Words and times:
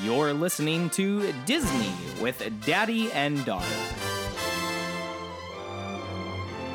You're 0.00 0.32
listening 0.32 0.90
to 0.90 1.32
Disney 1.44 1.92
with 2.20 2.42
Daddy 2.64 3.10
and 3.12 3.44
Daughter. 3.44 3.66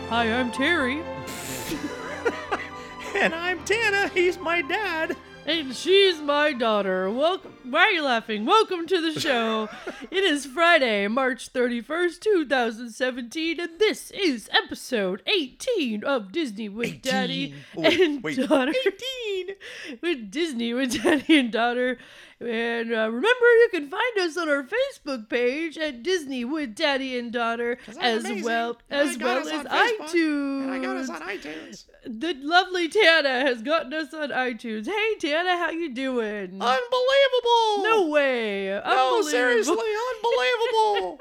Hi, 0.10 0.32
I'm 0.32 0.52
Terry, 0.52 1.02
And 3.16 3.34
I'm 3.34 3.64
Tana. 3.66 4.10
He's 4.10 4.38
my 4.38 4.62
dad. 4.62 5.16
and 5.46 5.76
she's 5.76 6.22
my 6.22 6.54
daughter. 6.54 7.10
Welcome. 7.10 7.54
Why 7.64 7.82
are 7.86 7.92
you 7.92 8.04
laughing? 8.04 8.46
Welcome 8.46 8.86
to 8.88 9.02
the 9.14 9.20
show. 9.20 9.68
it 10.12 10.24
is 10.24 10.46
Friday, 10.46 11.08
March 11.08 11.52
31st, 11.52 12.20
2017, 12.22 13.60
and 13.60 13.80
this 13.80 14.12
is 14.12 14.50
episode 14.54 15.22
18 15.26 16.04
of 16.04 16.32
Disney 16.32 16.70
with 16.70 17.02
Daddy 17.02 17.56
Wait, 17.76 18.00
and 18.00 18.24
wait, 18.24 18.48
Daughter. 18.48 18.74
18! 18.86 19.56
with 20.02 20.32
Disney 20.32 20.74
with 20.74 21.02
Daddy 21.04 21.40
and 21.40 21.52
Daughter. 21.52 21.98
And 22.40 22.94
uh, 22.94 23.10
remember, 23.12 23.46
you 23.46 23.70
can 23.72 23.90
find 23.90 24.18
us 24.20 24.38
on 24.38 24.48
our 24.48 24.64
Facebook 24.64 25.28
page 25.28 25.76
at 25.78 26.04
Disney 26.04 26.46
with 26.46 26.76
Daddy 26.76 27.18
and 27.18 27.32
Daughter, 27.34 27.80
as 28.00 28.24
well 28.44 28.78
as 28.92 29.18
well 29.18 29.48
as 29.48 29.66
iTunes. 29.66 30.62
And 30.64 30.72
I 30.72 30.80
got 30.80 30.98
us 30.98 31.10
on 31.10 31.22
iTunes. 31.22 31.86
The 32.06 32.36
lovely 32.40 32.90
Tana 32.90 33.42
has 33.42 33.64
gotten 33.64 33.92
us 33.94 34.14
on 34.14 34.30
iTunes. 34.30 34.86
Hey 34.86 35.16
Tana, 35.20 35.58
how 35.58 35.72
you 35.72 35.94
doing? 35.94 36.62
Unbelievable. 36.62 37.84
no 37.84 38.08
way. 38.12 38.70
No, 38.86 39.22
seriously, 39.24 39.76
unbelievable. 40.16 41.20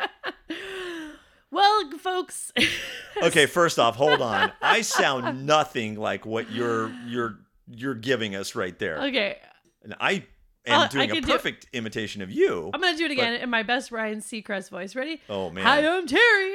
Well, 1.48 1.90
folks. 1.98 2.52
okay, 3.22 3.46
first 3.46 3.78
off, 3.78 3.96
hold 3.96 4.20
on. 4.20 4.52
I 4.60 4.82
sound 4.82 5.46
nothing 5.46 5.94
like 5.94 6.26
what 6.26 6.50
you're 6.50 6.90
you're 7.06 7.38
you're 7.68 7.94
giving 7.94 8.34
us 8.34 8.54
right 8.54 8.76
there. 8.78 8.98
okay, 9.04 9.38
And 9.82 9.94
I 10.00 10.24
am 10.66 10.80
I'll- 10.82 10.88
doing 10.88 11.10
a 11.10 11.14
can 11.14 11.22
do- 11.24 11.32
perfect 11.32 11.66
imitation 11.72 12.22
of 12.22 12.30
you. 12.30 12.70
I'm 12.74 12.80
gonna 12.80 12.96
do 12.96 13.04
it 13.04 13.10
again 13.10 13.34
in 13.34 13.50
my 13.50 13.62
best 13.62 13.90
Ryan 13.92 14.20
Seacrest 14.20 14.70
voice. 14.70 14.94
Ready? 14.94 15.20
Oh 15.28 15.50
man. 15.50 15.64
Hi, 15.64 15.86
I'm 15.86 16.06
Terry. 16.06 16.54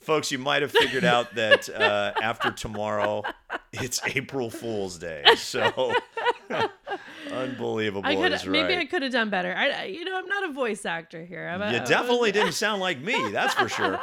Folks, 0.00 0.30
you 0.30 0.38
might 0.38 0.62
have 0.62 0.70
figured 0.70 1.04
out 1.04 1.34
that 1.34 1.68
uh, 1.68 2.12
after 2.22 2.52
tomorrow, 2.52 3.24
it's 3.72 4.00
April 4.14 4.48
Fool's 4.48 4.96
Day. 4.96 5.24
So 5.36 5.92
unbelievable 7.32 8.08
I 8.08 8.14
could 8.14 8.32
is 8.32 8.46
maybe 8.46 8.76
I 8.76 8.84
could 8.84 9.02
have 9.02 9.12
done 9.12 9.28
better. 9.30 9.52
I, 9.54 9.84
you 9.84 10.04
know, 10.04 10.16
I'm 10.16 10.26
not 10.28 10.48
a 10.48 10.52
voice 10.52 10.86
actor 10.86 11.24
here. 11.24 11.48
I'm 11.48 11.60
a, 11.62 11.70
You 11.72 11.76
I'm 11.78 11.82
a- 11.82 11.86
definitely 11.86 12.32
didn't 12.38 12.52
sound 12.52 12.80
like 12.80 13.00
me, 13.00 13.30
that's 13.32 13.54
for 13.54 13.68
sure. 13.68 13.98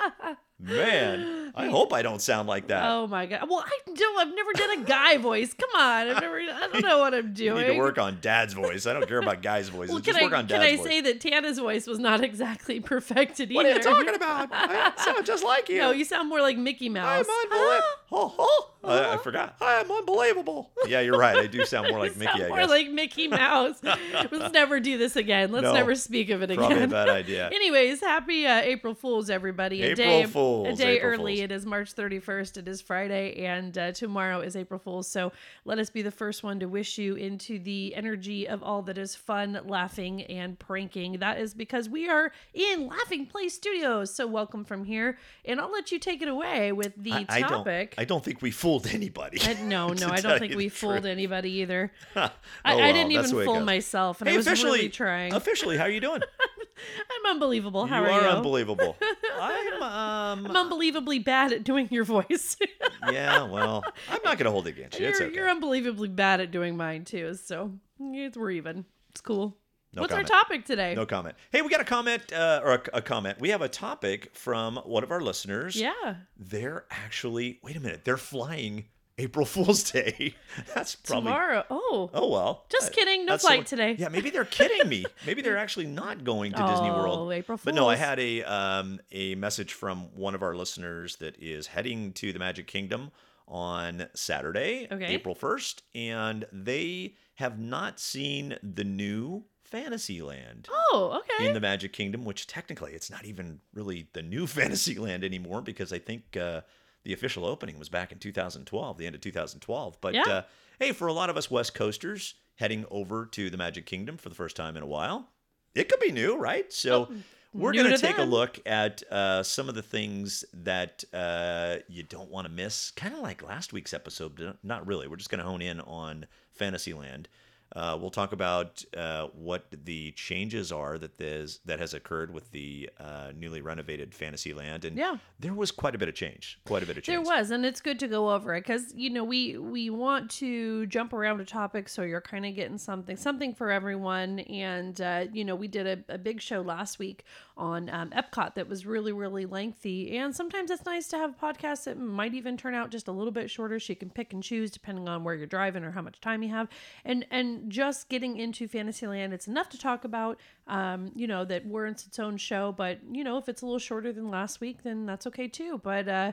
Man, 0.59 1.44
I 1.57 1.67
hope 1.67 1.93
I 1.93 2.01
don't 2.01 2.21
sound 2.21 2.47
like 2.47 2.67
that. 2.67 2.83
Oh 2.89 3.07
my 3.07 3.25
god. 3.25 3.47
Well, 3.49 3.63
I 3.65 3.93
don't. 3.93 4.19
I've 4.27 4.35
never 4.35 4.51
done 4.53 4.71
a 4.79 4.83
guy 4.83 5.17
voice. 5.17 5.53
Come 5.53 5.69
on. 5.81 6.07
I've 6.09 6.21
never. 6.21 6.37
I 6.37 6.67
don't 6.71 6.81
know 6.83 6.99
what 6.99 7.13
I'm 7.13 7.27
you 7.27 7.33
doing. 7.33 7.67
need 7.67 7.73
to 7.73 7.77
work 7.79 7.97
on 7.97 8.17
dad's 8.21 8.53
voice. 8.53 8.85
I 8.85 8.93
don't 8.93 9.07
care 9.07 9.19
about 9.19 9.41
guys' 9.41 9.69
voices. 9.69 9.91
Well, 9.93 10.01
Just 10.01 10.19
I 10.19 10.23
work 10.23 10.33
on 10.33 10.47
Dad's 10.47 10.61
voice. 10.63 10.69
can 10.69 10.73
I 10.73 10.77
voice. 10.77 10.87
say 10.87 11.01
that 11.01 11.21
Tana's 11.21 11.59
voice 11.59 11.87
was 11.87 11.99
not 11.99 12.23
exactly 12.23 12.79
perfected 12.81 13.51
either? 13.51 13.55
what 13.57 13.65
are 13.65 13.69
you 13.77 13.79
talking 13.79 14.15
about? 14.15 14.49
I 14.53 14.93
sound 14.97 15.25
just 15.25 15.43
like 15.45 15.69
you. 15.69 15.77
No, 15.77 15.91
you 15.91 16.03
sound 16.05 16.29
more 16.29 16.41
like 16.41 16.57
Mickey 16.57 16.89
Mouse. 16.89 17.25
I'm 17.27 17.51
unbelievable. 17.51 17.85
oh, 18.11 18.35
oh. 18.37 18.71
I, 18.83 19.13
I 19.15 19.17
forgot. 19.17 19.55
I'm 19.61 19.89
unbelievable. 19.89 20.69
Yeah, 20.87 20.99
you're 20.99 21.17
right. 21.17 21.35
I 21.37 21.47
do 21.47 21.65
sound 21.65 21.89
more 21.89 21.97
like 21.97 22.13
You 22.13 22.19
Mickey, 22.19 22.43
I 22.45 22.49
more 22.49 22.57
guess. 22.59 22.69
like 22.69 22.91
Mickey 22.91 23.27
Mouse. 23.27 23.81
Let's 23.83 24.53
never 24.53 24.79
do 24.79 24.99
this 24.99 25.15
again. 25.15 25.51
Let's 25.51 25.63
No, 25.63 25.73
never 25.73 25.95
speak 25.95 26.29
of 26.29 26.43
it 26.43 26.51
again. 26.51 26.57
Probably 26.67 26.83
a 26.83 26.87
bad 26.87 27.09
idea. 27.09 27.47
Anyways, 27.49 28.01
happy 28.01 28.45
uh, 28.45 28.61
April 28.61 28.93
Fools, 28.93 29.31
everybody! 29.31 29.81
A 29.81 29.87
April 29.93 30.65
day, 30.65 30.69
a 30.69 30.75
day 30.75 30.97
April 30.97 31.13
early. 31.13 31.37
Fools. 31.37 31.44
It 31.45 31.51
is 31.51 31.63
March 31.63 31.91
thirty 31.91 32.17
first. 32.17 32.57
It 32.57 32.67
is 32.67 32.81
Friday, 32.81 33.45
and 33.45 33.77
uh, 33.77 33.91
tomorrow 33.91 34.39
is 34.39 34.55
April 34.55 34.79
Fools. 34.79 35.07
So 35.07 35.31
let 35.63 35.77
us 35.77 35.91
be 35.91 36.01
the 36.01 36.09
first 36.09 36.41
one 36.41 36.59
to 36.59 36.65
wish 36.65 36.97
you 36.97 37.13
into 37.13 37.59
the 37.59 37.93
energy 37.93 38.47
of 38.47 38.63
all 38.63 38.81
that 38.81 38.97
is 38.97 39.15
fun, 39.15 39.59
laughing, 39.67 40.23
and 40.23 40.57
pranking. 40.57 41.19
That 41.19 41.37
is 41.37 41.53
because 41.53 41.87
we 41.87 42.09
are 42.09 42.31
in 42.55 42.87
Laughing 42.87 43.27
Place 43.27 43.53
Studios. 43.53 44.11
So 44.11 44.25
welcome 44.25 44.65
from 44.65 44.85
here, 44.85 45.19
and 45.45 45.61
I'll 45.61 45.71
let 45.71 45.91
you 45.91 45.99
take 45.99 46.23
it 46.23 46.27
away 46.27 46.71
with 46.71 46.93
the 46.97 47.13
I, 47.13 47.25
I 47.29 47.41
don't. 47.41 47.49
topic. 47.49 47.93
I 47.99 48.05
don't 48.05 48.25
think 48.25 48.41
we 48.41 48.49
fooled 48.49 48.87
anybody. 48.87 49.39
Uh, 49.39 49.53
no, 49.65 49.89
no, 49.93 50.09
I 50.09 50.21
don't 50.21 50.39
think 50.39 50.55
we 50.55 50.67
fooled 50.69 51.03
truth. 51.03 51.05
anybody 51.05 51.51
either. 51.61 51.91
Oh, 52.15 52.31
I, 52.63 52.73
I 52.73 52.75
well, 52.77 52.93
didn't 52.93 53.11
even 53.11 53.29
the 53.29 53.35
way 53.35 53.43
it 53.43 53.45
fool 53.45 53.59
myself, 53.59 54.21
and 54.21 54.27
Hey, 54.27 54.33
I 54.33 54.37
was 54.37 54.47
officially, 54.47 54.79
really 54.79 54.89
trying. 54.89 55.33
officially, 55.33 55.77
how 55.77 55.83
are 55.83 55.91
you 55.91 55.99
doing? 56.01 56.21
I'm 57.25 57.31
unbelievable. 57.31 57.85
How 57.85 58.01
you 58.01 58.07
are, 58.07 58.11
are 58.11 58.21
you? 58.21 58.27
unbelievable. 58.27 58.97
I'm 59.39 59.81
um. 59.81 60.45
I'm 60.47 60.55
unbelievably 60.55 61.19
bad 61.19 61.53
at 61.53 61.63
doing 61.63 61.87
your 61.91 62.03
voice. 62.03 62.57
yeah, 63.11 63.43
well, 63.43 63.83
I'm 64.09 64.19
not 64.23 64.37
gonna 64.37 64.51
hold 64.51 64.67
it 64.67 64.71
against 64.71 64.99
you. 64.99 65.07
You're, 65.07 65.23
okay. 65.23 65.33
you're 65.33 65.49
unbelievably 65.49 66.09
bad 66.09 66.41
at 66.41 66.51
doing 66.51 66.77
mine 66.77 67.05
too. 67.05 67.33
So 67.35 67.71
we're 67.97 68.51
even. 68.51 68.85
It's 69.09 69.21
cool. 69.21 69.57
No 69.93 70.01
What's 70.01 70.11
comment. 70.11 70.29
our 70.29 70.41
topic 70.41 70.65
today? 70.65 70.93
No 70.93 71.05
comment. 71.05 71.35
Hey, 71.51 71.61
we 71.61 71.69
got 71.69 71.79
a 71.79 71.85
comment 71.85 72.33
uh, 72.33 72.59
or 72.61 72.73
a, 72.73 72.81
a 72.95 73.01
comment. 73.01 73.39
We 73.39 73.49
have 73.51 73.61
a 73.61 73.69
topic 73.69 74.35
from 74.35 74.75
one 74.83 75.03
of 75.03 75.11
our 75.11 75.21
listeners. 75.21 75.77
Yeah. 75.77 76.15
They're 76.37 76.85
actually 76.91 77.59
wait 77.63 77.77
a 77.77 77.79
minute. 77.79 78.03
They're 78.03 78.17
flying 78.17 78.85
April 79.17 79.45
Fool's 79.53 79.89
Day. 79.91 80.35
That's 80.73 80.95
probably 80.95 81.29
Tomorrow. 81.31 81.63
Oh. 81.69 82.09
Oh 82.13 82.29
well. 82.29 82.65
Just 82.69 82.91
Uh, 82.91 82.95
kidding, 82.95 83.25
no 83.25 83.37
flight 83.37 83.65
today. 83.65 83.95
Yeah, 83.97 84.09
maybe 84.09 84.29
they're 84.29 84.43
kidding 84.45 84.87
me. 84.89 85.05
Maybe 85.25 85.41
they're 85.41 85.57
actually 85.57 85.87
not 85.87 86.23
going 86.23 86.51
to 86.53 86.61
Disney 86.67 86.89
Oh, 86.89 86.97
World. 86.97 87.31
April 87.33 87.59
But 87.63 87.75
no, 87.75 87.87
I 87.87 87.95
had 87.95 88.19
a 88.19 88.43
um, 88.43 88.99
a 89.11 89.35
message 89.35 89.73
from 89.73 90.13
one 90.15 90.35
of 90.35 90.43
our 90.43 90.55
listeners 90.55 91.15
that 91.17 91.35
is 91.41 91.67
heading 91.67 92.11
to 92.13 92.33
the 92.33 92.39
Magic 92.39 92.67
Kingdom 92.67 93.11
on 93.47 94.07
Saturday, 94.15 94.87
Okay. 94.91 95.05
April 95.05 95.35
first, 95.35 95.83
and 95.93 96.45
they 96.51 97.15
have 97.35 97.59
not 97.59 97.99
seen 97.99 98.57
the 98.63 98.83
new 98.83 99.45
Fantasyland 99.63 100.67
Oh, 100.71 101.21
okay. 101.21 101.47
in 101.47 101.53
the 101.53 101.59
Magic 101.59 101.93
Kingdom, 101.93 102.25
which 102.25 102.47
technically 102.47 102.93
it's 102.93 103.09
not 103.11 103.23
even 103.25 103.59
really 103.73 104.07
the 104.13 104.21
new 104.23 104.47
Fantasyland 104.57 105.23
anymore 105.23 105.61
because 105.61 105.93
I 105.93 105.99
think 105.99 106.35
uh, 106.35 106.61
the 107.05 107.13
official 107.13 107.45
opening 107.45 107.79
was 107.79 107.87
back 107.87 108.11
in 108.11 108.19
2012, 108.19 108.97
the 108.97 109.05
end 109.05 109.15
of 109.15 109.21
2012. 109.21 109.97
But 110.01 110.13
Yeah. 110.13 110.23
uh, 110.27 110.41
hey, 110.79 110.91
for 110.91 111.07
a 111.07 111.13
lot 111.13 111.29
of 111.29 111.37
us 111.37 111.49
West 111.49 111.73
Coasters 111.73 112.33
heading 112.55 112.85
over 112.91 113.25
to 113.27 113.49
the 113.49 113.57
Magic 113.57 113.85
Kingdom 113.85 114.17
for 114.17 114.27
the 114.29 114.35
first 114.35 114.55
time 114.57 114.75
in 114.75 114.83
a 114.83 114.87
while, 114.87 115.29
it 115.73 115.87
could 115.89 115.99
be 116.01 116.11
new, 116.11 116.35
right? 116.35 116.71
So 116.73 117.09
we're 117.53 117.69
Oh, 117.69 117.73
going 117.73 117.91
to 117.91 117.97
take 117.97 118.17
a 118.17 118.23
look 118.23 118.59
at 118.65 119.03
uh, 119.11 119.41
some 119.43 119.69
of 119.69 119.75
the 119.75 119.81
things 119.81 120.43
that 120.53 121.03
uh, 121.13 121.77
you 121.87 122.03
don't 122.03 122.29
want 122.29 122.45
to 122.47 122.51
miss, 122.51 122.91
kind 122.91 123.13
of 123.13 123.21
like 123.21 123.41
last 123.41 123.71
week's 123.71 123.93
episode. 123.93 124.35
but 124.35 124.57
Not 124.63 124.85
really. 124.87 125.07
We're 125.07 125.15
just 125.15 125.29
going 125.29 125.39
to 125.39 125.45
hone 125.45 125.61
in 125.61 125.79
on 125.81 126.25
Fantasyland. 126.53 127.27
Uh, 127.75 127.97
we'll 127.99 128.11
talk 128.11 128.31
about 128.31 128.83
uh, 128.95 129.27
what 129.33 129.65
the 129.83 130.11
changes 130.11 130.71
are 130.71 130.97
that 130.97 131.17
there's, 131.17 131.59
that 131.65 131.79
has 131.79 131.93
occurred 131.93 132.33
with 132.33 132.49
the 132.51 132.89
uh, 132.99 133.31
newly 133.35 133.59
renovated 133.61 134.13
Fantasyland, 134.13 134.85
and 134.85 134.97
Yeah. 134.97 135.17
there 135.39 135.53
was 135.53 135.71
quite 135.71 135.93
a 135.95 135.97
bit 135.97 136.07
of 136.07 136.15
change. 136.15 136.59
Quite 136.65 136.83
a 136.83 136.85
bit 136.85 136.97
of 136.97 137.03
change. 137.03 137.25
There 137.25 137.35
was, 137.35 137.51
and 137.51 137.65
it's 137.65 137.81
good 137.81 137.99
to 137.99 138.07
go 138.07 138.29
over 138.31 138.55
it 138.55 138.61
because 138.61 138.93
you 138.93 139.09
know 139.09 139.23
we 139.23 139.57
we 139.57 139.89
want 139.89 140.29
to 140.31 140.85
jump 140.87 141.11
around 141.11 141.41
a 141.41 141.45
topic 141.45 141.89
so 141.89 142.03
you're 142.03 142.21
kind 142.21 142.45
of 142.45 142.55
getting 142.55 142.77
something 142.77 143.17
something 143.17 143.53
for 143.53 143.71
everyone. 143.71 144.39
And 144.39 144.99
uh, 145.01 145.25
you 145.33 145.43
know 145.43 145.55
we 145.55 145.67
did 145.67 145.87
a, 146.09 146.13
a 146.13 146.17
big 146.17 146.41
show 146.41 146.61
last 146.61 146.99
week 146.99 147.25
on 147.57 147.89
um, 147.89 148.09
Epcot 148.11 148.55
that 148.55 148.67
was 148.67 148.85
really 148.85 149.11
really 149.11 149.45
lengthy, 149.45 150.17
and 150.17 150.35
sometimes 150.35 150.71
it's 150.71 150.85
nice 150.85 151.07
to 151.07 151.17
have 151.17 151.31
a 151.31 151.45
podcast 151.45 151.85
that 151.85 151.97
might 151.97 152.33
even 152.33 152.57
turn 152.57 152.73
out 152.73 152.91
just 152.91 153.07
a 153.07 153.11
little 153.11 153.31
bit 153.31 153.49
shorter, 153.49 153.79
so 153.79 153.91
you 153.91 153.97
can 153.97 154.09
pick 154.09 154.33
and 154.33 154.43
choose 154.43 154.71
depending 154.71 155.07
on 155.07 155.23
where 155.23 155.35
you're 155.35 155.47
driving 155.47 155.83
or 155.83 155.91
how 155.91 156.01
much 156.01 156.19
time 156.21 156.43
you 156.43 156.49
have. 156.49 156.67
And 157.03 157.25
and 157.31 157.69
just 157.69 158.09
getting 158.09 158.37
into 158.37 158.67
Fantasyland, 158.67 159.33
it's 159.33 159.47
enough 159.47 159.69
to 159.69 159.77
talk 159.77 160.03
about. 160.03 160.39
Um, 160.67 161.11
you 161.15 161.27
know 161.27 161.45
that 161.45 161.65
warrants 161.65 162.07
its 162.07 162.17
own 162.19 162.37
show, 162.37 162.71
but 162.71 162.99
you 163.11 163.23
know 163.23 163.37
if 163.37 163.47
it's 163.47 163.61
a 163.61 163.65
little 163.65 163.79
shorter 163.79 164.11
than 164.11 164.29
last 164.29 164.61
week, 164.61 164.83
then 164.83 165.05
that's 165.05 165.27
okay 165.27 165.47
too. 165.47 165.79
But 165.83 166.07
uh, 166.07 166.31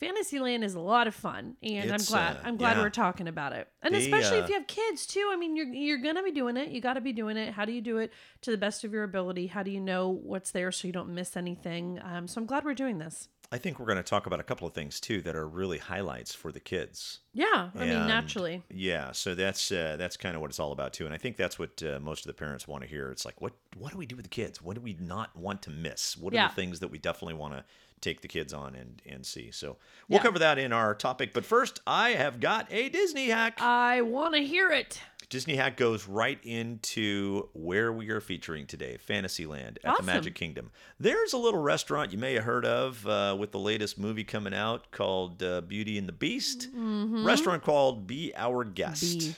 Fantasyland 0.00 0.64
is 0.64 0.74
a 0.74 0.80
lot 0.80 1.06
of 1.06 1.14
fun, 1.14 1.56
and 1.62 1.90
It's, 1.90 2.10
I'm 2.12 2.14
glad 2.14 2.36
uh, 2.36 2.40
I'm 2.48 2.56
glad 2.56 2.76
yeah. 2.76 2.82
we're 2.82 2.90
talking 2.90 3.28
about 3.28 3.52
it. 3.52 3.68
And 3.82 3.94
They, 3.94 3.98
especially 3.98 4.38
if 4.38 4.44
uh, 4.44 4.48
you 4.48 4.54
have 4.54 4.66
kids 4.66 5.06
too. 5.06 5.28
I 5.32 5.36
mean, 5.36 5.56
you're 5.56 5.66
you're 5.66 5.98
gonna 5.98 6.22
be 6.22 6.32
doing 6.32 6.56
it. 6.56 6.70
You 6.70 6.80
got 6.80 6.94
to 6.94 7.00
be 7.00 7.12
doing 7.12 7.36
it. 7.36 7.52
How 7.54 7.64
do 7.64 7.72
you 7.72 7.80
do 7.80 7.98
it 7.98 8.12
to 8.42 8.50
the 8.50 8.58
best 8.58 8.84
of 8.84 8.92
your 8.92 9.04
ability? 9.04 9.46
How 9.48 9.62
do 9.62 9.70
you 9.70 9.80
know 9.80 10.08
what's 10.10 10.50
there 10.50 10.72
so 10.72 10.86
you 10.88 10.92
don't 10.92 11.14
miss 11.14 11.36
anything? 11.36 12.00
Um, 12.02 12.26
so 12.28 12.40
I'm 12.40 12.46
glad 12.46 12.64
we're 12.64 12.74
doing 12.74 12.98
this. 12.98 13.28
I 13.52 13.58
think 13.58 13.78
we're 13.78 13.86
going 13.86 13.98
to 13.98 14.02
talk 14.02 14.26
about 14.26 14.40
a 14.40 14.42
couple 14.42 14.66
of 14.66 14.72
things 14.72 14.98
too 14.98 15.20
that 15.20 15.36
are 15.36 15.46
really 15.46 15.78
highlights 15.78 16.34
for 16.34 16.50
the 16.50 16.58
kids. 16.58 17.20
Yeah, 17.34 17.68
I 17.74 17.78
mean 17.80 17.88
And, 17.90 18.08
naturally. 18.08 18.62
Yeah, 18.70 19.12
so 19.12 19.34
that's 19.34 19.70
uh, 19.70 19.94
that's 19.96 20.16
kind 20.16 20.34
of 20.34 20.40
what 20.40 20.50
it's 20.50 20.58
all 20.58 20.72
about 20.72 20.92
too, 20.92 21.04
and 21.04 21.14
I 21.14 21.18
think 21.18 21.36
that's 21.36 21.58
what 21.58 21.80
uh, 21.82 22.00
most 22.00 22.20
of 22.24 22.26
the 22.28 22.34
parents 22.34 22.66
want 22.66 22.82
to 22.82 22.88
hear. 22.88 23.10
It's 23.10 23.24
like, 23.24 23.40
what 23.40 23.52
what 23.76 23.92
do 23.92 23.98
we 23.98 24.06
do 24.06 24.16
with 24.16 24.24
the 24.24 24.30
kids? 24.30 24.60
What 24.60 24.74
do 24.74 24.80
we 24.80 24.96
not 24.98 25.36
want 25.36 25.62
to 25.62 25.70
miss? 25.70 26.16
What 26.16 26.32
are 26.32 26.36
Yeah. 26.36 26.48
the 26.48 26.54
things 26.54 26.80
that 26.80 26.88
we 26.88 26.98
definitely 26.98 27.34
want 27.34 27.54
to 27.54 27.64
take 28.00 28.20
the 28.20 28.28
kids 28.28 28.52
on 28.52 28.74
and 28.74 29.00
and 29.06 29.24
see? 29.24 29.50
So 29.50 29.76
we'll 30.08 30.18
Yeah. 30.18 30.22
cover 30.22 30.38
that 30.38 30.58
in 30.58 30.72
our 30.72 30.94
topic. 30.94 31.32
But 31.32 31.44
first, 31.44 31.80
I 31.86 32.10
have 32.10 32.40
got 32.40 32.66
a 32.72 32.88
Disney 32.88 33.28
hack. 33.28 33.60
I 33.60 34.00
want 34.02 34.34
to 34.34 34.40
hear 34.44 34.70
it. 34.70 35.00
Disney 35.30 35.56
hack 35.56 35.76
goes 35.78 36.06
right 36.06 36.38
into 36.44 37.48
where 37.54 37.92
we 37.92 38.10
are 38.10 38.20
featuring 38.20 38.66
today, 38.66 38.98
Fantasyland 38.98 39.78
at 39.82 39.92
Awesome. 39.92 40.06
the 40.06 40.12
Magic 40.12 40.34
Kingdom. 40.34 40.70
There's 41.00 41.32
a 41.32 41.38
little 41.38 41.60
restaurant 41.60 42.12
you 42.12 42.18
may 42.18 42.34
have 42.34 42.44
heard 42.44 42.64
of 42.66 43.04
uh, 43.06 43.34
with 43.36 43.50
the 43.50 43.58
latest 43.58 43.98
movie 43.98 44.22
coming 44.22 44.54
out 44.54 44.90
called 44.92 45.42
uh, 45.42 45.62
Beauty 45.62 45.96
and 45.98 46.06
the 46.06 46.12
Beast. 46.12 46.68
Restaurant 46.74 47.62
called 47.64 48.06
Be 48.06 48.32
Our 48.36 48.64
Guest. 48.64 49.18
Mm-hmm. 49.18 49.30
Be 49.30 49.36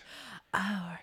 our 0.54 1.00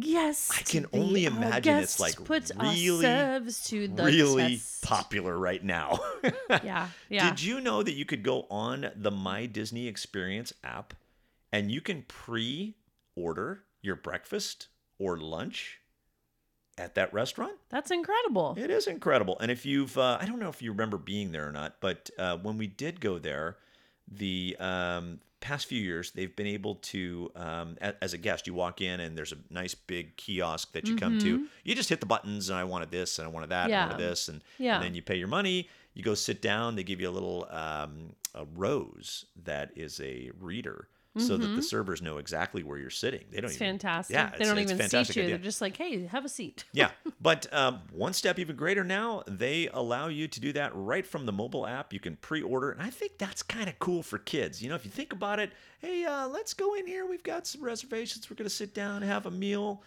guest. 0.00 0.52
I 0.56 0.62
can 0.62 0.86
only 0.92 1.24
imagine 1.24 1.76
it's 1.78 2.00
like 2.00 2.22
put 2.24 2.50
really, 2.60 3.02
to 3.02 3.88
the 3.88 4.04
really 4.04 4.56
test. 4.56 4.82
popular 4.82 5.36
right 5.38 5.62
now. 5.62 5.98
Yeah, 6.62 6.88
yeah. 7.08 7.30
Did 7.30 7.42
you 7.42 7.60
know 7.60 7.82
that 7.82 7.92
you 7.92 8.04
could 8.04 8.22
go 8.22 8.46
on 8.50 8.90
the 8.96 9.10
My 9.10 9.46
Disney 9.46 9.88
Experience 9.88 10.52
app 10.64 10.94
and 11.52 11.70
you 11.70 11.80
can 11.80 12.02
pre-order 12.02 13.64
your 13.82 13.96
breakfast 13.96 14.68
or 14.98 15.18
lunch 15.18 15.80
at 16.78 16.94
that 16.94 17.12
restaurant? 17.12 17.54
That's 17.68 17.90
incredible. 17.90 18.54
It 18.56 18.70
is 18.70 18.86
incredible. 18.86 19.38
And 19.40 19.50
if 19.50 19.66
you've, 19.66 19.96
uh, 19.98 20.18
I 20.20 20.26
don't 20.26 20.38
know 20.38 20.48
if 20.48 20.62
you 20.62 20.70
remember 20.72 20.98
being 20.98 21.32
there 21.32 21.48
or 21.48 21.52
not, 21.52 21.76
but 21.80 22.10
uh, 22.18 22.36
when 22.38 22.58
we 22.58 22.66
did 22.66 23.00
go 23.00 23.18
there, 23.18 23.56
the 24.08 24.56
um, 24.58 25.20
past 25.46 25.66
few 25.66 25.80
years, 25.80 26.10
they've 26.10 26.34
been 26.34 26.46
able 26.58 26.74
to, 26.76 27.30
um, 27.36 27.76
a- 27.80 27.94
as 28.02 28.12
a 28.14 28.18
guest, 28.18 28.46
you 28.46 28.54
walk 28.54 28.80
in 28.80 29.00
and 29.00 29.16
there's 29.16 29.32
a 29.32 29.38
nice 29.50 29.74
big 29.74 30.16
kiosk 30.16 30.72
that 30.72 30.86
you 30.88 30.96
come 30.96 31.18
to. 31.20 31.48
You 31.64 31.74
just 31.74 31.88
hit 31.88 32.00
the 32.00 32.06
buttons, 32.06 32.48
and 32.50 32.58
I 32.58 32.64
wanted 32.64 32.90
this, 32.90 33.18
and 33.18 33.26
I 33.26 33.30
wanted 33.30 33.50
that, 33.50 33.66
and 33.66 33.74
I 33.74 33.86
wanted 33.86 33.98
this, 34.10 34.28
and, 34.28 34.42
Yeah. 34.58 34.76
and 34.76 34.84
then 34.84 34.94
you 34.94 35.02
pay 35.02 35.16
your 35.16 35.28
money. 35.28 35.68
You 35.94 36.02
go 36.02 36.14
sit 36.14 36.42
down. 36.42 36.74
They 36.76 36.82
give 36.82 37.00
you 37.00 37.08
a 37.08 37.14
little 37.18 37.46
um, 37.50 38.14
a 38.34 38.44
rose 38.44 39.24
that 39.44 39.70
is 39.76 40.00
a 40.00 40.30
reader. 40.38 40.88
So 41.18 41.36
that 41.36 41.46
the 41.46 41.62
servers 41.62 42.02
know 42.02 42.18
exactly 42.18 42.62
where 42.62 42.76
you're 42.78 42.90
sitting. 42.90 43.24
They 43.30 43.40
don't 43.40 43.46
Mm-hmm. 43.46 43.52
It's 43.52 43.56
even 43.62 43.78
fantastic. 43.78 44.14
Yeah, 44.14 44.30
they 44.36 44.44
don't 44.44 44.58
even 44.58 44.78
seat 44.88 45.16
you. 45.16 45.22
idea. 45.22 45.36
They're 45.36 45.44
just 45.44 45.60
like, 45.60 45.76
hey, 45.76 46.06
have 46.06 46.24
a 46.24 46.28
seat. 46.28 46.64
Yeah, 46.72 46.90
but 47.20 47.52
um, 47.52 47.80
one 47.92 48.12
step 48.12 48.38
even 48.38 48.56
greater 48.56 48.84
now, 48.84 49.22
they 49.26 49.68
allow 49.72 50.08
you 50.08 50.28
to 50.28 50.40
do 50.40 50.52
that 50.54 50.72
right 50.74 51.06
from 51.06 51.26
the 51.26 51.32
mobile 51.32 51.66
app. 51.66 51.92
You 51.92 52.00
can 52.00 52.16
pre-order, 52.16 52.70
and 52.70 52.82
I 52.82 52.90
think 52.90 53.18
that's 53.18 53.42
kind 53.42 53.68
of 53.68 53.78
cool 53.78 54.02
for 54.02 54.18
kids. 54.18 54.62
You 54.62 54.68
know, 54.68 54.74
if 54.74 54.84
you 54.84 54.90
think 54.90 55.12
about 55.12 55.38
it, 55.38 55.52
hey, 55.78 56.04
uh, 56.04 56.28
let's 56.28 56.52
go 56.54 56.74
in 56.74 56.86
here. 56.86 57.06
We've 57.06 57.22
got 57.22 57.46
some 57.46 57.62
reservations. 57.62 58.28
We're 58.30 58.36
gonna 58.36 58.50
sit 58.50 58.74
down, 58.74 58.96
and 59.02 59.04
have 59.10 59.26
a 59.26 59.30
meal. 59.30 59.82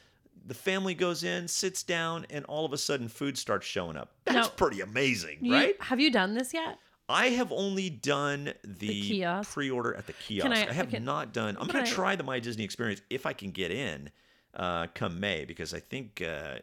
The 0.47 0.53
family 0.55 0.95
goes 0.95 1.23
in, 1.23 1.47
sits 1.47 1.83
down, 1.83 2.25
and 2.29 2.45
all 2.45 2.65
of 2.65 2.73
a 2.73 2.77
sudden, 2.77 3.07
food 3.07 3.37
starts 3.37 3.67
showing 3.67 3.97
up. 3.97 4.13
That's 4.25 4.47
Now, 4.47 4.53
pretty 4.55 4.81
amazing, 4.81 5.39
You- 5.41 5.53
right? 5.53 5.75
Have 5.81 5.99
you 5.99 6.11
done 6.11 6.33
this 6.33 6.53
yet? 6.53 6.79
I 7.09 7.29
have 7.29 7.51
only 7.51 7.89
done 7.89 8.53
the, 8.63 9.01
kiosk? 9.01 9.53
pre-order 9.53 9.95
at 9.95 10.05
the 10.05 10.13
kiosk. 10.13 10.49
I- 10.51 10.69
I, 10.69 10.73
have 10.73 11.01
not 11.01 11.33
done. 11.33 11.57
I'm 11.59 11.67
going 11.67 11.83
to 11.83 11.91
try 11.91 12.15
the 12.15 12.23
My 12.23 12.39
Disney 12.39 12.63
Experience 12.63 13.01
if 13.09 13.25
I 13.25 13.33
can 13.33 13.51
get 13.51 13.71
in 13.71 14.11
uh, 14.55 14.87
come 14.95 15.19
May 15.19 15.45
because 15.45 15.73
I 15.73 15.79
think 15.79 16.23
uh, 16.27 16.55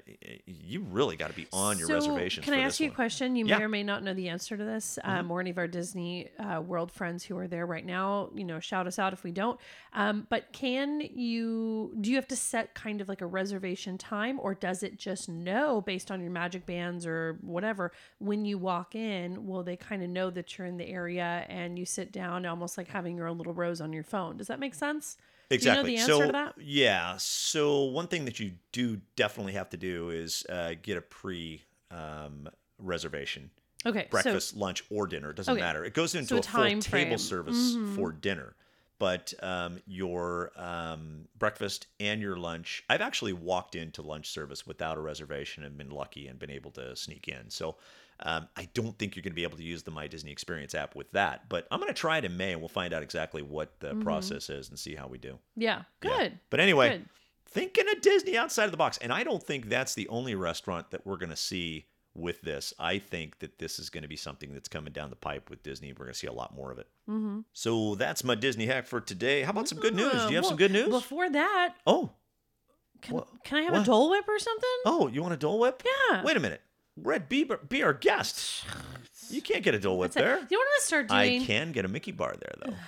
you 0.45 0.81
really 0.91 1.17
got 1.17 1.29
to 1.29 1.37
be 1.37 1.47
on 1.53 1.79
your 1.79 1.87
So, 1.87 1.95
reservations. 1.95 2.45
Can 2.45 2.55
I 2.55 2.61
ask 2.61 2.81
you 2.81 2.89
a 2.89 2.93
question? 2.93 3.37
You 3.37 3.47
Yeah. 3.47 3.55
Mm-hmm. 3.55 3.61
may 3.61 3.65
or 3.65 3.69
may 3.69 3.83
not 3.85 4.03
know 4.03 4.13
the 4.13 4.29
answer 4.29 4.57
to 4.57 4.65
this. 4.65 4.99
Um, 5.05 5.31
or 5.31 5.41
any 5.41 5.51
of 5.51 5.59
our 5.59 5.69
Disney 5.69 6.29
uh, 6.39 6.61
World 6.61 6.91
friends 6.91 7.25
who 7.25 7.39
are 7.39 7.47
there 7.47 7.65
right 7.65 7.87
now, 7.87 8.31
you 8.35 8.45
know, 8.45 8.59
shout 8.59 8.87
us 8.87 8.99
out 8.99 9.13
if 9.13 9.23
we 9.23 9.31
don't. 9.31 9.59
Um, 9.93 10.27
but 10.29 10.53
can 10.53 11.01
you? 11.01 11.95
Do 12.01 12.11
you 12.11 12.17
have 12.17 12.29
to 12.29 12.37
set 12.37 12.75
kind 12.75 13.01
of 13.01 13.09
like 13.09 13.21
a 13.21 13.27
reservation 13.27 13.99
time, 13.99 14.41
or 14.41 14.55
does 14.55 14.83
it 14.83 14.99
just 14.99 15.29
know 15.29 15.81
based 15.81 16.11
on 16.11 16.21
your 16.21 16.31
magic 16.33 16.67
bands 16.67 17.07
or 17.07 17.39
whatever 17.41 17.93
when 18.19 18.45
you 18.45 18.59
walk 18.59 18.95
in? 18.97 19.47
Will 19.47 19.63
they 19.63 19.77
kind 19.77 20.03
of 20.03 20.11
know 20.11 20.29
that 20.31 20.59
you're 20.59 20.67
in 20.67 20.77
the 20.77 20.89
area 20.89 21.47
and 21.49 21.79
you 21.79 21.87
sit 21.87 22.11
down, 22.11 22.45
almost 22.47 22.77
like 22.77 22.89
having 22.89 23.17
your 23.17 23.29
own 23.29 23.39
little 23.39 23.55
rose 23.55 23.81
on 23.81 23.93
your 23.93 24.05
phone? 24.05 24.37
Does 24.37 24.49
that 24.49 24.59
make 24.59 24.75
sense? 24.75 25.17
Exactly. 25.51 25.93
You 25.93 25.99
know 25.99 26.07
so 26.07 26.53
yeah, 26.59 27.17
so 27.19 27.85
one 27.85 28.09
thing 28.09 28.25
that 28.25 28.41
you 28.41 28.53
do 28.73 29.01
definitely 29.15 29.53
have 29.53 29.71
to 29.71 29.77
do 29.77 30.11
is 30.11 30.45
uh, 30.49 30.75
get 30.83 30.97
a 30.97 31.03
pre 31.03 31.63
um, 31.91 32.49
reservation. 32.79 33.51
Okay, 33.85 34.05
so 34.05 34.11
breakfast, 34.11 34.57
lunch, 34.57 34.83
or 34.91 35.07
dinner. 35.07 35.31
It 35.31 35.37
doesn't 35.37 35.53
Okay. 35.55 35.61
matter. 35.63 35.85
It 35.85 35.95
goes 35.95 36.15
into 36.15 36.29
So 36.31 36.39
a 36.39 36.43
full 36.43 36.63
time 36.63 36.81
table 36.81 36.91
frame. 36.91 37.09
Mm-hmm. 37.11 37.19
service 37.19 37.79
for 37.95 38.13
dinner. 38.13 38.57
But 38.99 39.35
um, 39.43 39.79
your 39.87 40.53
um, 40.57 41.29
breakfast 41.39 41.87
and 42.01 42.21
your 42.21 42.37
lunch, 42.37 42.83
I've 42.89 43.03
actually 43.03 43.35
walked 43.35 43.75
into 43.75 44.01
lunch 44.01 44.31
service 44.31 44.67
without 44.67 44.97
a 44.97 45.01
reservation 45.01 45.65
and 45.65 45.77
been 45.77 45.91
lucky 45.91 46.29
and 46.29 46.39
been 46.39 46.51
able 46.51 46.71
to 46.73 46.97
sneak 46.97 47.29
in. 47.29 47.51
So 47.51 47.77
um, 48.21 48.49
I 48.57 48.69
don't 48.75 48.99
think 48.99 49.15
you're 49.17 49.23
going 49.23 49.33
to 49.33 49.37
be 49.37 49.43
able 49.43 49.59
to 49.59 49.63
use 49.63 49.83
the 49.83 49.91
My 49.91 50.07
Disney 50.07 50.33
Experience 50.33 50.75
app 50.75 50.95
with 50.97 51.11
that. 51.13 51.49
But 51.49 51.67
I'm 51.71 51.79
going 51.81 51.93
to 51.93 51.99
try 51.99 52.19
it 52.19 52.25
in 52.25 52.37
May 52.37 52.53
and 52.53 52.61
we'll 52.61 52.69
find 52.69 52.93
out 52.95 53.03
exactly 53.03 53.43
what 53.43 53.79
the 53.81 53.95
process 53.97 54.49
is 54.51 54.69
and 54.71 54.79
see 54.79 54.95
how 54.95 55.07
we 55.07 55.19
do. 55.19 55.39
yeah, 55.57 55.83
Yeah. 56.03 56.11
Mm-hmm. 56.11 56.19
good. 56.23 56.39
But 56.51 56.61
anyway, 56.61 56.89
Good. 56.99 57.09
thinking 57.47 57.85
of 57.91 58.01
Disney 58.01 58.37
outside 58.37 58.65
of 58.65 58.71
the 58.71 58.77
box. 58.77 58.99
And 58.99 59.13
I 59.13 59.23
don't 59.23 59.43
think 59.43 59.69
that's 59.69 59.95
the 59.95 60.09
only 60.09 60.35
restaurant 60.35 60.91
that 60.93 61.07
we're 61.07 61.19
going 61.19 61.31
to 61.31 61.37
see 61.37 61.87
with 62.15 62.41
this. 62.41 62.73
I 62.79 62.99
think 62.99 63.41
that 63.41 63.59
this 63.59 63.79
is 63.79 63.91
going 63.91 64.03
to 64.03 64.09
be 64.09 64.17
something 64.17 64.55
that's 64.55 64.69
coming 64.69 64.95
down 64.95 65.11
the 65.11 65.17
pipe 65.17 65.51
with 65.51 65.63
Disney. 65.63 65.93
We're 65.93 66.07
going 66.07 66.15
to 66.15 66.19
see 66.19 66.27
a 66.27 66.33
lot 66.33 66.55
more 66.57 66.73
of 66.73 66.79
it. 66.79 66.89
Mm-hmm. 67.11 67.41
So 67.53 67.95
that's 67.97 68.25
my 68.25 68.35
Disney 68.35 68.65
hack 68.65 68.87
for 68.87 69.03
today. 69.03 69.43
How 69.43 69.51
about 69.51 69.69
some 69.69 69.79
good 69.79 69.95
news? 69.95 70.13
Do 70.13 70.31
you 70.31 70.37
have 70.37 70.45
Uh, 70.47 70.49
some 70.49 70.57
good 70.57 70.73
news? 70.73 70.89
Before 70.89 71.29
that, 71.29 71.75
oh, 71.87 72.13
can, 73.03 73.21
can 73.45 73.59
I 73.59 73.63
have 73.65 73.73
what? 73.75 73.83
a 73.83 73.85
Dole 73.85 74.09
Whip 74.11 74.27
or 74.27 74.39
something? 74.39 74.69
oh, 74.87 75.09
you 75.09 75.21
want 75.21 75.35
a 75.35 75.37
Dole 75.37 75.59
Whip? 75.59 75.83
Yeah. 76.11 76.23
Wait 76.25 76.39
a 76.39 76.41
minute. 76.41 76.63
We're 76.97 77.19
Be, 77.19 77.49
be 77.69 77.83
Our 77.83 77.93
Guest. 77.93 78.65
You 79.29 79.43
can't 79.43 79.63
get 79.63 79.75
a 79.75 79.79
Dole 79.79 79.99
Whip 79.99 80.13
there. 80.13 80.25
You 80.25 80.31
know 80.33 80.39
what 80.39 80.43
I'm 80.53 80.59
gonna 80.59 80.81
start 80.81 81.09
doing? 81.09 81.43
I 81.43 81.45
can 81.45 81.73
get 81.73 81.85
a 81.85 81.89
Mickey 81.89 82.13
bar 82.13 82.35
there, 82.39 82.53
though. 82.65 82.75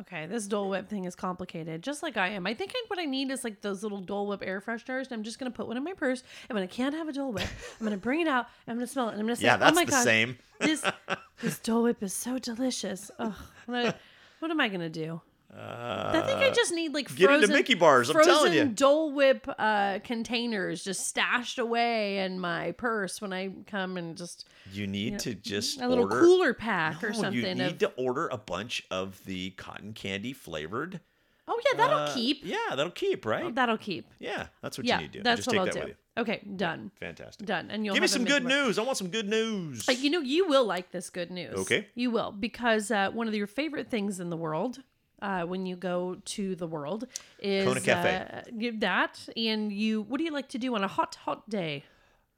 Okay, 0.00 0.24
this 0.24 0.46
Dole 0.46 0.70
Whip 0.70 0.88
thing 0.88 1.04
is 1.04 1.14
complicated, 1.14 1.82
just 1.82 2.02
like 2.02 2.16
I 2.16 2.28
am. 2.28 2.46
I 2.46 2.54
think 2.54 2.72
I, 2.74 2.82
what 2.86 2.98
I 2.98 3.04
need 3.04 3.30
is 3.30 3.44
like 3.44 3.60
those 3.60 3.82
little 3.82 4.00
Dole 4.00 4.26
Whip 4.26 4.40
air 4.42 4.58
fresheners, 4.62 5.02
and 5.02 5.12
I'm 5.12 5.22
just 5.22 5.38
gonna 5.38 5.50
put 5.50 5.66
one 5.68 5.76
in 5.76 5.84
my 5.84 5.92
purse. 5.92 6.22
And 6.48 6.54
when 6.56 6.62
I 6.62 6.66
can't 6.66 6.94
have 6.94 7.08
a 7.08 7.12
Dole 7.12 7.30
Whip, 7.30 7.46
I'm 7.78 7.84
gonna 7.84 7.98
bring 7.98 8.22
it 8.22 8.26
out. 8.26 8.46
And 8.66 8.72
I'm 8.72 8.76
gonna 8.78 8.86
smell 8.86 9.08
it, 9.08 9.12
and 9.12 9.20
I'm 9.20 9.26
gonna 9.26 9.36
say, 9.36 9.44
Yeah, 9.44 9.56
oh 9.56 9.58
that's 9.58 9.72
"Oh 9.72 9.74
my 9.74 9.84
the 9.84 9.90
god, 9.90 10.02
same. 10.02 10.38
this 10.60 10.82
this 11.42 11.58
Dole 11.58 11.82
Whip 11.82 12.02
is 12.02 12.14
so 12.14 12.38
delicious." 12.38 13.10
Oh, 13.18 13.36
what, 13.66 13.98
what 14.38 14.50
am 14.50 14.60
I 14.62 14.70
gonna 14.70 14.88
do? 14.88 15.20
I 15.54 16.22
think 16.26 16.40
I 16.40 16.50
just 16.50 16.72
need 16.72 16.94
like 16.94 17.10
Uh, 17.10 17.14
get 17.14 17.30
into 17.30 17.38
frozen 17.40 17.56
Mickey 17.56 17.74
bars, 17.74 18.08
I'm 18.08 18.14
frozen 18.14 18.32
telling 18.32 18.52
you. 18.54 18.64
Dole 18.68 19.12
Whip 19.12 19.46
uh, 19.58 19.98
containers 20.02 20.82
just 20.82 21.06
stashed 21.06 21.58
away 21.58 22.18
in 22.18 22.40
my 22.40 22.72
purse 22.72 23.20
when 23.20 23.32
I 23.32 23.50
come 23.66 23.96
and 23.96 24.16
just 24.16 24.48
You 24.72 24.86
need 24.86 25.18
to 25.20 25.34
just 25.34 25.80
a 25.80 25.88
little 25.88 26.04
order 26.04 26.20
cooler 26.20 26.54
pack 26.54 27.04
or 27.04 27.12
something. 27.12 27.34
You 27.34 27.54
need 27.54 27.60
of, 27.60 27.78
to 27.78 27.92
order 27.96 28.28
a 28.28 28.38
bunch 28.38 28.84
of 28.90 29.22
the 29.24 29.50
cotton 29.50 29.92
candy 29.92 30.32
flavored. 30.32 31.00
oh 31.48 31.60
yeah, 31.70 31.76
that'll 31.76 31.98
uh, 31.98 32.14
keep. 32.14 32.40
Yeah, 32.44 32.56
that'll 32.70 32.90
keep, 32.90 33.26
right? 33.26 33.44
Oh, 33.44 33.50
that'll 33.50 33.76
keep. 33.78 34.06
yeah, 34.18 34.46
that's 34.62 34.78
what 34.78 34.86
Yeah, 34.86 34.96
you 34.96 35.02
need 35.02 35.12
to 35.12 35.18
do. 35.18 35.22
that's 35.22 35.38
just 35.44 35.48
what 35.48 35.52
take 35.52 35.60
I'll 35.60 35.66
that 35.66 35.74
do. 35.74 35.80
with 35.80 35.88
you. 35.88 35.94
Okay, 36.22 36.42
done. 36.56 36.90
Fantastic. 37.00 37.46
Done. 37.46 37.70
And 37.70 37.84
you'll 37.86 37.94
Give 37.94 38.02
me 38.02 38.06
some 38.08 38.24
good 38.24 38.44
news. 38.44 38.78
I 38.78 38.82
want 38.82 38.98
some 38.98 39.08
good 39.08 39.28
news. 39.28 39.88
Uh, 39.88 39.92
you 39.92 40.10
know, 40.10 40.20
you 40.20 40.46
will 40.46 40.64
like 40.64 40.90
this 40.92 41.08
good 41.10 41.30
news. 41.30 41.54
Okay. 41.60 41.88
You 41.94 42.10
will 42.10 42.32
because 42.32 42.90
uh, 42.90 43.10
one 43.12 43.28
of 43.28 43.34
your 43.34 43.46
favorite 43.46 43.88
things 43.90 44.20
in 44.20 44.28
the 44.30 44.36
world. 44.36 44.82
Uh, 45.22 45.44
when 45.46 45.66
you 45.66 45.76
go 45.76 46.16
to 46.24 46.56
the 46.56 46.66
world 46.66 47.06
is 47.38 47.64
Kona 47.66 47.80
Cafe. 47.80 48.10
Uh, 48.10 48.70
that 48.80 49.14
and 49.36 49.72
you 49.72 50.02
what 50.02 50.18
do 50.18 50.24
you 50.24 50.32
like 50.32 50.48
to 50.48 50.58
do 50.58 50.74
on 50.74 50.82
a 50.84 50.88
hot 50.88 51.14
hot 51.24 51.48
day 51.48 51.84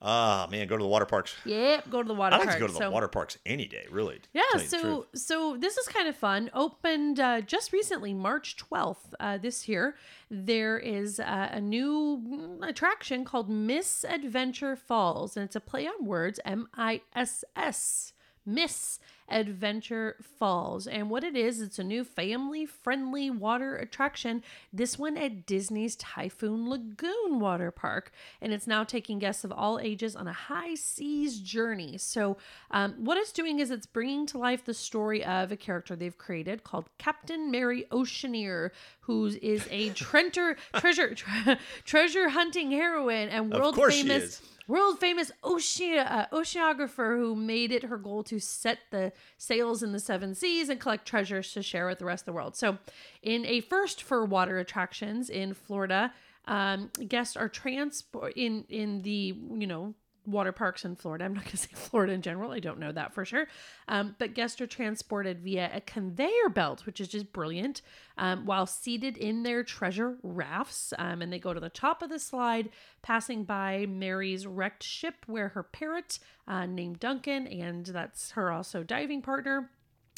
Ah, 0.06 0.46
man, 0.50 0.66
go 0.68 0.76
to 0.76 0.82
the 0.82 0.88
water 0.88 1.06
parks. 1.06 1.34
yep 1.46 1.88
go 1.88 2.02
to 2.02 2.06
the 2.06 2.12
water 2.22 2.36
parks 2.36 2.46
I 2.48 2.50
like 2.50 2.58
park 2.58 2.58
to 2.58 2.60
go 2.60 2.66
to 2.66 2.72
the 2.74 2.78
so, 2.78 2.90
water 2.90 3.08
parks 3.08 3.38
any 3.46 3.64
day, 3.66 3.86
really. 3.90 4.18
yeah 4.34 4.42
tell 4.52 4.60
you 4.60 4.68
the 4.68 4.78
so 4.78 5.06
so 5.14 5.56
this 5.56 5.78
is 5.78 5.88
kind 5.88 6.08
of 6.08 6.16
fun 6.16 6.50
opened 6.52 7.18
uh, 7.18 7.40
just 7.40 7.72
recently 7.72 8.12
march 8.12 8.56
12th 8.58 9.14
uh, 9.18 9.38
this 9.38 9.66
year 9.66 9.96
there 10.30 10.78
is 10.78 11.18
uh, 11.20 11.48
a 11.52 11.60
new 11.60 12.58
attraction 12.62 13.24
called 13.24 13.48
miss 13.48 14.04
adventure 14.04 14.76
falls 14.76 15.36
and 15.38 15.44
it's 15.46 15.56
a 15.56 15.60
play 15.70 15.86
on 15.86 16.04
words 16.04 16.38
m-i-s-s 16.44 18.12
miss 18.46 18.98
adventure 19.28 20.16
falls. 20.38 20.86
And 20.86 21.10
what 21.10 21.24
it 21.24 21.36
is 21.36 21.60
it's 21.60 21.78
a 21.78 21.84
new 21.84 22.04
family 22.04 22.66
friendly 22.66 23.30
water 23.30 23.76
attraction. 23.76 24.42
This 24.72 24.98
one 24.98 25.16
at 25.16 25.46
disney's 25.46 25.96
typhoon 25.96 26.68
lagoon 26.68 27.40
water 27.40 27.70
park. 27.70 28.12
And 28.40 28.52
it's 28.52 28.66
now 28.66 28.84
taking 28.84 29.18
guests 29.18 29.44
of 29.44 29.52
all 29.52 29.78
ages 29.78 30.14
on 30.16 30.28
a 30.28 30.32
high 30.32 30.74
seas 30.74 31.40
journey. 31.40 31.98
So 31.98 32.36
um, 32.70 32.94
what 32.98 33.16
it's 33.16 33.32
doing 33.32 33.60
is 33.60 33.70
it's 33.70 33.86
bringing 33.86 34.26
to 34.26 34.38
life 34.38 34.64
the 34.64 34.74
story 34.74 35.24
of 35.24 35.52
a 35.52 35.56
character 35.56 35.96
they've 35.96 36.16
created 36.16 36.64
called 36.64 36.88
captain 36.98 37.50
mary 37.50 37.84
oceaneer 37.90 38.72
who 39.00 39.26
is 39.26 39.66
a 39.70 39.90
trenter 39.94 40.56
treasure 40.76 41.14
tre- 41.14 41.58
treasure 41.84 42.28
hunting 42.28 42.70
heroine 42.70 43.28
and 43.28 43.52
world 43.52 43.76
famous. 43.76 44.40
World 44.66 44.98
famous 44.98 45.30
ocean 45.42 45.98
uh, 45.98 46.26
oceanographer 46.32 47.16
who 47.16 47.34
made 47.34 47.72
it 47.72 47.84
her 47.84 47.96
goal 47.96 48.22
to 48.24 48.38
set 48.38 48.78
the 48.90 49.12
sails 49.36 49.82
in 49.82 49.92
the 49.92 49.98
seven 49.98 50.34
seas 50.34 50.68
and 50.68 50.80
collect 50.80 51.06
treasures 51.06 51.52
to 51.52 51.62
share 51.62 51.86
with 51.86 51.98
the 51.98 52.04
rest 52.04 52.22
of 52.22 52.26
the 52.26 52.32
world. 52.32 52.56
So, 52.56 52.78
in 53.22 53.44
a 53.46 53.60
first 53.60 54.02
for 54.02 54.24
water 54.24 54.58
attractions 54.58 55.28
in 55.30 55.54
Florida, 55.54 56.12
um, 56.46 56.90
guests 57.08 57.36
are 57.36 57.48
transport 57.48 58.34
in 58.36 58.64
in 58.68 59.02
the 59.02 59.34
you 59.50 59.66
know 59.66 59.94
water 60.26 60.52
parks 60.52 60.84
in 60.84 60.96
Florida. 60.96 61.24
I'm 61.24 61.34
not 61.34 61.44
going 61.44 61.50
to 61.52 61.56
say 61.56 61.68
Florida 61.72 62.12
in 62.12 62.22
general. 62.22 62.52
I 62.52 62.60
don't 62.60 62.78
know 62.78 62.92
that 62.92 63.14
for 63.14 63.24
sure. 63.24 63.46
Um, 63.88 64.14
but 64.18 64.34
guests 64.34 64.60
are 64.60 64.66
transported 64.66 65.40
via 65.40 65.70
a 65.72 65.80
conveyor 65.80 66.48
belt, 66.52 66.86
which 66.86 67.00
is 67.00 67.08
just 67.08 67.32
brilliant, 67.32 67.82
um, 68.18 68.46
while 68.46 68.66
seated 68.66 69.16
in 69.16 69.42
their 69.42 69.62
treasure 69.62 70.16
rafts. 70.22 70.92
Um, 70.98 71.22
and 71.22 71.32
they 71.32 71.38
go 71.38 71.54
to 71.54 71.60
the 71.60 71.70
top 71.70 72.02
of 72.02 72.10
the 72.10 72.18
slide, 72.18 72.70
passing 73.02 73.44
by 73.44 73.86
Mary's 73.88 74.46
wrecked 74.46 74.82
ship, 74.82 75.14
where 75.26 75.48
her 75.48 75.62
parrot, 75.62 76.18
uh, 76.46 76.66
named 76.66 77.00
Duncan, 77.00 77.46
and 77.46 77.86
that's 77.86 78.32
her 78.32 78.50
also 78.50 78.82
diving 78.82 79.22
partner 79.22 79.70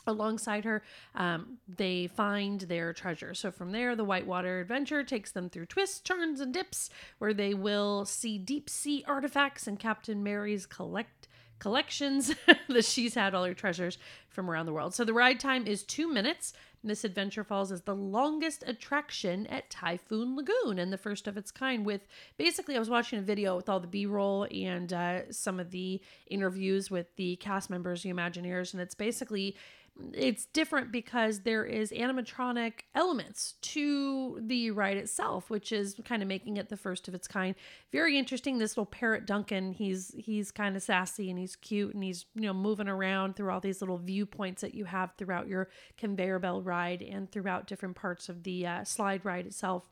alongside 0.06 0.64
her 0.64 0.82
um, 1.14 1.58
they 1.68 2.06
find 2.06 2.62
their 2.62 2.92
treasure. 2.92 3.34
So 3.34 3.50
from 3.50 3.72
there 3.72 3.96
the 3.96 4.04
whitewater 4.04 4.60
adventure 4.60 5.04
takes 5.04 5.32
them 5.32 5.48
through 5.48 5.66
twists 5.66 6.00
turns 6.00 6.40
and 6.40 6.52
dips 6.52 6.90
where 7.18 7.34
they 7.34 7.54
will 7.54 8.04
see 8.04 8.38
deep 8.38 8.68
sea 8.70 9.04
artifacts 9.06 9.66
and 9.66 9.78
captain 9.78 10.22
mary's 10.22 10.66
collect 10.66 11.28
collections 11.58 12.34
that 12.68 12.84
she's 12.84 13.14
had 13.14 13.34
all 13.34 13.44
her 13.44 13.54
treasures 13.54 13.98
from 14.28 14.50
around 14.50 14.66
the 14.66 14.72
world. 14.72 14.94
So 14.94 15.04
the 15.04 15.14
ride 15.14 15.40
time 15.40 15.66
is 15.66 15.82
two 15.82 16.12
minutes. 16.12 16.52
Miss 16.82 17.02
adventure 17.02 17.42
falls 17.42 17.72
is 17.72 17.82
the 17.82 17.96
longest 17.96 18.62
attraction 18.66 19.46
at 19.48 19.68
typhoon 19.70 20.36
lagoon 20.36 20.78
and 20.78 20.92
the 20.92 20.98
first 20.98 21.26
of 21.26 21.36
its 21.36 21.50
kind 21.50 21.84
with 21.84 22.06
basically 22.38 22.76
i 22.76 22.78
was 22.78 22.88
watching 22.88 23.18
a 23.18 23.22
video 23.22 23.56
with 23.56 23.68
all 23.68 23.80
the 23.80 23.88
b-roll 23.88 24.46
and 24.52 24.92
uh, 24.92 25.20
some 25.32 25.58
of 25.58 25.72
the 25.72 26.00
interviews 26.28 26.88
with 26.88 27.08
the 27.16 27.34
cast 27.36 27.70
members 27.70 28.04
the 28.04 28.12
imagineers 28.12 28.72
and 28.72 28.80
it's 28.80 28.94
basically 28.94 29.56
it's 30.12 30.46
different 30.46 30.92
because 30.92 31.40
there 31.40 31.64
is 31.64 31.90
animatronic 31.90 32.80
elements 32.94 33.54
to 33.62 34.38
the 34.42 34.70
ride 34.70 34.96
itself 34.96 35.48
which 35.48 35.72
is 35.72 35.98
kind 36.04 36.22
of 36.22 36.28
making 36.28 36.56
it 36.56 36.68
the 36.68 36.76
first 36.76 37.08
of 37.08 37.14
its 37.14 37.26
kind. 37.26 37.54
Very 37.92 38.18
interesting 38.18 38.58
this 38.58 38.76
little 38.76 38.86
parrot 38.86 39.26
duncan 39.26 39.72
he's 39.72 40.14
he's 40.16 40.50
kind 40.50 40.76
of 40.76 40.82
sassy 40.82 41.30
and 41.30 41.38
he's 41.38 41.56
cute 41.56 41.94
and 41.94 42.04
he's 42.04 42.26
you 42.34 42.42
know 42.42 42.54
moving 42.54 42.88
around 42.88 43.36
through 43.36 43.50
all 43.50 43.60
these 43.60 43.80
little 43.80 43.98
viewpoints 43.98 44.62
that 44.62 44.74
you 44.74 44.84
have 44.84 45.12
throughout 45.16 45.48
your 45.48 45.68
conveyor 45.96 46.38
belt 46.38 46.64
ride 46.64 47.02
and 47.02 47.30
throughout 47.30 47.66
different 47.66 47.96
parts 47.96 48.28
of 48.28 48.42
the 48.42 48.66
uh, 48.66 48.84
slide 48.84 49.24
ride 49.24 49.46
itself 49.46 49.88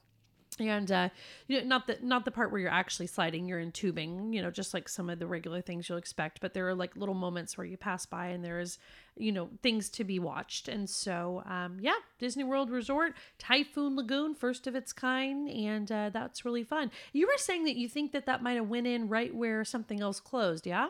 and 0.60 0.90
uh 0.90 1.08
you 1.46 1.60
know, 1.60 1.66
not 1.66 1.86
the 1.86 1.98
not 2.02 2.24
the 2.24 2.30
part 2.30 2.50
where 2.50 2.60
you're 2.60 2.70
actually 2.70 3.06
sliding 3.06 3.46
you're 3.46 3.58
in 3.58 3.72
tubing 3.72 4.32
you 4.32 4.42
know 4.42 4.50
just 4.50 4.74
like 4.74 4.88
some 4.88 5.10
of 5.10 5.18
the 5.18 5.26
regular 5.26 5.60
things 5.60 5.88
you'll 5.88 5.98
expect 5.98 6.40
but 6.40 6.54
there 6.54 6.68
are 6.68 6.74
like 6.74 6.96
little 6.96 7.14
moments 7.14 7.56
where 7.56 7.66
you 7.66 7.76
pass 7.76 8.06
by 8.06 8.26
and 8.26 8.44
there 8.44 8.60
is 8.60 8.78
you 9.16 9.32
know 9.32 9.48
things 9.62 9.88
to 9.88 10.04
be 10.04 10.18
watched 10.18 10.68
and 10.68 10.88
so 10.88 11.42
um 11.46 11.78
yeah 11.80 11.94
disney 12.18 12.44
world 12.44 12.70
resort 12.70 13.14
typhoon 13.38 13.96
lagoon 13.96 14.34
first 14.34 14.66
of 14.66 14.74
its 14.74 14.92
kind 14.92 15.48
and 15.48 15.90
uh, 15.90 16.10
that's 16.10 16.44
really 16.44 16.64
fun 16.64 16.90
you 17.12 17.26
were 17.26 17.38
saying 17.38 17.64
that 17.64 17.76
you 17.76 17.88
think 17.88 18.12
that 18.12 18.26
that 18.26 18.42
might 18.42 18.54
have 18.54 18.68
went 18.68 18.86
in 18.86 19.08
right 19.08 19.34
where 19.34 19.64
something 19.64 20.00
else 20.00 20.20
closed 20.20 20.66
yeah 20.66 20.88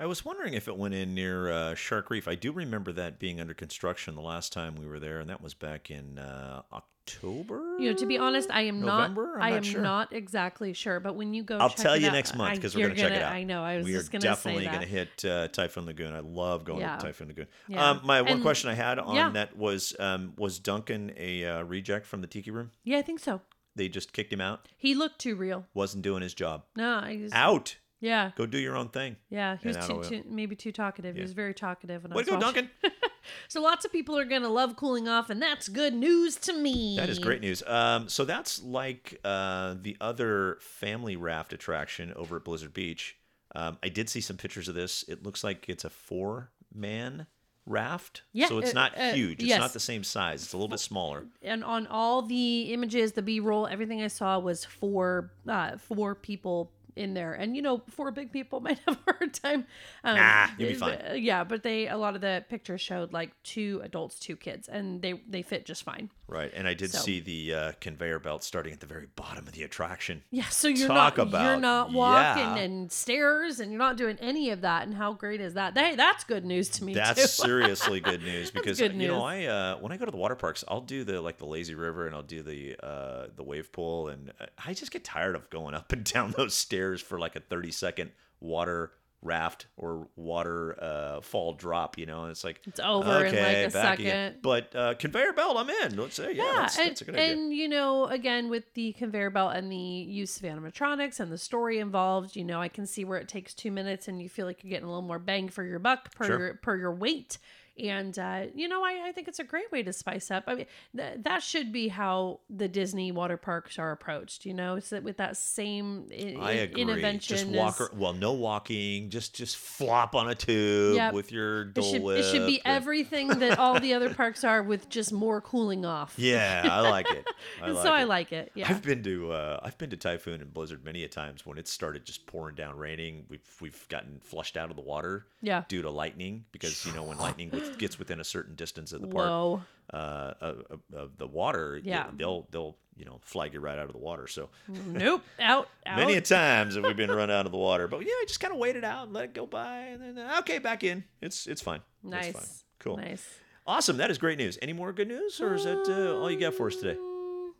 I 0.00 0.06
was 0.06 0.24
wondering 0.24 0.54
if 0.54 0.68
it 0.68 0.76
went 0.76 0.94
in 0.94 1.12
near 1.12 1.50
uh, 1.50 1.74
Shark 1.74 2.08
Reef. 2.08 2.28
I 2.28 2.36
do 2.36 2.52
remember 2.52 2.92
that 2.92 3.18
being 3.18 3.40
under 3.40 3.52
construction 3.52 4.14
the 4.14 4.20
last 4.20 4.52
time 4.52 4.76
we 4.76 4.86
were 4.86 5.00
there, 5.00 5.18
and 5.18 5.28
that 5.28 5.42
was 5.42 5.54
back 5.54 5.90
in 5.90 6.20
uh, 6.20 6.62
October. 6.72 6.97
You 7.22 7.90
know 7.90 7.92
to 7.94 8.06
be 8.06 8.18
honest 8.18 8.50
i 8.50 8.62
am 8.62 8.80
November? 8.80 9.26
not 9.26 9.36
I'm 9.36 9.42
i 9.42 9.50
not 9.50 9.56
am 9.58 9.62
sure. 9.62 9.80
not 9.80 10.12
exactly 10.12 10.72
sure 10.72 11.00
but 11.00 11.14
when 11.14 11.34
you 11.34 11.42
go 11.42 11.58
I'll 11.58 11.68
tell 11.70 11.96
you 11.96 12.08
out- 12.08 12.12
next 12.12 12.34
month 12.36 12.52
I- 12.52 12.54
because 12.56 12.74
we're 12.76 12.88
to 12.88 12.94
check 12.94 13.12
it 13.12 13.22
out. 13.22 13.32
i 13.32 13.42
know 13.44 13.62
i 13.62 13.76
was 13.76 13.84
we 13.86 13.92
just 13.92 14.10
gonna 14.10 14.22
definitely 14.22 14.62
say 14.64 14.70
that 14.70 14.74
going 14.76 14.86
to 14.86 14.88
hit 14.88 15.24
uh, 15.24 15.48
Typhoon 15.48 15.86
Lagoon. 15.86 16.14
I 16.14 16.20
love 16.20 16.64
going 16.64 16.80
Yeah. 16.80 16.96
to 16.96 17.02
Typhoon 17.06 17.28
Lagoon. 17.28 17.46
Yeah. 17.68 17.90
Um, 17.90 18.00
my 18.04 18.22
one 18.22 18.32
And- 18.32 18.42
question 18.42 18.70
I 18.70 18.74
had 18.74 18.98
on 18.98 19.14
yeah. 19.16 19.30
that 19.30 19.56
was 19.56 19.94
um, 19.98 20.32
was 20.36 20.58
Duncan 20.58 21.12
a 21.16 21.44
uh, 21.44 21.62
reject 21.62 22.06
from 22.06 22.20
the 22.20 22.26
Tiki 22.26 22.50
Room? 22.50 22.70
yeah 22.84 22.98
i 22.98 23.02
think 23.02 23.20
so 23.20 23.40
They 23.76 23.88
just 23.88 24.12
kicked 24.12 24.32
him 24.32 24.40
out. 24.40 24.68
he 24.76 24.94
looked 24.94 25.18
too 25.20 25.36
real 25.36 25.66
Wasn't 25.74 26.02
doing 26.02 26.22
his 26.22 26.34
job. 26.34 26.64
no 26.76 26.94
I 26.96 27.28
Out. 27.32 27.76
yeah 28.00 28.30
Go 28.36 28.46
do 28.46 28.58
your 28.58 28.76
own 28.76 28.88
thing. 28.88 29.16
Yeah, 29.30 29.56
he 29.62 29.68
was 29.68 29.76
too, 29.86 30.02
too 30.04 30.22
maybe 30.28 30.54
too 30.56 30.72
talkative. 30.72 31.14
He 31.16 31.22
was 31.22 31.32
very 31.32 31.54
talkative. 31.54 32.04
And 32.04 32.12
I 32.12 32.16
Way 32.16 32.20
was 32.20 32.26
to 32.28 32.32
go, 32.32 32.38
watching- 32.38 32.68
Duncan. 32.82 32.92
So 33.48 33.62
lots 33.62 33.84
of 33.84 33.92
people 33.92 34.18
are 34.18 34.24
gonna 34.24 34.48
love 34.48 34.76
cooling 34.76 35.08
off, 35.08 35.30
and 35.30 35.40
that's 35.40 35.68
good 35.68 35.94
news 35.94 36.36
to 36.36 36.52
me. 36.52 36.96
That 36.96 37.08
is 37.08 37.18
great 37.18 37.40
news. 37.40 37.62
Um, 37.66 38.08
so 38.08 38.24
that's 38.24 38.62
like 38.62 39.20
uh, 39.24 39.74
the 39.80 39.96
other 40.00 40.58
family 40.60 41.16
raft 41.16 41.52
attraction 41.52 42.12
over 42.14 42.36
at 42.36 42.44
Blizzard 42.44 42.74
Beach. 42.74 43.16
Um, 43.54 43.78
I 43.82 43.88
did 43.88 44.08
see 44.08 44.20
some 44.20 44.36
pictures 44.36 44.68
of 44.68 44.74
this. 44.74 45.04
It 45.08 45.22
looks 45.22 45.42
like 45.42 45.68
it's 45.68 45.84
a 45.84 45.90
four 45.90 46.50
man 46.74 47.26
raft. 47.68 48.22
Yeah, 48.32 48.48
So 48.48 48.58
it's 48.58 48.70
uh, 48.70 48.74
not 48.74 48.98
uh, 48.98 49.12
huge. 49.12 49.40
It's 49.40 49.48
yes. 49.48 49.60
not 49.60 49.72
the 49.72 49.80
same 49.80 50.02
size. 50.02 50.42
It's 50.42 50.52
a 50.52 50.56
little 50.56 50.68
bit 50.68 50.80
smaller. 50.80 51.24
And 51.42 51.62
on 51.62 51.86
all 51.86 52.22
the 52.22 52.72
images, 52.72 53.12
the 53.12 53.22
B-roll, 53.22 53.66
everything 53.66 54.02
I 54.02 54.08
saw 54.08 54.38
was 54.38 54.64
four, 54.64 55.30
uh, 55.46 55.76
four 55.76 56.14
people 56.14 56.72
in 56.98 57.14
there, 57.14 57.32
and 57.32 57.56
you 57.56 57.62
know, 57.62 57.82
four 57.88 58.10
big 58.10 58.32
people 58.32 58.60
might 58.66 58.78
have 58.86 58.98
a 59.06 59.12
hard 59.12 59.32
time. 59.34 59.66
Um, 60.04 60.16
Nah, 60.16 60.48
you'll 60.58 60.68
be 60.70 60.74
fine. 60.74 60.98
Yeah, 61.22 61.44
but 61.44 61.62
they 61.62 61.88
a 61.88 61.96
lot 61.96 62.14
of 62.14 62.20
the 62.20 62.44
pictures 62.48 62.80
showed 62.80 63.12
like 63.12 63.30
two 63.42 63.80
adults, 63.82 64.18
two 64.18 64.36
kids, 64.36 64.68
and 64.68 65.00
they 65.02 65.20
they 65.28 65.42
fit 65.42 65.64
just 65.64 65.82
fine. 65.84 66.10
Right. 66.28 66.52
And 66.54 66.68
I 66.68 66.74
did 66.74 66.90
So- 66.92 66.98
see 66.98 67.20
the 67.20 67.54
uh, 67.54 67.72
conveyor 67.80 68.18
belt 68.18 68.44
starting 68.44 68.74
at 68.74 68.80
the 68.80 68.86
very 68.86 69.06
bottom 69.16 69.46
of 69.46 69.52
the 69.54 69.62
attraction. 69.62 70.22
Yeah, 70.30 70.44
so 70.50 70.68
you're 70.68 70.86
Talk 70.86 71.16
not 71.16 71.30
you're 71.30 71.56
not 71.56 71.90
walking 71.90 72.42
yeah. 72.42 72.56
and 72.56 72.92
stairs, 72.92 73.60
and 73.60 73.72
you're 73.72 73.78
not 73.78 73.96
doing 73.96 74.18
any 74.20 74.50
of 74.50 74.60
that. 74.60 74.82
And 74.86 74.94
how 74.94 75.14
great 75.14 75.40
is 75.40 75.54
that? 75.54 75.76
Hey, 75.76 75.96
that's 75.96 76.24
good 76.24 76.44
news 76.44 76.68
to 76.70 76.84
me 76.84 76.92
That's 76.92 77.30
seriously 77.32 78.00
good 78.00 78.22
news 78.22 78.50
because 78.50 78.78
good 78.78 78.92
you 78.94 79.08
know. 79.08 79.22
I 79.24 79.44
uh, 79.46 79.76
when 79.78 79.90
I 79.90 79.96
go 79.96 80.04
to 80.04 80.10
the 80.10 80.18
water 80.18 80.36
parks 80.36 80.64
I'll 80.68 80.82
do 80.82 81.02
the 81.02 81.20
like 81.22 81.38
the 81.38 81.46
lazy 81.46 81.74
river 81.74 82.06
and 82.06 82.14
I'll 82.14 82.22
do 82.22 82.42
the 82.42 82.76
uh, 82.82 83.28
the 83.34 83.42
wave 83.42 83.72
pool 83.72 84.08
and 84.08 84.30
uh, 84.38 84.46
I 84.66 84.74
just 84.74 84.90
get 84.92 85.04
tired 85.04 85.34
of 85.34 85.48
going 85.48 85.74
up 85.74 85.92
and 85.92 86.04
down 86.12 86.34
those 86.36 86.52
stairs 86.52 87.00
for 87.00 87.18
like 87.18 87.36
a 87.36 87.40
thirty 87.40 87.70
second 87.70 88.10
water 88.40 88.92
raft 89.20 89.66
or 89.76 90.06
water 90.14 90.76
uh, 90.82 91.20
fall 91.20 91.52
drop 91.52 91.98
you 91.98 92.06
know 92.06 92.22
and 92.22 92.30
it's 92.30 92.44
like 92.44 92.60
It's 92.66 92.78
over 92.78 93.24
in, 93.24 93.34
like, 93.34 93.34
okay, 93.34 93.64
a 93.64 93.70
back 93.70 93.98
again. 93.98 94.32
second. 94.32 94.42
but 94.42 94.76
uh, 94.76 94.94
conveyor 94.94 95.32
belt 95.32 95.56
I'm 95.56 95.68
in 95.68 95.96
let's 95.96 96.14
say 96.14 96.34
yeah, 96.34 96.44
that's, 96.56 96.78
and, 96.78 96.90
that's 96.90 97.00
a 97.00 97.04
good 97.04 97.14
idea 97.16 97.32
and 97.32 97.52
you 97.52 97.68
know, 97.68 98.06
again 98.06 98.48
with 98.48 98.72
the 98.74 98.92
conveyor 98.92 99.30
belt 99.30 99.54
and 99.56 99.72
the 99.72 99.76
use 99.76 100.36
of 100.36 100.44
animatronics 100.44 101.18
and 101.18 101.32
the 101.32 101.38
story 101.38 101.78
involved, 101.80 102.36
you 102.36 102.44
know, 102.44 102.60
I 102.60 102.68
can 102.68 102.86
see 102.86 103.04
where 103.04 103.18
it 103.18 103.26
takes 103.28 103.54
two 103.54 103.72
minutes 103.72 104.06
and 104.06 104.22
you 104.22 104.28
feel 104.28 104.46
like 104.46 104.62
you're 104.62 104.70
getting 104.70 104.84
a 104.84 104.88
little 104.88 105.02
more 105.02 105.18
bang 105.18 105.48
for 105.48 105.64
your 105.64 105.78
buck 105.80 106.14
per 106.14 106.24
Sure. 106.24 106.38
your 106.38 106.54
per 106.54 106.76
your 106.76 106.94
weight. 106.94 107.38
And 107.78 108.18
uh, 108.18 108.46
you 108.54 108.68
know, 108.68 108.82
I, 108.84 109.08
I 109.08 109.12
think 109.12 109.28
it's 109.28 109.38
a 109.38 109.44
great 109.44 109.70
way 109.72 109.82
to 109.82 109.92
spice 109.92 110.30
up. 110.30 110.44
I 110.46 110.54
mean, 110.54 110.66
th- 110.96 111.18
that 111.22 111.42
should 111.42 111.72
be 111.72 111.88
how 111.88 112.40
the 112.50 112.68
Disney 112.68 113.12
water 113.12 113.36
parks 113.36 113.78
are 113.78 113.92
approached. 113.92 114.46
You 114.46 114.54
know, 114.54 114.78
that 114.80 115.02
with 115.02 115.16
that 115.18 115.36
same 115.36 116.06
I- 116.12 116.36
I 116.40 116.50
agree. 116.52 116.82
intervention. 116.82 117.36
Just 117.36 117.46
walk. 117.48 117.80
ar- 117.80 117.90
well, 117.94 118.12
no 118.12 118.32
walking. 118.32 119.10
Just 119.10 119.34
just 119.34 119.56
flop 119.56 120.14
on 120.14 120.28
a 120.28 120.34
tube 120.34 120.96
Yep. 120.96 121.14
with 121.14 121.32
your 121.32 121.70
it 121.74 121.82
should, 121.84 122.02
Whip. 122.02 122.18
it 122.18 122.24
should 122.30 122.46
be 122.46 122.60
everything 122.64 123.28
that 123.28 123.58
all 123.60 123.78
the 123.78 123.94
other 123.94 124.12
parks 124.14 124.44
are 124.44 124.62
with 124.62 124.88
just 124.88 125.12
more 125.12 125.40
cooling 125.40 125.84
off. 125.84 126.14
Yeah, 126.16 126.66
I 126.70 126.80
like 126.88 127.10
it. 127.10 127.26
I 127.62 127.70
like 127.70 127.82
so 127.84 127.92
I 127.92 128.04
like 128.04 128.32
it. 128.32 128.50
Yeah. 128.54 128.68
I've 128.68 128.82
been 128.82 129.02
to 129.04 129.32
uh, 129.32 129.60
I've 129.62 129.76
been 129.78 129.90
to 129.90 129.96
Typhoon 129.96 130.40
and 130.40 130.52
Blizzard 130.52 130.84
many 130.84 131.04
a 131.04 131.08
times 131.08 131.44
when 131.46 131.58
it 131.58 131.68
started 131.68 132.04
just 132.04 132.26
pouring 132.26 132.54
down 132.54 132.76
raining. 132.76 133.24
We've 133.28 133.40
we've 133.60 133.88
gotten 133.88 134.20
flushed 134.20 134.56
out 134.56 134.70
of 134.70 134.76
the 134.76 134.82
water 134.82 135.26
Yeah. 135.42 135.64
due 135.68 135.82
to 135.82 135.90
lightning 135.90 136.44
because 136.52 136.84
you 136.86 136.92
know 136.92 137.02
when 137.02 137.18
lightning 137.18 137.50
gets 137.76 137.98
within 137.98 138.20
a 138.20 138.24
certain 138.24 138.54
distance 138.54 138.92
of 138.92 139.00
the 139.00 139.08
park 139.08 139.60
uh, 139.92 140.32
of, 140.40 140.80
of- 140.94 141.18
the 141.18 141.26
water, 141.26 141.80
Yeah. 141.82 142.06
they'll 142.16 142.46
they'll 142.50 142.76
you 142.96 143.04
know 143.04 143.18
flag 143.22 143.54
you 143.54 143.60
right 143.60 143.78
out 143.78 143.86
of 143.86 143.92
the 143.92 143.98
water. 143.98 144.26
So 144.26 144.48
Nope. 144.86 145.22
Out. 145.40 145.68
Out. 145.86 145.96
many 145.98 146.14
a 146.14 146.20
times 146.20 146.74
have 146.76 146.84
we 146.84 146.94
been 146.94 147.10
run 147.22 147.30
out 147.30 147.46
of 147.46 147.52
the 147.52 147.58
water, 147.58 147.86
but 147.88 148.00
yeah, 148.00 148.06
I 148.12 148.24
just 148.26 148.40
kind 148.40 148.52
of 148.52 148.58
wait 148.58 148.76
it 148.76 148.84
out 148.84 149.04
and 149.04 149.12
let 149.12 149.24
it 149.24 149.34
go 149.34 149.46
by, 149.46 149.78
and 149.78 150.02
then 150.16 150.18
uh, 150.24 150.36
okay, 150.40 150.58
back 150.58 150.82
in. 150.84 151.04
It's 151.20 151.46
it's 151.46 151.60
fine. 151.62 151.80
It's 152.04 152.10
Nice. 152.10 152.32
fine. 152.32 152.44
Cool. 152.80 152.96
Nice. 152.96 153.26
Awesome. 153.66 153.98
That 153.98 154.10
is 154.10 154.18
great 154.18 154.38
news. 154.38 154.58
Any 154.62 154.72
more 154.72 154.92
good 154.92 155.08
news, 155.08 155.40
or 155.40 155.54
is 155.54 155.64
that 155.64 155.84
uh, 155.88 156.18
all 156.18 156.30
you 156.30 156.40
got 156.40 156.54
for 156.54 156.68
us 156.68 156.76
today? 156.76 156.98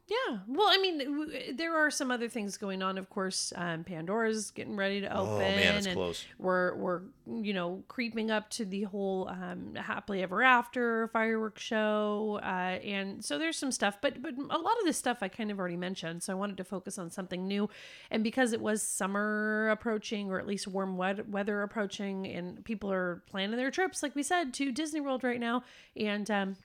Yeah. 0.08 0.38
Well, 0.48 0.68
I 0.70 0.78
mean, 0.78 0.98
w- 0.98 1.52
there 1.54 1.76
are 1.76 1.90
some 1.90 2.10
other 2.10 2.30
things 2.30 2.56
going 2.56 2.82
on. 2.82 2.96
Of 2.96 3.10
course, 3.10 3.52
um, 3.56 3.84
Pandora's 3.84 4.50
getting 4.50 4.74
ready 4.74 5.02
to 5.02 5.14
open. 5.14 5.34
Oh, 5.34 5.38
man, 5.38 5.76
it's 5.76 5.86
and 5.86 5.94
close. 5.94 6.24
We're 6.38 6.74
we're 6.76 7.02
you 7.26 7.52
know 7.52 7.82
creeping 7.88 8.30
up 8.30 8.48
to 8.50 8.64
the 8.64 8.84
whole 8.84 9.28
um, 9.28 9.74
happily 9.74 10.22
ever 10.22 10.42
after 10.42 11.08
fireworks 11.08 11.60
show, 11.60 12.40
uh, 12.42 12.46
and 12.82 13.22
so 13.22 13.38
there's 13.38 13.58
some 13.58 13.70
stuff. 13.70 13.98
But 14.00 14.22
but 14.22 14.32
a 14.38 14.58
lot 14.58 14.78
of 14.78 14.84
this 14.86 14.96
stuff 14.96 15.18
I 15.20 15.28
kind 15.28 15.50
of 15.50 15.58
already 15.58 15.76
mentioned. 15.76 16.22
So 16.22 16.32
I 16.32 16.36
wanted 16.36 16.56
to 16.56 16.64
focus 16.64 16.96
on 16.98 17.10
something 17.10 17.46
new, 17.46 17.68
and 18.10 18.24
because 18.24 18.54
it 18.54 18.62
was 18.62 18.80
summer 18.80 19.68
approaching, 19.68 20.30
or 20.30 20.38
at 20.38 20.46
least 20.46 20.66
warm 20.66 20.96
wed- 20.96 21.30
weather 21.30 21.62
approaching, 21.62 22.26
and 22.26 22.64
people 22.64 22.90
are 22.90 23.22
planning 23.28 23.58
their 23.58 23.70
trips, 23.70 24.02
like 24.02 24.14
we 24.14 24.22
said, 24.22 24.54
to 24.54 24.72
Disney 24.72 25.00
World 25.00 25.22
right 25.22 25.38
now, 25.40 25.64
and 25.94 26.30
um, 26.30 26.56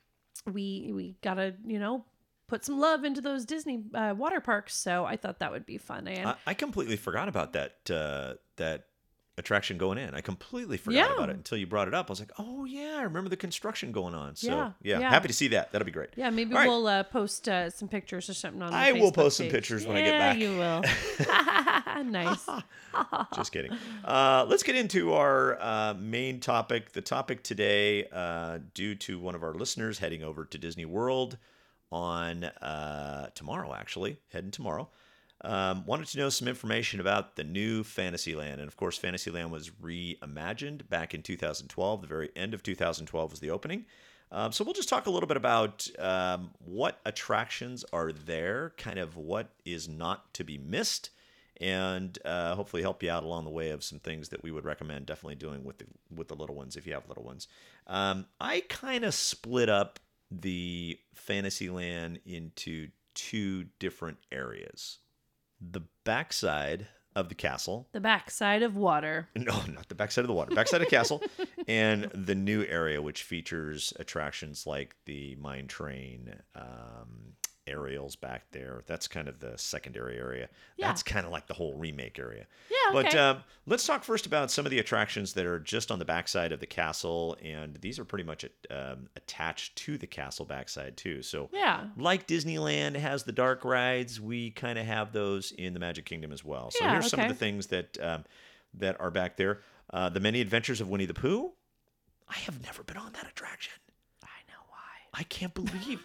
we 0.50 0.92
we 0.94 1.18
gotta 1.22 1.56
you 1.66 1.78
know 1.78 2.06
put 2.48 2.66
some 2.66 2.80
love 2.80 3.04
into 3.04 3.22
those 3.22 3.46
Disney 3.46 3.84
uh, 3.94 4.14
water 4.18 4.40
parks. 4.42 4.76
So 4.76 5.06
I 5.06 5.16
thought 5.18 5.40
that 5.40 5.52
would 5.52 5.66
be 5.66 5.78
fun. 5.78 6.08
And 6.08 6.30
I, 6.30 6.36
I 6.48 6.54
completely 6.54 6.96
forgot 6.98 7.28
about 7.28 7.54
that 7.54 7.90
uh, 7.92 8.34
that 8.58 8.86
attraction 9.36 9.80
going 9.80 9.98
in. 9.98 10.14
I 10.14 10.22
completely 10.22 10.78
forgot 10.78 11.10
Yeah. 11.10 11.14
about 11.16 11.30
it 11.32 11.36
until 11.36 11.58
you 11.58 11.66
brought 11.66 11.88
it 11.88 11.94
up. 11.96 12.08
I 12.08 12.12
was 12.12 12.20
like, 12.20 12.32
oh 12.38 12.66
yeah, 12.66 12.98
I 13.00 13.02
remember 13.02 13.30
the 13.32 13.36
construction 13.38 13.92
going 13.92 14.14
on. 14.14 14.36
So 14.36 14.48
Yeah, 14.50 14.72
yeah, 14.84 15.00
yeah. 15.00 15.10
happy 15.10 15.28
to 15.28 15.34
see 15.34 15.48
that. 15.48 15.72
That'll 15.72 15.88
be 15.88 15.92
great. 15.92 16.10
Yeah, 16.16 16.30
maybe 16.30 16.54
All 16.54 16.60
right. 16.60 16.68
we'll 16.70 16.86
uh, 16.86 17.02
post 17.02 17.50
uh, 17.50 17.72
some 17.72 17.88
pictures 17.88 18.30
or 18.30 18.36
something 18.36 18.62
on. 18.62 18.72
the 18.72 18.78
I 18.78 18.92
will 18.92 19.10
Facebook 19.12 19.16
post 19.16 19.38
some 19.38 19.48
pictures 19.48 19.88
when 19.88 19.98
I 19.98 20.02
get 20.04 20.20
back. 20.20 20.38
You 20.38 20.50
will. 20.56 20.84
nice. 22.04 22.48
Just 23.36 23.52
kidding. 23.52 23.72
Uh, 24.06 24.46
let's 24.48 24.62
get 24.62 24.76
into 24.76 25.14
our 25.14 25.58
uh, 25.60 25.94
main 25.98 26.40
topic. 26.40 26.92
The 26.92 27.02
topic 27.02 27.42
today, 27.44 28.06
uh, 28.12 28.60
due 28.76 28.94
to 28.96 29.18
one 29.20 29.34
of 29.34 29.44
our 29.44 29.54
listeners 29.56 29.98
heading 29.98 30.24
over 30.24 30.46
to 30.46 30.58
Disney 30.60 30.86
World 30.86 31.38
on 31.94 32.44
uh, 32.44 33.30
tomorrow, 33.36 33.74
actually, 33.74 34.18
heading 34.32 34.52
tomorrow, 34.52 34.90
um, 35.42 35.86
wanted 35.86 36.08
to 36.08 36.18
know 36.18 36.30
some 36.30 36.48
information 36.48 37.00
about 37.00 37.36
the 37.36 37.44
new 37.44 37.84
Fantasyland. 37.84 38.60
And 38.60 38.68
of 38.68 38.76
course, 38.76 38.98
Fantasyland 38.98 39.52
was 39.52 39.70
reimagined 39.70 40.90
back 40.90 41.14
in 41.14 41.22
2012. 41.22 42.02
The 42.02 42.08
very 42.08 42.30
end 42.36 42.54
of 42.54 42.64
2012 42.64 43.32
was 43.32 43.40
the 43.40 43.52
opening. 43.52 43.86
Um, 44.32 44.52
so 44.52 44.64
we'll 44.64 44.74
just 44.74 44.90
talk 44.90 45.06
a 45.06 45.12
little 45.12 45.28
bit 45.28 45.38
about 45.38 45.88
um, 46.00 46.50
what 46.66 47.00
attractions 47.06 47.86
are 47.94 48.12
there, 48.12 48.74
kind 48.78 48.98
of 48.98 49.16
what 49.16 49.50
is 49.64 49.88
not 49.88 50.34
to 50.34 50.44
be 50.44 50.58
missed, 50.58 51.12
and 51.62 52.18
uh, 52.26 52.56
hopefully 52.56 52.82
help 52.82 53.04
you 53.04 53.12
out 53.12 53.24
along 53.24 53.44
the 53.44 53.52
way 53.52 53.70
of 53.70 53.84
some 53.84 54.00
things 54.00 54.30
that 54.30 54.42
we 54.42 54.50
would 54.50 54.66
recommend 54.66 55.06
definitely 55.06 55.36
doing 55.36 55.64
with 55.64 55.78
the 55.78 55.86
with 56.16 56.30
the 56.30 56.36
little 56.36 56.56
ones 56.56 56.76
if 56.76 56.88
you 56.88 56.94
have 56.94 57.08
little 57.08 57.24
ones. 57.24 57.48
Um, 57.86 58.26
I 58.42 58.64
kind 58.70 59.06
of 59.06 59.14
split 59.14 59.70
up 59.70 60.00
the 60.42 61.00
Fantasyland 61.14 62.20
into 62.26 62.90
two 63.14 63.66
different 63.80 64.18
areas. 64.32 65.00
The 65.62 65.84
backside 66.04 66.88
of 67.16 67.30
the 67.30 67.36
castle 67.36 67.88
The 67.92 68.00
backside 68.00 68.64
of 68.64 68.76
water. 68.76 69.30
no, 69.36 69.62
not 69.68 69.88
the 69.88 69.96
backside 69.96 70.24
of 70.24 70.28
the 70.28 70.34
water. 70.34 70.56
Backside 70.56 70.82
of 70.82 70.88
castle, 70.88 71.22
and 71.68 72.06
the 72.14 72.36
new 72.36 72.66
area, 72.66 73.02
which 73.02 73.24
features 73.24 73.94
attractions 74.00 74.66
like 74.66 74.96
the 75.06 75.36
mine 75.36 75.68
train, 75.68 76.36
um, 76.56 77.34
Ariel's 77.68 78.16
back 78.16 78.44
there. 78.52 78.82
That's 78.88 79.08
kind 79.08 79.28
of 79.28 79.40
the 79.40 79.58
secondary 79.58 80.18
area. 80.18 80.50
Yeah. 80.78 80.88
That's 80.88 81.02
kind 81.04 81.26
of 81.26 81.32
like 81.32 81.48
the 81.48 81.54
whole 81.54 81.74
remake 81.76 82.20
area. 82.20 82.46
Yeah, 82.70 82.76
But 82.92 83.16
um, 83.16 83.44
let's 83.66 83.86
talk 83.86 84.04
first 84.04 84.26
about 84.26 84.52
some 84.52 84.66
of 84.66 84.70
the 84.72 84.80
attractions 84.80 85.34
that 85.34 85.46
are 85.46 85.60
just 85.60 85.92
on 85.92 86.00
the 86.00 86.06
backside 86.06 86.52
of 86.52 86.60
the 86.60 86.66
castle, 86.66 87.38
and 87.44 87.76
these 87.78 88.00
are 88.00 88.06
pretty 88.06 88.26
much 88.26 88.44
um, 88.70 89.08
attached 89.16 89.76
to 89.78 89.98
the 89.98 90.08
castle 90.08 90.46
backside 90.46 90.98
too. 90.98 91.22
So 91.22 91.50
Yeah. 91.54 91.86
like 91.98 92.28
Disneyland 92.28 92.96
has 92.98 93.24
the 93.24 93.32
dark 93.32 93.64
rides, 93.64 94.20
we 94.20 94.52
kind 94.52 94.78
of 94.78 94.86
have 94.86 95.14
those 95.14 95.52
in 95.54 95.74
the 95.74 95.80
Magic 95.80 96.06
Kingdom 96.06 96.32
as 96.32 96.44
well. 96.44 96.72
So 96.72 96.84
Yeah, 96.84 96.92
here's 96.94 97.10
some 97.10 97.22
of 97.22 97.30
the 97.30 97.34
things 97.36 97.68
that 97.68 97.98
um, 98.02 98.26
that 98.76 99.00
are 99.00 99.12
back 99.12 99.38
there. 99.38 99.62
Uh, 99.92 100.10
the 100.10 100.20
Many 100.20 100.42
Adventures 100.42 100.82
of 100.82 100.90
Winnie 100.90 101.06
the 101.06 101.14
Pooh. 101.14 101.52
I 102.28 102.38
have 102.40 102.64
never 102.64 102.84
been 102.84 102.98
on 102.98 103.12
that 103.14 103.28
attraction. 103.28 103.74
I 104.24 104.28
know 104.50 104.60
why. 104.70 105.20
I 105.20 105.24
can't 105.24 105.54
believe 105.54 106.02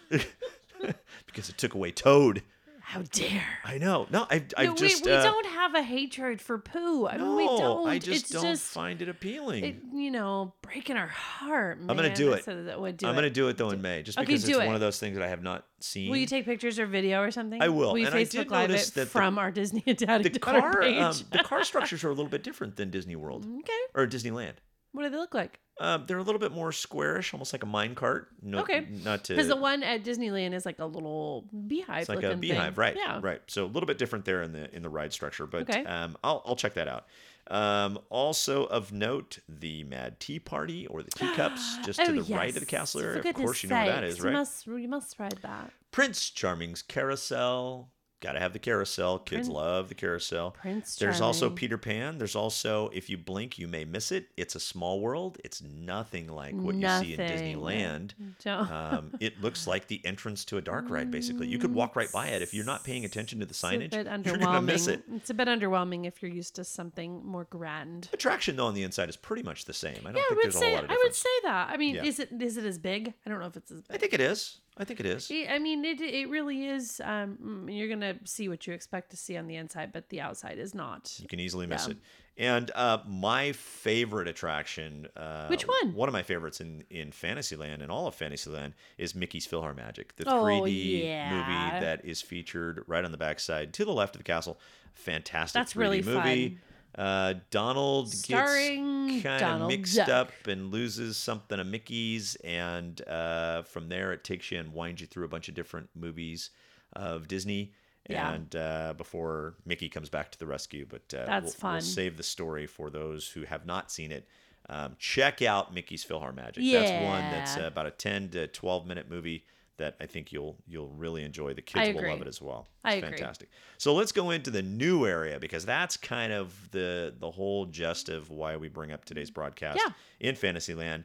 because 1.25 1.49
it 1.49 1.57
took 1.57 1.73
away 1.73 1.91
Toad. 1.91 2.43
How 2.81 3.03
dare. 3.11 3.43
I 3.63 3.77
know. 3.77 4.07
No, 4.09 4.25
I 4.31 4.43
I 4.57 4.65
No, 4.65 4.73
just 4.73 5.05
we, 5.05 5.11
we 5.11 5.15
uh, 5.15 5.21
don't 5.21 5.45
have 5.45 5.75
a 5.75 5.83
hatred 5.83 6.41
for 6.41 6.57
Pooh. 6.57 7.07
I 7.07 7.17
mean, 7.17 7.25
no, 7.27 7.35
we 7.35 7.45
don't. 7.45 7.87
I 7.87 7.99
just 7.99 8.21
it's 8.23 8.29
don't 8.31 8.41
just, 8.41 8.63
find 8.63 8.99
it 9.03 9.07
appealing. 9.09 9.63
it, 9.63 9.75
you 9.93 10.09
know, 10.09 10.55
breaking 10.63 10.97
our 10.97 11.05
heart. 11.05 11.77
I'm 11.87 11.95
gonna 11.95 12.15
do 12.15 12.31
it. 12.33 12.43
that 12.47 12.81
would 12.81 12.97
do 12.97 13.05
I'm 13.05 13.13
it. 13.13 13.17
gonna 13.17 13.29
do 13.29 13.47
it 13.47 13.57
though 13.57 13.69
in 13.69 13.83
May, 13.83 14.01
just 14.01 14.17
Okay, 14.17 14.25
because 14.25 14.43
it's 14.49 14.57
it. 14.57 14.65
one 14.65 14.73
of 14.73 14.81
those 14.81 14.97
things 14.99 15.15
that 15.17 15.23
I 15.23 15.27
have 15.29 15.43
not 15.43 15.67
seen. 15.81 16.09
Will 16.09 16.17
you 16.17 16.25
take 16.25 16.45
pictures 16.45 16.79
or 16.79 16.87
video 16.87 17.21
or 17.21 17.29
something? 17.29 17.61
I 17.61 17.69
will, 17.69 17.91
Will 17.91 17.99
you 17.99 18.07
and 18.07 18.15
I 18.15 18.23
Facebook 18.23 18.31
did 18.31 18.49
Live 18.51 18.69
notice 18.71 18.87
it 18.89 18.93
that 18.95 19.01
the- 19.01 19.05
from 19.11 19.37
our 19.37 19.51
Disney 19.51 19.81
Daddy 19.93 20.29
the 20.29 20.39
car 20.39 20.81
page? 20.81 20.99
um, 20.99 21.13
the 21.31 21.43
car 21.43 21.63
structures 21.63 22.03
are 22.03 22.09
a 22.09 22.13
little 22.13 22.25
bit 22.25 22.41
different 22.43 22.75
than 22.75 22.89
Disney 22.89 23.15
World 23.15 23.45
okay. 23.59 23.71
or 23.93 24.07
Disneyland. 24.07 24.53
What 24.93 25.03
do 25.03 25.09
they 25.11 25.17
look 25.17 25.35
like? 25.35 25.59
Um, 25.79 26.03
they're 26.07 26.17
a 26.17 26.23
little 26.23 26.39
bit 26.39 26.51
more 26.51 26.71
squarish, 26.71 27.33
almost 27.33 27.53
like 27.53 27.63
a 27.63 27.65
mine 27.65 27.95
cart. 27.95 28.27
No, 28.41 28.59
Okay. 28.59 28.85
not 29.03 29.23
to 29.25 29.33
Because 29.33 29.47
the 29.47 29.55
one 29.55 29.81
at 29.81 30.03
Disneyland 30.03 30.53
is 30.53 30.65
like 30.65 30.79
a 30.79 30.85
little 30.85 31.45
beehive. 31.67 32.01
it's 32.01 32.09
like 32.09 32.23
a 32.23 32.35
beehive, 32.35 32.75
thing. 32.75 32.81
right? 32.81 32.95
Yeah. 32.97 33.19
right. 33.21 33.41
So 33.47 33.65
a 33.65 33.67
little 33.67 33.87
bit 33.87 33.97
different 33.97 34.25
there 34.25 34.41
in 34.43 34.51
the 34.51 34.73
in 34.75 34.81
the 34.83 34.89
ride 34.89 35.13
structure, 35.13 35.47
but 35.47 35.61
Okay. 35.69 35.85
um, 35.85 36.17
I'll 36.23 36.41
I'll 36.45 36.55
check 36.57 36.73
that 36.73 36.87
out. 36.89 37.05
Um, 37.47 37.97
also 38.09 38.65
of 38.65 38.91
note, 38.91 39.39
the 39.49 39.83
Mad 39.85 40.19
Tea 40.19 40.37
Party 40.39 40.85
or 40.85 41.01
the 41.01 41.09
teacups, 41.11 41.77
just 41.85 41.99
to 41.99 42.11
oh, 42.11 42.21
the 42.21 42.33
right 42.35 42.53
of 42.53 42.59
the 42.59 42.65
castle 42.65 43.01
area. 43.01 43.19
Of 43.27 43.33
course, 43.35 43.63
you 43.63 43.69
know 43.69 43.77
what 43.77 43.85
that 43.87 44.03
sakes, 44.11 44.19
right? 44.21 44.29
You 44.31 44.37
must, 44.37 44.67
you 44.67 44.87
must 44.87 45.17
ride 45.19 45.39
that. 45.41 45.71
Prince 45.91 46.29
Charming's 46.29 46.81
carousel. 46.83 47.89
Got 48.21 48.33
to 48.33 48.39
have 48.39 48.51
the 48.51 48.59
carousel. 48.59 49.17
Kids 49.19 49.47
Prin- 49.47 49.55
love 49.55 49.87
the 49.87 49.95
carousel. 49.95 50.51
Prince 50.51 50.97
Charming. 50.97 51.11
There's 51.13 51.21
also 51.21 51.49
Peter 51.49 51.77
Pan. 51.77 52.17
There's 52.17 52.35
also, 52.35 52.89
if 52.93 53.09
you 53.09 53.17
blink, 53.17 53.57
you 53.57 53.67
may 53.67 53.85
miss 53.85 54.11
it. 54.11 54.27
It's 54.35 54.55
a 54.55 54.59
small 54.59 54.99
world. 54.99 55.37
It's 55.45 55.61
nothing 55.61 56.27
like 56.27 56.53
what 56.53 56.75
you 56.75 56.87
see 56.99 57.13
in 57.13 57.19
Disneyland. 57.19 58.11
Um, 58.45 59.13
it 59.21 59.39
looks 59.41 59.67
like 59.67 59.87
the 59.87 60.01
entrance 60.05 60.43
to 60.45 60.57
a 60.57 60.61
dark 60.61 60.89
ride, 60.89 61.11
basically. 61.11 61.47
You 61.47 61.59
could 61.59 61.73
walk 61.73 61.95
right 61.95 62.11
by 62.11 62.27
it. 62.27 62.41
If 62.41 62.53
you're 62.53 62.65
not 62.65 62.83
paying 62.83 63.05
attention 63.05 63.39
to 63.39 63.45
the 63.45 63.51
a 63.51 63.53
signage, 63.53 63.93
you're 64.25 64.37
going 64.37 64.53
to 64.55 64.61
miss 64.61 64.87
it. 64.87 65.03
It's 65.15 65.29
a 65.29 65.33
bit 65.33 65.47
underwhelming 65.47 66.05
if 66.05 66.21
you're 66.21 66.31
used 66.31 66.55
to 66.55 66.63
something 66.65 67.25
more 67.25 67.45
grand. 67.45 68.09
Attraction, 68.11 68.57
though, 68.57 68.65
on 68.67 68.73
the 68.73 68.83
inside 68.83 69.07
is 69.07 69.15
pretty 69.17 69.43
much 69.43 69.63
the 69.65 69.73
same. 69.73 69.95
I 70.01 70.11
don't 70.11 70.15
Yeah, 70.17 70.21
think 70.23 70.29
would 70.31 70.43
there's 70.43 70.55
a 70.55 70.59
say 70.59 70.65
whole 70.65 70.75
lot 70.75 70.83
of 70.83 70.89
difference. 70.89 71.01
I 71.03 71.07
would 71.07 71.15
say 71.15 71.29
that. 71.43 71.69
I 71.69 71.77
mean, 71.77 71.95
Yeah. 71.95 72.03
is 72.03 72.19
it 72.19 72.29
is 72.41 72.57
it 72.57 72.65
as 72.65 72.77
big? 72.77 73.13
I 73.25 73.29
don't 73.29 73.39
know 73.39 73.45
if 73.47 73.55
it's 73.55 73.71
as 73.71 73.81
big. 73.81 73.95
I 73.95 73.97
think 73.97 74.13
it 74.13 74.19
is. 74.21 74.57
I 74.77 74.85
think 74.85 74.99
it 75.01 75.05
is. 75.05 75.29
I 75.49 75.59
mean, 75.59 75.83
it 75.83 75.99
it 75.99 76.29
really 76.29 76.67
is. 76.67 77.01
Um, 77.03 77.37
mm, 77.67 77.77
you're 77.77 77.89
gonna 77.89 78.15
see 78.25 78.47
what 78.47 78.65
you 78.65 78.73
expect 78.73 79.11
to 79.11 79.17
see 79.17 79.35
on 79.35 79.47
the 79.47 79.55
inside, 79.55 79.91
but 79.91 80.07
the 80.09 80.21
outside 80.21 80.57
is 80.57 80.73
not. 80.73 81.13
You 81.21 81.27
can 81.27 81.39
easily 81.39 81.67
miss 81.67 81.85
Yeah. 81.87 81.91
it. 81.93 81.97
And 82.37 82.71
uh, 82.73 82.99
my 83.05 83.51
favorite 83.51 84.29
attraction, 84.29 85.07
uh, 85.17 85.47
Which 85.47 85.63
one? 85.67 85.93
One 85.93 86.07
of 86.07 86.13
my 86.13 86.23
favorites 86.23 86.61
in 86.61 86.85
in 86.89 87.11
Fantasyland 87.11 87.81
and 87.81 87.91
all 87.91 88.07
of 88.07 88.15
Fantasyland 88.15 88.73
is 88.97 89.13
Mickey's 89.13 89.45
PhilharMagic, 89.45 90.15
the 90.15 90.23
Oh, 90.29 90.43
3D 90.43 91.03
yeah. 91.03 91.29
movie 91.29 91.85
that 91.85 92.05
is 92.05 92.21
featured 92.21 92.83
right 92.87 93.03
on 93.03 93.11
the 93.11 93.17
backside 93.17 93.73
to 93.73 93.83
the 93.83 93.91
left 93.91 94.15
of 94.15 94.19
the 94.19 94.23
castle. 94.23 94.57
Fantastic. 94.93 95.53
That's 95.59 95.73
3D 95.73 95.79
really 95.79 96.01
movie. 96.01 96.47
fun. 96.49 96.59
Uh, 96.99 97.35
Donald 97.49 98.11
Starring 98.11 99.07
gets 99.07 99.41
kind 99.41 99.63
of 99.63 99.69
mixed 99.69 99.95
Duck. 99.95 100.09
up 100.09 100.31
and 100.47 100.69
loses 100.69 101.15
something 101.15 101.57
of 101.57 101.65
Mickey's, 101.65 102.35
and 102.43 103.01
uh, 103.07 103.61
from 103.61 103.87
there 103.87 104.11
it 104.11 104.25
takes 104.25 104.51
you 104.51 104.59
and 104.59 104.73
winds 104.73 104.99
you 104.99 105.07
through 105.07 105.23
a 105.23 105.29
bunch 105.29 105.47
of 105.47 105.55
different 105.55 105.87
movies 105.95 106.49
of 106.91 107.29
Disney. 107.29 107.71
Yeah. 108.09 108.33
And 108.33 108.53
uh, 108.55 108.93
before 108.97 109.55
Mickey 109.65 109.87
comes 109.87 110.09
back 110.09 110.29
to 110.31 110.39
the 110.39 110.45
rescue, 110.45 110.85
but 110.89 111.13
uh, 111.17 111.25
That's 111.25 111.45
we'll, 111.45 111.53
fun. 111.53 111.73
We'll 111.75 111.81
save 111.81 112.17
the 112.17 112.23
story 112.23 112.67
for 112.67 112.89
those 112.89 113.29
who 113.29 113.43
have 113.43 113.65
not 113.65 113.91
seen 113.91 114.11
it. 114.11 114.27
Um, 114.67 114.95
check 114.99 115.41
out 115.41 115.73
Mickey's 115.73 116.03
PhilharMagic. 116.03 116.71
That's 116.71 117.05
one 117.05 117.21
that's 117.31 117.57
uh, 117.57 117.61
about 117.61 117.85
a 117.85 117.91
ten 117.91 118.29
to 118.29 118.47
twelve 118.47 118.85
minute 118.85 119.09
movie 119.09 119.45
that 119.79 119.95
I 119.99 120.05
think 120.05 120.31
you'll 120.31 120.55
you'll 120.67 120.91
really 120.91 121.23
enjoy. 121.23 121.53
The 121.53 121.61
kids 121.61 121.93
will 121.95 122.07
love 122.07 122.21
it 122.21 122.27
as 122.27 122.41
well. 122.41 122.67
I 122.83 122.93
It's 122.93 123.03
agree. 123.05 123.17
fantastic. 123.17 123.49
So 123.77 123.93
let's 123.95 124.11
go 124.13 124.29
into 124.29 124.51
the 124.51 124.61
new 124.61 125.05
area 125.05 125.39
because 125.39 125.65
that's 125.65 125.97
kind 125.97 126.31
of 126.31 126.53
the 126.71 127.13
the 127.19 127.31
whole 127.31 127.65
gist 127.65 128.07
of 128.07 128.29
why 128.29 128.55
we 128.55 128.69
bring 128.69 128.91
up 128.91 129.03
today's 129.03 129.31
broadcast 129.31 129.79
Yeah. 129.85 129.91
in 130.19 130.35
Fantasyland. 130.35 131.03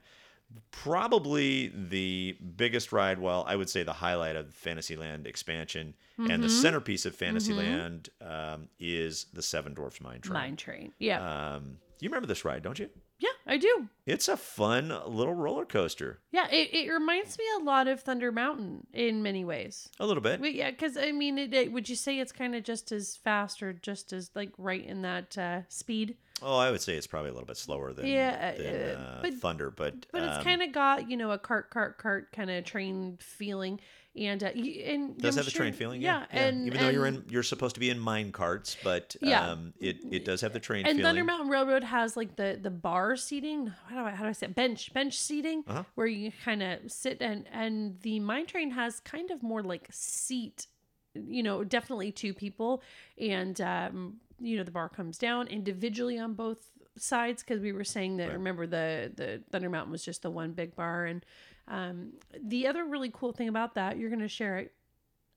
Probably 0.70 1.68
the 1.74 2.36
biggest 2.56 2.92
ride, 2.92 3.18
well, 3.18 3.44
I 3.48 3.56
would 3.56 3.68
say 3.70 3.82
the 3.82 3.92
highlight 3.94 4.36
of 4.36 4.52
Fantasyland 4.54 5.26
expansion 5.26 5.94
and 6.18 6.28
Mm-hmm. 6.28 6.42
the 6.42 6.48
centerpiece 6.50 7.06
of 7.06 7.14
Fantasyland 7.16 8.08
um, 8.20 8.68
is 8.78 9.26
the 9.32 9.42
Seven 9.42 9.74
Dwarfs 9.74 10.00
Mine 10.00 10.20
Train. 10.20 10.32
Mine 10.34 10.56
train. 10.56 10.92
Yeah. 10.98 11.54
Um, 11.54 11.78
you 12.00 12.08
remember 12.08 12.26
this 12.28 12.44
ride, 12.44 12.62
don't 12.62 12.78
you? 12.78 12.88
Yeah, 13.24 13.52
I 13.54 13.56
do. 13.56 13.88
It's 14.06 14.28
a 14.28 14.36
fun 14.36 14.88
little 15.06 15.32
roller 15.34 15.64
coaster. 15.64 16.18
Yeah, 16.30 16.46
it, 16.50 16.74
it 16.74 16.90
reminds 16.92 17.38
me 17.38 17.44
a 17.58 17.64
lot 17.64 17.88
of 17.88 18.00
Thunder 18.00 18.30
Mountain 18.30 18.86
in 18.92 19.22
many 19.22 19.44
ways. 19.44 19.88
A 19.98 20.06
little 20.06 20.22
bit. 20.22 20.40
But 20.40 20.54
yeah, 20.54 20.70
because 20.70 20.96
I 20.96 21.12
mean, 21.12 21.38
it, 21.38 21.54
it- 21.54 21.72
would 21.72 21.88
you 21.88 21.96
say 21.96 22.18
it's 22.18 22.32
kind 22.32 22.54
of 22.54 22.62
just 22.64 22.92
as 22.92 23.16
fast 23.16 23.62
or 23.62 23.72
just 23.72 24.12
as 24.12 24.30
like 24.34 24.50
right 24.58 24.84
in 24.84 25.02
that 25.02 25.38
uh, 25.38 25.60
speed? 25.68 26.16
Oh, 26.42 26.58
I 26.58 26.70
would 26.70 26.80
say 26.82 26.96
it's 26.96 27.06
probably 27.06 27.30
a 27.30 27.32
little 27.32 27.46
bit 27.46 27.56
slower 27.56 27.92
than, 27.92 28.06
Yeah, 28.06 28.52
than 28.56 28.96
uh, 28.96 28.98
uh, 29.18 29.22
but- 29.22 29.34
Thunder, 29.34 29.70
but 29.70 30.06
But 30.12 30.22
it's 30.24 30.38
um, 30.38 30.44
kind 30.44 30.62
of 30.62 30.72
got 30.72 31.10
you 31.10 31.16
know 31.16 31.30
a 31.30 31.38
cart, 31.38 31.70
cart, 31.70 31.96
cart 31.98 32.32
kind 32.32 32.50
of 32.50 32.64
train 32.64 33.16
feeling, 33.20 33.80
and 34.16 34.42
uh, 34.44 34.46
and 34.48 35.18
does 35.18 35.36
have 35.36 35.44
the 35.44 35.50
train 35.50 35.72
feeling. 35.72 36.00
Yeah, 36.00 36.24
Yeah, 36.32 36.40
and 36.48 36.66
even 36.66 36.80
though 36.80 36.88
you're 36.88 37.06
in, 37.06 37.24
you're 37.28 37.42
supposed 37.42 37.74
to 37.74 37.80
be 37.80 37.90
in 37.90 37.98
mine 37.98 38.32
carts, 38.32 38.76
but 38.82 39.16
Yeah. 39.20 39.50
um, 39.50 39.74
it 39.80 39.98
it 40.10 40.24
does 40.24 40.40
have 40.42 40.52
the 40.52 40.60
train 40.60 40.86
and 40.86 40.96
feeling. 40.96 41.10
Thunder 41.16 41.24
Mountain 41.24 41.48
Railroad 41.48 41.84
has 41.84 42.16
like 42.16 42.36
the 42.36 42.58
the 42.60 42.70
bar 42.70 43.16
seating. 43.16 43.68
How 43.88 44.02
do 44.02 44.06
I 44.06 44.10
how 44.12 44.24
do 44.24 44.28
I 44.28 44.32
say 44.32 44.46
it? 44.46 44.54
bench 44.54 44.92
bench 44.92 45.18
seating 45.18 45.64
Uh-huh. 45.66 45.82
where 45.94 46.06
you 46.06 46.32
kind 46.44 46.62
of 46.62 46.90
sit 46.92 47.20
and 47.20 47.46
and 47.52 48.00
the 48.02 48.20
mine 48.20 48.46
train 48.46 48.70
has 48.72 49.00
kind 49.00 49.30
of 49.30 49.42
more 49.42 49.62
like 49.62 49.88
seat. 49.90 50.66
You 51.14 51.42
know, 51.44 51.62
definitely 51.64 52.10
two 52.12 52.34
people, 52.34 52.82
and 53.18 53.60
um, 53.60 54.16
you 54.40 54.56
know 54.56 54.64
the 54.64 54.72
bar 54.72 54.88
comes 54.88 55.16
down 55.16 55.46
individually 55.48 56.18
on 56.18 56.34
both 56.34 56.70
sides 56.96 57.42
because 57.42 57.60
we 57.60 57.72
were 57.72 57.84
saying 57.84 58.18
that 58.18 58.32
remember 58.32 58.66
the 58.66 59.12
the 59.14 59.42
Thunder 59.50 59.70
Mountain 59.70 59.92
was 59.92 60.04
just 60.04 60.22
the 60.22 60.30
one 60.30 60.52
big 60.52 60.74
bar, 60.74 61.06
and 61.06 61.24
um, 61.68 62.12
the 62.42 62.66
other 62.66 62.84
really 62.84 63.10
cool 63.12 63.32
thing 63.32 63.48
about 63.48 63.74
that 63.74 63.96
you're 63.98 64.10
gonna 64.10 64.28
share 64.28 64.58
it, 64.58 64.72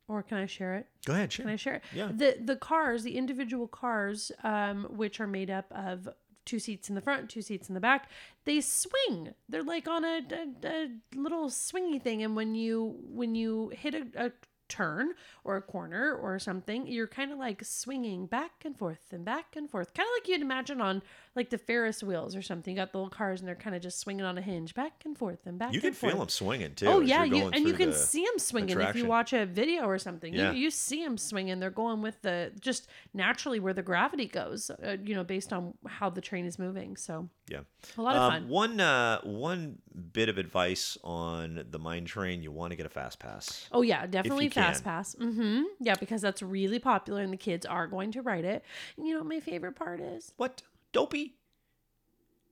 or 0.07 0.23
can 0.23 0.37
I 0.37 0.45
share 0.45 0.75
it? 0.75 0.87
Go 1.05 1.13
ahead, 1.13 1.31
share. 1.31 1.45
Can 1.45 1.53
I 1.53 1.55
share 1.55 1.75
it? 1.75 1.83
Yeah. 1.93 2.11
The 2.13 2.37
the 2.43 2.55
cars, 2.55 3.03
the 3.03 3.17
individual 3.17 3.67
cars, 3.67 4.31
um, 4.43 4.85
which 4.89 5.19
are 5.19 5.27
made 5.27 5.49
up 5.49 5.65
of 5.71 6.09
two 6.45 6.59
seats 6.59 6.89
in 6.89 6.95
the 6.95 7.01
front, 7.01 7.29
two 7.29 7.41
seats 7.41 7.67
in 7.67 7.75
the 7.75 7.81
back. 7.81 8.09
They 8.45 8.61
swing. 8.61 9.33
They're 9.49 9.63
like 9.63 9.87
on 9.87 10.05
a, 10.05 10.21
a, 10.31 10.67
a 10.67 10.87
little 11.15 11.49
swingy 11.49 12.01
thing, 12.01 12.23
and 12.23 12.35
when 12.35 12.55
you 12.55 12.97
when 13.03 13.35
you 13.35 13.71
hit 13.75 13.93
a, 13.93 14.05
a 14.15 14.31
turn 14.69 15.13
or 15.43 15.57
a 15.57 15.61
corner 15.61 16.13
or 16.13 16.39
something, 16.39 16.87
you're 16.87 17.07
kind 17.07 17.31
of 17.31 17.37
like 17.37 17.63
swinging 17.63 18.25
back 18.25 18.63
and 18.65 18.77
forth 18.77 19.11
and 19.11 19.23
back 19.23 19.55
and 19.55 19.69
forth, 19.69 19.93
kind 19.93 20.07
of 20.07 20.13
like 20.15 20.27
you'd 20.27 20.41
imagine 20.41 20.81
on 20.81 21.01
like 21.37 21.49
the 21.51 21.57
Ferris 21.57 22.03
wheels 22.03 22.35
or 22.35 22.41
something. 22.41 22.75
You 22.75 22.81
got 22.81 22.91
the 22.91 22.97
little 22.97 23.09
cars 23.09 23.39
and 23.39 23.47
they're 23.47 23.55
kind 23.55 23.75
of 23.75 23.81
just 23.81 23.99
swinging 23.99 24.25
on 24.25 24.37
a 24.37 24.41
hinge, 24.41 24.73
back 24.73 25.03
and 25.05 25.17
forth 25.17 25.45
and 25.45 25.57
back. 25.57 25.67
And 25.67 25.75
forth. 25.75 25.75
You 25.75 25.81
can 25.81 25.93
forth. 25.93 26.11
feel 26.11 26.19
them 26.19 26.29
swinging 26.29 26.75
too. 26.75 26.87
Oh 26.87 26.99
yeah, 26.99 27.23
you 27.23 27.47
and 27.47 27.65
you 27.65 27.73
can 27.73 27.93
see 27.93 28.25
them 28.25 28.39
swinging 28.39 28.79
if 28.79 28.95
you 28.95 29.05
watch 29.05 29.31
a 29.31 29.45
video 29.45 29.85
or 29.85 29.97
something. 29.99 30.33
Yeah. 30.33 30.51
You 30.51 30.57
you 30.59 30.71
see 30.71 31.03
them 31.03 31.17
swinging. 31.17 31.59
They're 31.59 31.69
going 31.69 32.01
with 32.01 32.21
the 32.23 32.51
just 32.59 32.87
naturally 33.13 33.59
where 33.59 33.73
the 33.73 33.83
gravity 33.83 34.25
goes. 34.25 34.69
Uh, 34.69 34.97
you 35.03 35.15
know, 35.15 35.23
based 35.23 35.53
on 35.53 35.73
how 35.87 36.09
the 36.09 36.21
train 36.21 36.45
is 36.45 36.57
moving. 36.59 36.97
So 36.97 37.29
Yeah. 37.49 37.61
a 37.97 38.01
lot 38.01 38.15
of 38.15 38.21
Um, 38.23 38.31
fun. 38.31 38.49
One 38.49 38.79
uh, 38.79 39.21
one 39.21 39.77
bit 40.13 40.29
of 40.29 40.37
advice 40.37 40.97
on 41.03 41.65
the 41.69 41.79
mine 41.79 42.05
train: 42.05 42.41
you 42.43 42.51
want 42.51 42.71
to 42.71 42.75
get 42.75 42.85
a 42.85 42.89
fast 42.89 43.19
pass. 43.19 43.67
Oh 43.71 43.81
yeah, 43.83 44.05
definitely 44.07 44.49
fast 44.49 44.83
can. 44.83 44.91
pass. 44.91 45.15
Mm-hmm. 45.15 45.63
Yeah, 45.79 45.95
because 45.99 46.21
that's 46.21 46.41
really 46.41 46.79
popular 46.79 47.21
and 47.21 47.31
the 47.31 47.37
kids 47.37 47.65
are 47.65 47.87
going 47.87 48.11
to 48.13 48.21
ride 48.21 48.45
it. 48.45 48.63
And 48.97 49.05
you 49.07 49.13
know 49.13 49.19
what 49.19 49.29
my 49.29 49.39
favorite 49.39 49.75
part 49.75 49.99
is? 49.99 50.33
What 50.37 50.61
dopey? 50.97 51.35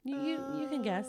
You 0.04 0.18
you, 0.22 0.38
you 0.62 0.68
can 0.70 0.82
guess. 0.84 1.08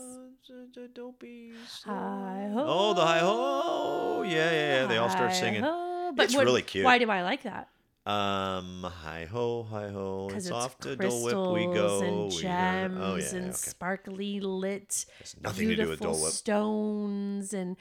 Uh, 0.49 0.87
dopey. 0.95 1.53
Hi 1.85 2.51
Oh, 2.55 2.95
the 2.95 3.05
hi 3.05 3.19
ho! 3.19 4.23
Yeah, 4.23 4.51
yeah, 4.51 4.81
yeah. 4.81 4.87
They 4.87 4.97
all 4.97 5.11
start 5.11 5.35
singing. 5.35 5.63
Hi-ho. 5.63 6.15
It's 6.19 6.35
really 6.35 6.63
cute. 6.63 6.85
Why 6.85 6.97
do 6.99 7.11
I 7.11 7.21
like 7.23 7.43
that? 7.43 7.69
Um, 8.07 8.87
hi 9.03 9.27
ho, 9.27 9.65
hi 9.65 9.89
ho. 9.91 10.29
Because 10.29 10.47
It's 10.47 10.55
it's, 10.55 10.65
off 10.65 10.79
to 10.79 10.95
Dole 10.95 11.11
crystals 11.11 11.25
Whip 11.25 11.53
we 11.59 11.65
go. 11.75 12.01
and 12.07 12.17
we 12.31 12.41
gems 12.41 12.97
go. 12.97 13.03
Oh 13.05 13.17
yeah, 13.17 13.35
and 13.35 13.49
okay. 13.51 13.69
sparkly 13.69 14.41
lit, 14.41 15.05
Has 15.19 15.35
nothing 15.43 15.69
to 15.69 15.77
do 15.77 15.89
with 15.89 15.99
beautiful 16.01 16.13
Dole 16.13 16.23
Whip. 16.23 16.33
stones 16.33 17.53
and. 17.53 17.77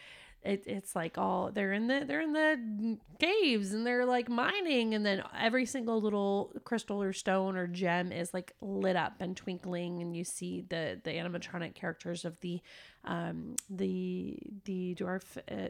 It, 0.46 0.64
it's 0.68 0.96
like 0.96 1.18
all 1.18 1.52
they're 1.52 1.74
in 1.74 1.88
the 1.88 2.04
they're 2.08 2.22
in 2.22 2.34
the 2.34 2.98
caves 3.20 3.74
and 3.74 3.86
they're 3.86 4.06
like 4.06 4.30
mining. 4.30 4.94
And 4.94 5.06
then 5.06 5.24
every 5.38 5.66
single 5.66 6.00
little 6.02 6.52
crystal 6.64 7.02
or 7.02 7.14
stone 7.14 7.56
or 7.58 7.68
gem 7.68 8.12
is 8.12 8.34
like 8.34 8.54
lit 8.62 8.96
up 8.96 9.16
and 9.20 9.36
twinkling. 9.36 10.02
And 10.02 10.16
you 10.16 10.24
see 10.24 10.62
the 10.70 11.00
the 11.04 11.12
animatronic 11.12 11.74
characters 11.76 12.26
of 12.26 12.40
the 12.42 12.62
um 13.06 13.56
the 13.70 14.38
the 14.66 14.96
dwarf 14.96 15.38
uh, 15.52 15.70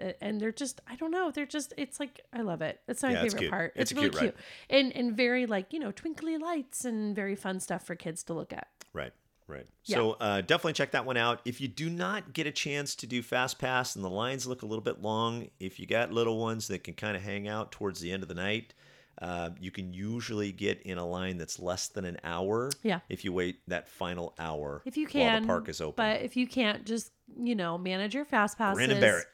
uh, 0.00 0.12
and 0.20 0.40
they're 0.40 0.52
just 0.52 0.80
i 0.88 0.94
don't 0.96 1.10
know. 1.10 1.30
They're 1.30 1.46
just 1.46 1.72
it's 1.76 1.98
like 2.00 2.20
i 2.32 2.42
love 2.42 2.62
it. 2.62 2.80
It's 2.88 3.02
my 3.02 3.12
Yeah, 3.12 3.22
favorite 3.22 3.38
cute. 3.40 3.50
part. 3.50 3.72
It's 3.76 3.92
it's, 3.92 3.98
really 3.98 4.10
cute 4.10 4.20
cute. 4.20 4.36
And 4.68 4.94
and 4.96 5.16
very 5.16 5.46
like 5.46 5.72
you 5.72 5.78
know 5.78 5.92
twinkly 5.92 6.36
lights 6.38 6.84
and 6.84 7.14
very 7.14 7.36
fun 7.36 7.60
stuff 7.60 7.84
for 7.84 7.94
kids 7.94 8.22
to 8.24 8.34
look 8.34 8.52
at. 8.52 8.66
Right, 8.92 9.12
right. 9.50 9.66
Yeah. 9.84 9.96
So 9.96 10.12
uh, 10.20 10.40
definitely 10.40 10.74
check 10.74 10.92
that 10.92 11.04
one 11.04 11.16
out. 11.16 11.40
If 11.44 11.60
you 11.60 11.68
do 11.68 11.90
not 11.90 12.32
get 12.32 12.46
a 12.46 12.52
chance 12.52 12.94
to 12.96 13.06
do 13.06 13.22
Fast 13.22 13.58
Pass 13.58 13.96
and 13.96 14.04
the 14.04 14.10
lines 14.10 14.46
look 14.46 14.62
a 14.62 14.66
little 14.66 14.82
bit 14.82 15.02
long, 15.02 15.48
if 15.58 15.80
you 15.80 15.86
got 15.86 16.12
little 16.12 16.38
ones 16.38 16.68
that 16.68 16.84
can 16.84 16.94
kind 16.94 17.16
of 17.16 17.22
hang 17.22 17.48
out 17.48 17.72
towards 17.72 18.00
the 18.00 18.12
end 18.12 18.22
of 18.22 18.28
the 18.28 18.34
night, 18.34 18.74
uh, 19.20 19.50
you 19.60 19.70
can 19.70 19.92
usually 19.92 20.52
get 20.52 20.80
in 20.82 20.96
a 20.98 21.06
line 21.06 21.36
that's 21.36 21.58
less 21.58 21.88
than 21.88 22.04
an 22.04 22.18
hour. 22.24 22.70
Yeah. 22.82 23.00
If 23.08 23.24
you 23.24 23.32
wait 23.32 23.60
that 23.68 23.88
final 23.88 24.34
hour 24.38 24.82
if 24.84 24.96
you 24.96 25.04
while 25.04 25.12
can 25.12 25.42
the 25.42 25.46
park 25.46 25.68
is 25.68 25.80
open. 25.80 25.94
but 25.96 26.22
if 26.22 26.36
you 26.36 26.46
can't 26.46 26.84
just 26.86 27.12
you 27.38 27.54
know 27.54 27.76
manage 27.76 28.14
your 28.14 28.24
fast 28.24 28.56
passes 28.58 28.76
Brandon 28.76 29.00
Barrett. 29.00 29.26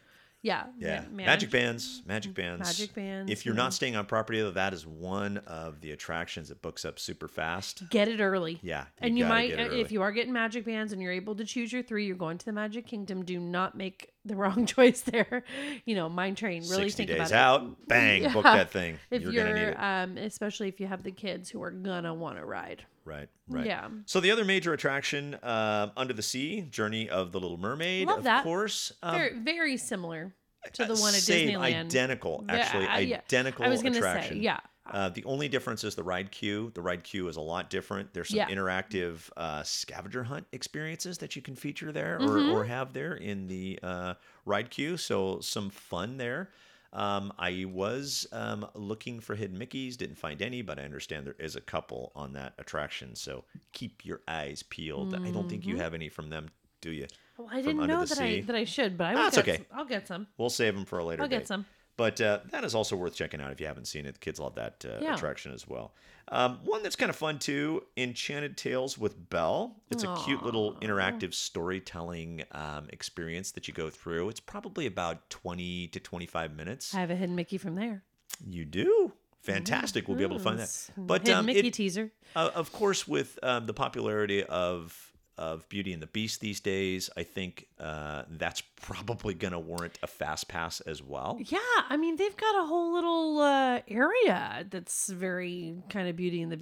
Yeah 0.42 0.66
Yeah, 0.78 1.04
ma- 1.10 1.24
magic 1.24 1.50
bands, 1.50 2.02
magic 2.06 2.34
bands, 2.34 2.60
Magic 2.60 2.94
bands, 2.94 3.30
If 3.32 3.44
you're 3.44 3.54
yeah. 3.54 3.62
not 3.62 3.74
staying 3.74 3.96
on 3.96 4.06
property, 4.06 4.40
though, 4.40 4.50
that 4.52 4.72
is 4.72 4.86
one 4.86 5.38
of 5.46 5.80
the 5.80 5.92
attractions 5.92 6.48
that 6.50 6.62
books 6.62 6.84
up 6.84 6.98
super 6.98 7.28
fast. 7.28 7.88
get 7.90 8.08
it 8.08 8.20
early 8.20 8.58
Yeah, 8.62 8.82
you 8.82 8.86
and 9.06 9.18
you 9.18 9.24
might 9.24 9.58
uh, 9.58 9.62
if 9.72 9.90
you 9.92 10.02
are 10.02 10.12
getting 10.12 10.32
magic 10.32 10.64
bands 10.64 10.92
and 10.92 11.00
you're 11.02 11.12
able 11.12 11.34
to 11.36 11.44
choose 11.44 11.72
your 11.72 11.82
three 11.82 12.06
you're 12.06 12.16
going 12.16 12.38
to 12.38 12.44
the 12.44 12.52
magic 12.52 12.86
kingdom 12.86 13.24
do 13.24 13.38
not 13.40 13.76
make 13.76 14.12
the 14.26 14.36
wrong 14.36 14.66
choice 14.76 15.00
there 15.02 15.44
you 15.84 15.94
know 15.94 16.08
mine 16.08 16.34
train 16.34 16.62
really 16.62 16.84
60 16.84 16.96
think 16.96 17.08
days 17.08 17.30
about 17.30 17.30
it 17.30 17.34
out, 17.34 17.88
bang, 17.88 18.32
book 18.32 18.44
that 18.44 18.70
thing. 18.70 18.98
if 19.10 19.22
you're, 19.22 19.32
you're, 19.32 19.70
it. 19.70 19.74
um 19.74 20.16
especially 20.18 20.68
if 20.68 20.80
you 20.80 20.86
have 20.86 21.02
the 21.02 21.12
kids 21.12 21.50
who 21.50 21.62
are 21.62 21.70
gonna 21.70 22.14
want 22.14 22.36
to 22.38 22.44
ride 22.44 22.84
Right, 23.06 23.28
right. 23.48 23.64
Yeah. 23.64 23.88
So 24.06 24.18
the 24.18 24.32
other 24.32 24.44
major 24.44 24.72
attraction, 24.72 25.38
um, 25.44 25.92
Under 25.96 26.12
the 26.12 26.22
Sea, 26.22 26.62
Journey 26.62 27.08
of 27.08 27.30
the 27.30 27.38
Little 27.38 27.56
Mermaid, 27.56 28.08
Love 28.08 28.18
of 28.18 28.24
that. 28.24 28.42
course. 28.42 28.92
Um, 29.00 29.14
very 29.14 29.38
very 29.38 29.76
similar 29.76 30.34
to 30.72 30.84
the 30.84 30.94
uh, 30.94 30.96
one 30.96 31.14
at 31.14 31.20
same, 31.20 31.50
disneyland 31.50 31.60
identical, 31.60 32.44
actually, 32.48 32.84
yeah. 33.08 33.18
identical 33.18 33.64
I 33.64 33.68
was 33.68 33.80
gonna 33.80 33.98
attraction. 33.98 34.38
say, 34.38 34.42
yeah. 34.42 34.58
Uh, 34.92 35.08
the 35.08 35.24
only 35.24 35.48
difference 35.48 35.84
is 35.84 35.94
the 35.94 36.02
ride 36.02 36.30
queue. 36.30 36.70
The 36.74 36.82
ride 36.82 37.02
queue 37.04 37.28
is 37.28 37.36
a 37.36 37.40
lot 37.40 37.70
different. 37.70 38.12
There's 38.14 38.28
some 38.28 38.38
Yeah. 38.38 38.48
interactive 38.48 39.30
uh, 39.36 39.62
scavenger 39.62 40.24
hunt 40.24 40.46
experiences 40.52 41.18
that 41.18 41.36
you 41.36 41.42
can 41.42 41.56
feature 41.56 41.92
there 41.92 42.16
or, 42.18 42.38
Mm-hmm. 42.40 42.52
or 42.52 42.64
have 42.64 42.92
there 42.92 43.14
in 43.14 43.46
the 43.48 43.78
uh, 43.82 44.14
ride 44.44 44.70
queue. 44.70 44.96
So 44.96 45.40
some 45.40 45.70
fun 45.70 46.16
there. 46.16 46.50
Um, 46.92 47.32
I 47.38 47.66
was 47.68 48.26
um, 48.32 48.66
looking 48.74 49.20
for 49.20 49.34
hidden 49.34 49.58
Mickeys, 49.58 49.96
didn't 49.96 50.16
find 50.18 50.40
any, 50.40 50.62
but 50.62 50.78
I 50.78 50.82
understand 50.82 51.26
there 51.26 51.34
is 51.38 51.54
a 51.56 51.60
couple 51.60 52.12
on 52.14 52.32
that 52.34 52.54
attraction. 52.58 53.14
So 53.16 53.44
keep 53.72 54.04
your 54.04 54.22
eyes 54.28 54.62
peeled. 54.62 55.14
I 55.24 55.30
don't 55.30 55.48
think 55.48 55.62
Mm-hmm. 55.62 55.70
you 55.72 55.76
have 55.78 55.92
any 55.94 56.08
from 56.08 56.30
them, 56.30 56.48
do 56.80 56.90
you? 56.90 57.06
well, 57.36 57.48
i 57.52 57.60
didn't 57.60 57.86
know 57.86 58.02
that 58.04 58.18
i 58.18 58.40
that 58.46 58.56
i 58.56 58.64
should 58.64 58.96
but 58.96 59.08
i 59.08 59.14
Ah, 59.14 59.18
will 59.18 59.26
it's 59.26 59.36
get 59.36 59.44
okay. 59.44 59.56
some, 59.56 59.66
i'll 59.74 59.84
get 59.84 60.06
some 60.08 60.26
We'll 60.38 60.48
save 60.48 60.74
them 60.74 60.86
for 60.86 60.98
a 60.98 61.04
later 61.04 61.22
I'll 61.22 61.28
get 61.28 61.40
date. 61.40 61.48
some. 61.48 61.66
But 61.96 62.20
uh, 62.20 62.40
that 62.50 62.62
is 62.64 62.74
also 62.74 62.94
worth 62.96 63.14
checking 63.14 63.40
out 63.40 63.50
if 63.52 63.60
you 63.60 63.66
haven't 63.66 63.86
seen 63.86 64.04
it. 64.06 64.12
The 64.14 64.18
kids 64.20 64.38
love 64.38 64.54
that 64.56 64.84
uh, 64.86 64.98
Yeah. 65.02 65.14
attraction 65.14 65.52
as 65.52 65.66
well. 65.66 65.94
Um, 66.28 66.58
one 66.64 66.82
that's 66.82 66.96
kind 66.96 67.08
of 67.08 67.16
fun 67.16 67.38
too 67.38 67.84
Enchanted 67.96 68.56
Tales 68.56 68.98
with 68.98 69.30
Belle. 69.30 69.76
It's 69.90 70.02
a 70.02 70.14
cute 70.24 70.42
little 70.42 70.74
interactive 70.82 71.32
storytelling 71.34 72.42
um, 72.52 72.86
experience 72.90 73.52
that 73.52 73.68
you 73.68 73.74
go 73.74 73.90
through. 73.90 74.28
It's 74.28 74.40
probably 74.40 74.86
about 74.86 75.30
20 75.30 75.88
to 75.88 76.00
25 76.00 76.54
minutes. 76.56 76.94
i 76.94 77.00
have 77.00 77.10
a 77.10 77.16
hidden 77.16 77.34
mickey 77.36 77.58
from 77.58 77.74
there 77.76 78.02
You 78.46 78.64
do. 78.64 79.12
Fantastic. 79.42 80.08
We'll 80.08 80.16
be 80.16 80.24
able 80.24 80.38
to 80.38 80.42
find 80.42 80.58
that. 80.58 80.90
But 80.96 81.22
hidden 81.22 81.38
um, 81.38 81.46
mickey 81.46 81.68
it- 81.68 81.74
teaser 81.74 82.10
uh, 82.34 82.50
of 82.54 82.72
course, 82.72 83.06
with 83.06 83.38
um, 83.44 83.66
the 83.66 83.72
popularity 83.74 84.42
of 84.44 85.12
of 85.38 85.68
Beauty 85.68 85.92
and 85.92 86.02
the 86.02 86.06
Beast 86.06 86.40
these 86.40 86.60
days, 86.60 87.10
I 87.16 87.22
think 87.22 87.66
uh, 87.78 88.22
that's 88.30 88.60
probably 88.80 89.34
going 89.34 89.52
to 89.52 89.58
warrant 89.58 89.98
a 90.02 90.06
fast 90.06 90.48
pass 90.48 90.80
as 90.80 91.02
well. 91.02 91.38
Yeah, 91.40 91.58
I 91.88 91.96
mean 91.96 92.16
they've 92.16 92.36
got 92.36 92.62
a 92.62 92.66
whole 92.66 92.92
little 92.92 93.40
uh, 93.40 93.80
area 93.88 94.66
that's 94.70 95.08
very 95.08 95.76
kind 95.88 96.08
of 96.08 96.16
Beauty 96.16 96.42
and 96.42 96.52
the. 96.52 96.56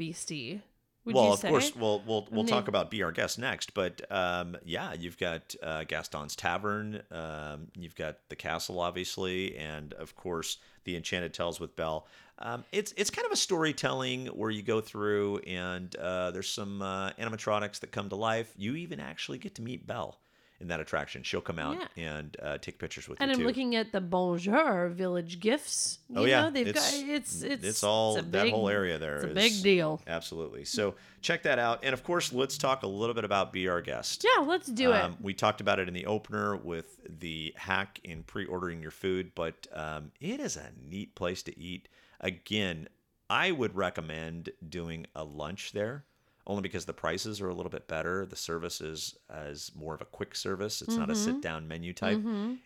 Would 1.04 1.14
well, 1.14 1.34
of 1.34 1.40
say? 1.40 1.50
course, 1.50 1.76
we'll 1.76 2.02
we'll 2.06 2.26
we'll 2.30 2.46
talk 2.46 2.68
about 2.68 2.90
be 2.90 3.02
our 3.02 3.12
guest 3.12 3.38
next, 3.38 3.74
but 3.74 4.00
um, 4.10 4.56
yeah, 4.64 4.94
you've 4.94 5.18
got 5.18 5.54
uh, 5.62 5.84
Gaston's 5.84 6.34
Tavern, 6.34 7.02
um, 7.10 7.68
you've 7.76 7.94
got 7.94 8.18
the 8.30 8.37
castle, 8.37 8.80
obviously, 8.80 9.54
and 9.56 9.92
of 9.94 10.16
course 10.16 10.58
the 10.84 10.96
Enchanted 10.96 11.34
Tales 11.34 11.60
with 11.60 11.76
Belle. 11.76 12.06
Um, 12.40 12.64
it's 12.72 12.92
it's 12.96 13.10
kind 13.10 13.26
of 13.26 13.32
a 13.32 13.36
storytelling 13.36 14.26
where 14.26 14.50
you 14.50 14.62
go 14.62 14.80
through 14.80 15.38
and 15.46 15.94
uh, 15.96 16.30
there's 16.32 16.50
some 16.50 16.82
uh, 16.82 17.10
animatronics 17.12 17.80
that 17.80 17.92
come 17.92 18.08
to 18.08 18.16
life. 18.16 18.52
You 18.56 18.74
even 18.76 18.98
actually 19.00 19.38
get 19.38 19.54
to 19.56 19.62
meet 19.62 19.86
Belle 19.86 20.18
in 20.60 20.68
that 20.68 20.80
attraction. 20.80 21.22
She'll 21.22 21.40
come 21.40 21.58
out 21.58 21.76
and 21.96 22.36
uh, 22.42 22.58
take 22.58 22.78
pictures 22.78 23.08
with 23.08 23.20
and 23.20 23.28
you 23.28 23.32
And 23.32 23.36
I'm 23.36 23.42
too. 23.42 23.46
looking 23.46 23.76
at 23.76 23.92
the 23.92 24.00
Bonjour 24.00 24.88
Village 24.88 25.38
gifts. 25.40 25.98
You 26.08 26.20
Oh, 26.20 26.24
yeah. 26.24 26.42
know, 26.42 26.50
they've 26.50 26.66
It's- 26.68 26.92
got 27.00 27.08
it's 27.08 27.42
it's 27.42 27.64
it's 27.64 27.84
all 27.84 28.18
a 28.18 28.22
that 28.22 28.30
big- 28.44 28.52
whole 28.52 28.68
area 28.68 28.98
there 28.98 29.16
It's 29.16 29.24
a 29.26 29.28
is- 29.28 29.34
big 29.34 29.62
deal. 29.62 30.00
Absolutely. 30.06 30.64
So 30.64 30.94
check 31.22 31.42
that 31.44 31.58
out, 31.60 31.80
and 31.84 31.92
of 31.92 32.02
course, 32.02 32.32
let's 32.32 32.58
talk 32.58 32.82
a 32.82 32.86
little 32.88 33.14
bit 33.14 33.24
about 33.24 33.52
Be 33.52 33.68
Our 33.68 33.80
Guest. 33.80 34.24
Yeah, 34.24 34.44
let's 34.44 34.66
do 34.66 34.90
it. 34.92 34.96
Um, 35.02 35.16
we 35.20 35.34
talked 35.34 35.60
about 35.60 35.78
it 35.78 35.86
in 35.88 35.94
the 35.94 36.06
opener 36.06 36.56
with 36.56 36.98
the 37.20 37.52
hack 37.56 38.00
in 38.04 38.22
pre-ordering 38.24 38.80
your 38.82 38.90
food, 38.92 39.32
but 39.36 39.66
um, 39.72 40.10
it 40.20 40.40
is 40.40 40.56
a 40.56 40.70
neat 40.88 41.14
place 41.14 41.42
to 41.44 41.56
eat. 41.58 41.88
Again, 42.24 42.88
I 43.28 43.52
would 43.52 43.76
recommend 43.76 44.50
doing 44.68 45.06
a 45.14 45.22
lunch 45.24 45.72
there, 45.72 46.04
only 46.46 46.62
because 46.62 46.84
the 46.87 46.92
prices 46.92 47.40
are 47.40 47.48
a 47.50 47.54
little 47.54 47.70
bit 47.70 47.87
better. 47.87 48.26
The 48.26 48.34
service 48.37 48.80
is 48.80 49.16
as 49.28 49.70
more 49.74 49.94
of 49.94 50.00
a 50.00 50.06
quick 50.06 50.34
service. 50.34 50.80
It's 50.82 50.96
not 50.96 51.10
a 51.10 51.14
sit-down 51.14 51.68
menu 51.68 51.92
type, 51.92 52.18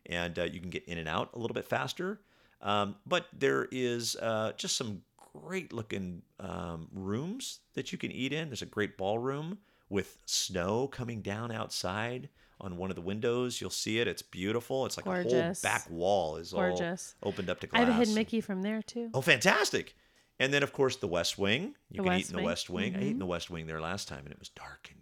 and 0.07 0.39
uh, 0.39 0.45
you 0.45 0.61
can 0.61 0.71
get 0.71 0.85
in 0.87 0.99
and 0.99 1.09
out 1.09 1.31
a 1.35 1.39
little 1.39 1.55
bit 1.55 1.65
faster. 1.67 2.21
Um, 2.63 2.97
but 3.05 3.27
there 3.37 3.69
is 3.71 4.17
uh, 4.17 4.53
just 4.57 4.77
some 4.77 5.03
great 5.35 5.73
looking 5.73 6.23
um, 6.41 6.89
rooms 6.93 7.61
that 7.75 7.93
you 7.93 7.99
can 7.99 8.11
eat 8.13 8.33
in. 8.33 8.49
There's 8.49 8.63
a 8.63 8.67
great 8.67 8.97
ballroom 8.97 9.59
with 9.89 10.19
snow 10.25 10.87
coming 10.89 11.21
down 11.21 11.51
outside 11.53 12.29
on 12.61 12.77
one 12.77 12.91
of 12.91 12.97
the 12.97 13.03
windows. 13.03 13.61
You'll 13.61 13.71
see 13.71 13.99
it. 14.01 14.09
It's 14.09 14.23
beautiful. 14.23 14.87
It's 14.87 14.97
like 14.97 15.05
Gorgeous. 15.05 15.33
a 15.65 15.69
whole 15.69 15.75
back 15.79 15.89
wall 15.91 16.37
is 16.37 16.53
Gorgeous. 16.53 17.15
all 17.23 17.31
opened 17.31 17.51
up 17.51 17.61
to 17.61 17.67
glass. 17.67 17.81
I 17.81 17.85
glass. 17.85 17.93
have 17.95 17.97
a 17.97 17.99
hidden 18.01 18.15
Mickey 18.15 18.41
from 18.41 18.63
there 18.63 18.83
too. 18.83 19.11
Oh, 19.15 19.21
fantastic! 19.21 19.95
And 20.41 20.53
then 20.53 20.63
of 20.63 20.73
course 20.73 20.97
the 20.97 21.07
West 21.09 21.39
Wing. 21.39 21.75
You 21.91 22.03
The 22.03 22.09
can 22.09 22.19
eat 22.21 22.27
in 22.31 22.33
the 22.33 22.37
Wing. 22.37 22.43
Mm-hmm. 22.45 22.47
West 22.47 22.71
Wing. 22.71 22.97
I 22.97 23.01
ate 23.01 23.11
in 23.13 23.19
the 23.19 23.27
West 23.27 23.51
Wing 23.51 23.67
there 23.67 23.81
last 23.81 24.09
time, 24.09 24.21
and 24.25 24.33
it 24.33 24.39
was 24.39 24.49
dark 24.51 24.89
and 24.91 25.01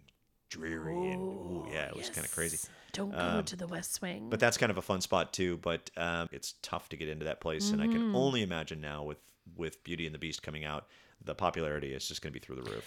dreary, 0.49 1.11
and 1.11 1.21
ooh, 1.21 1.67
yeah, 1.71 1.87
it 1.87 1.95
was 1.95 2.09
kind 2.09 2.25
of 2.25 2.31
crazy. 2.33 2.67
Don't 2.93 3.11
go 3.11 3.41
to 3.43 3.55
the 3.55 3.67
West 3.67 4.01
Wing. 4.01 4.29
But 4.29 4.39
that's 4.39 4.57
kind 4.57 4.71
of 4.71 4.77
a 4.77 4.81
fun 4.81 5.01
spot 5.01 5.33
too. 5.33 5.57
But 5.57 5.89
um, 5.97 6.29
it's 6.31 6.55
tough 6.61 6.89
to 6.89 6.97
get 6.97 7.09
into 7.09 7.25
that 7.25 7.41
place, 7.41 7.69
and 7.71 7.81
I 7.81 7.85
Mm-hmm. 7.85 7.93
can 8.11 8.15
only 8.15 8.41
imagine 8.43 8.81
now 8.81 9.03
with 9.03 9.17
with 9.55 9.83
Beauty 9.83 10.05
and 10.05 10.13
the 10.15 10.19
Beast 10.19 10.41
coming 10.43 10.65
out, 10.65 10.87
the 11.23 11.33
popularity 11.35 11.93
is 11.93 12.07
just 12.07 12.21
going 12.21 12.33
to 12.33 12.39
be 12.39 12.43
through 12.45 12.57
the 12.57 12.69
roof. 12.69 12.85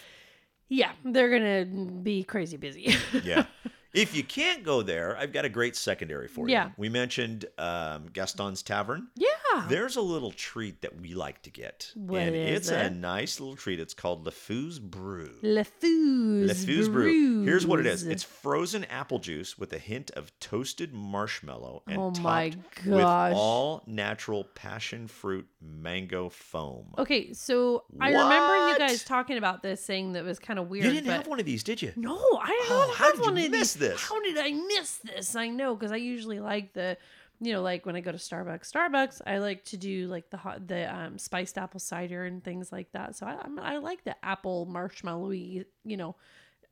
Yeah, 0.68 0.92
they're 1.04 1.30
gonna 1.30 1.64
be 2.02 2.22
crazy 2.22 2.56
busy. 2.56 2.94
Yeah. 3.24 3.46
if 3.92 4.14
you 4.14 4.22
can't 4.22 4.62
go 4.62 4.82
there, 4.82 5.16
I've 5.16 5.32
got 5.32 5.44
a 5.44 5.48
great 5.48 5.76
secondary 5.76 6.28
for 6.28 6.46
you. 6.48 6.52
Yeah. 6.52 6.70
We 6.76 6.88
mentioned 6.88 7.46
um, 7.58 8.06
Gaston's 8.12 8.62
Tavern. 8.62 9.08
yeah. 9.16 9.66
There's 9.68 9.96
a 9.96 10.00
little 10.00 10.30
treat 10.30 10.80
that 10.82 11.00
we 11.00 11.14
like 11.14 11.42
to 11.42 11.50
get. 11.50 11.90
What 11.96 12.20
and 12.22 12.36
is 12.36 12.68
it's 12.68 12.70
a 12.70 12.88
nice 12.88 13.40
little 13.40 13.56
treat. 13.56 13.80
It's 13.80 13.94
called 13.94 14.24
LeFou's 14.24 14.78
Brew. 14.78 15.32
Le 15.42 15.64
Fou's, 15.64 16.48
Le 16.48 16.54
Fou's 16.54 16.88
Brew. 16.88 17.42
Here's 17.44 17.66
what 17.66 17.80
it 17.80 17.86
is. 17.86 18.06
It's 18.06 18.22
frozen 18.22 18.84
apple 18.84 19.18
juice 19.18 19.58
with 19.58 19.72
a 19.72 19.78
hint 19.78 20.12
of 20.12 20.32
toasted 20.38 20.92
marshmallow 20.94 21.82
and 21.88 21.98
Oh 22.00 22.10
topped 22.12 22.56
with 22.86 23.02
all 23.04 23.82
natural 23.86 24.44
passion 24.44 25.08
fruit 25.08 25.46
mango 25.60 26.28
foam. 26.28 26.94
Okay, 26.98 27.32
so 27.32 27.84
I 28.00 28.10
remember 28.10 28.68
you 28.70 28.78
guys 28.78 29.04
talking 29.04 29.36
about 29.36 29.62
this, 29.62 29.84
saying 29.84 30.12
that 30.12 30.20
it 30.20 30.24
was 30.26 30.38
kind 30.38 30.58
of 30.58 30.68
weird. 30.68 30.84
you 30.84 30.92
didn't 30.92 31.06
but 31.06 31.16
have 31.16 31.26
one 31.26 31.40
of 31.40 31.46
these, 31.46 31.62
did 31.64 31.82
you? 31.82 31.92
No, 31.96 32.16
I 32.40 32.64
don't 32.68 32.90
Oh, 32.90 32.94
have 32.96 33.20
one 33.20 33.36
of 33.36 33.52
these. 33.52 33.74
This? 33.80 34.00
How 34.08 34.20
did 34.22 34.38
I 34.38 34.52
miss 34.52 34.98
this? 34.98 35.34
I 35.34 35.48
know 35.48 35.74
because 35.74 35.92
I 35.92 35.96
usually 35.96 36.38
like 36.38 36.72
the, 36.72 36.96
you 37.40 37.52
know, 37.52 37.62
like 37.62 37.86
when 37.86 37.96
I 37.96 38.00
go 38.00 38.12
to 38.12 38.18
Starbucks. 38.18 38.70
Starbucks, 38.70 39.20
I 39.26 39.38
like 39.38 39.64
to 39.66 39.76
do 39.76 40.06
like 40.06 40.30
the 40.30 40.36
hot, 40.36 40.68
the 40.68 40.94
um, 40.94 41.18
spiced 41.18 41.58
apple 41.58 41.80
cider 41.80 42.24
and 42.24 42.44
things 42.44 42.70
like 42.70 42.92
that. 42.92 43.16
So 43.16 43.26
I, 43.26 43.38
I 43.60 43.78
like 43.78 44.04
the 44.04 44.14
apple 44.24 44.68
marshmallowy, 44.70 45.64
you 45.84 45.96
know, 45.96 46.14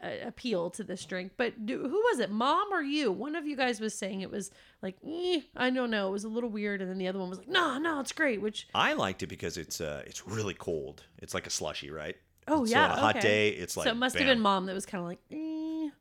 uh, 0.01 0.11
appeal 0.25 0.71
to 0.71 0.85
this 0.85 1.05
drink. 1.05 1.33
But 1.37 1.67
do, 1.67 1.83
who 1.83 2.03
was 2.11 2.21
it, 2.21 2.31
mom 2.31 2.73
or 2.73 2.83
you? 2.83 3.11
One 3.11 3.35
of 3.35 3.47
you 3.47 3.57
guys 3.57 3.81
was 3.81 3.95
saying 3.95 4.21
it 4.21 4.31
was 4.31 4.53
like, 4.81 4.97
eh, 5.05 5.41
I 5.57 5.71
don't 5.71 5.91
know, 5.91 6.09
it 6.09 6.13
was 6.13 6.25
a 6.25 6.29
little 6.29 6.51
weird, 6.51 6.81
and 6.81 6.89
then 6.89 6.99
the 6.99 7.09
other 7.09 7.19
one 7.19 7.31
was 7.31 7.39
like, 7.39 7.49
no, 7.49 7.79
no, 7.79 7.99
it's 7.99 8.13
great. 8.13 8.41
Which 8.41 8.69
I 8.75 8.93
liked 8.93 9.25
it 9.25 9.27
because 9.27 9.57
it's 9.57 9.81
uh 9.81 10.03
it's 10.07 10.27
really 10.27 10.55
cold. 10.55 11.03
It's 11.19 11.35
like 11.35 11.49
a 11.49 11.51
slushy, 11.51 11.91
right? 11.91 12.17
oh 12.49 12.65
so 12.65 12.71
yeah, 12.73 12.85
on 12.85 12.91
a 12.91 13.01
hot 13.01 13.17
okay. 13.17 13.27
day, 13.27 13.49
it's 13.51 13.77
like 13.77 13.85
so 13.85 13.91
it 13.91 13.97
must 13.97 14.17
have 14.17 14.27
been 14.27 14.41
mom 14.41 14.67
that 14.67 14.75
was 14.75 14.87
kind 14.87 15.01
of 15.01 15.09
like, 15.09 15.21
eh. 15.31 15.58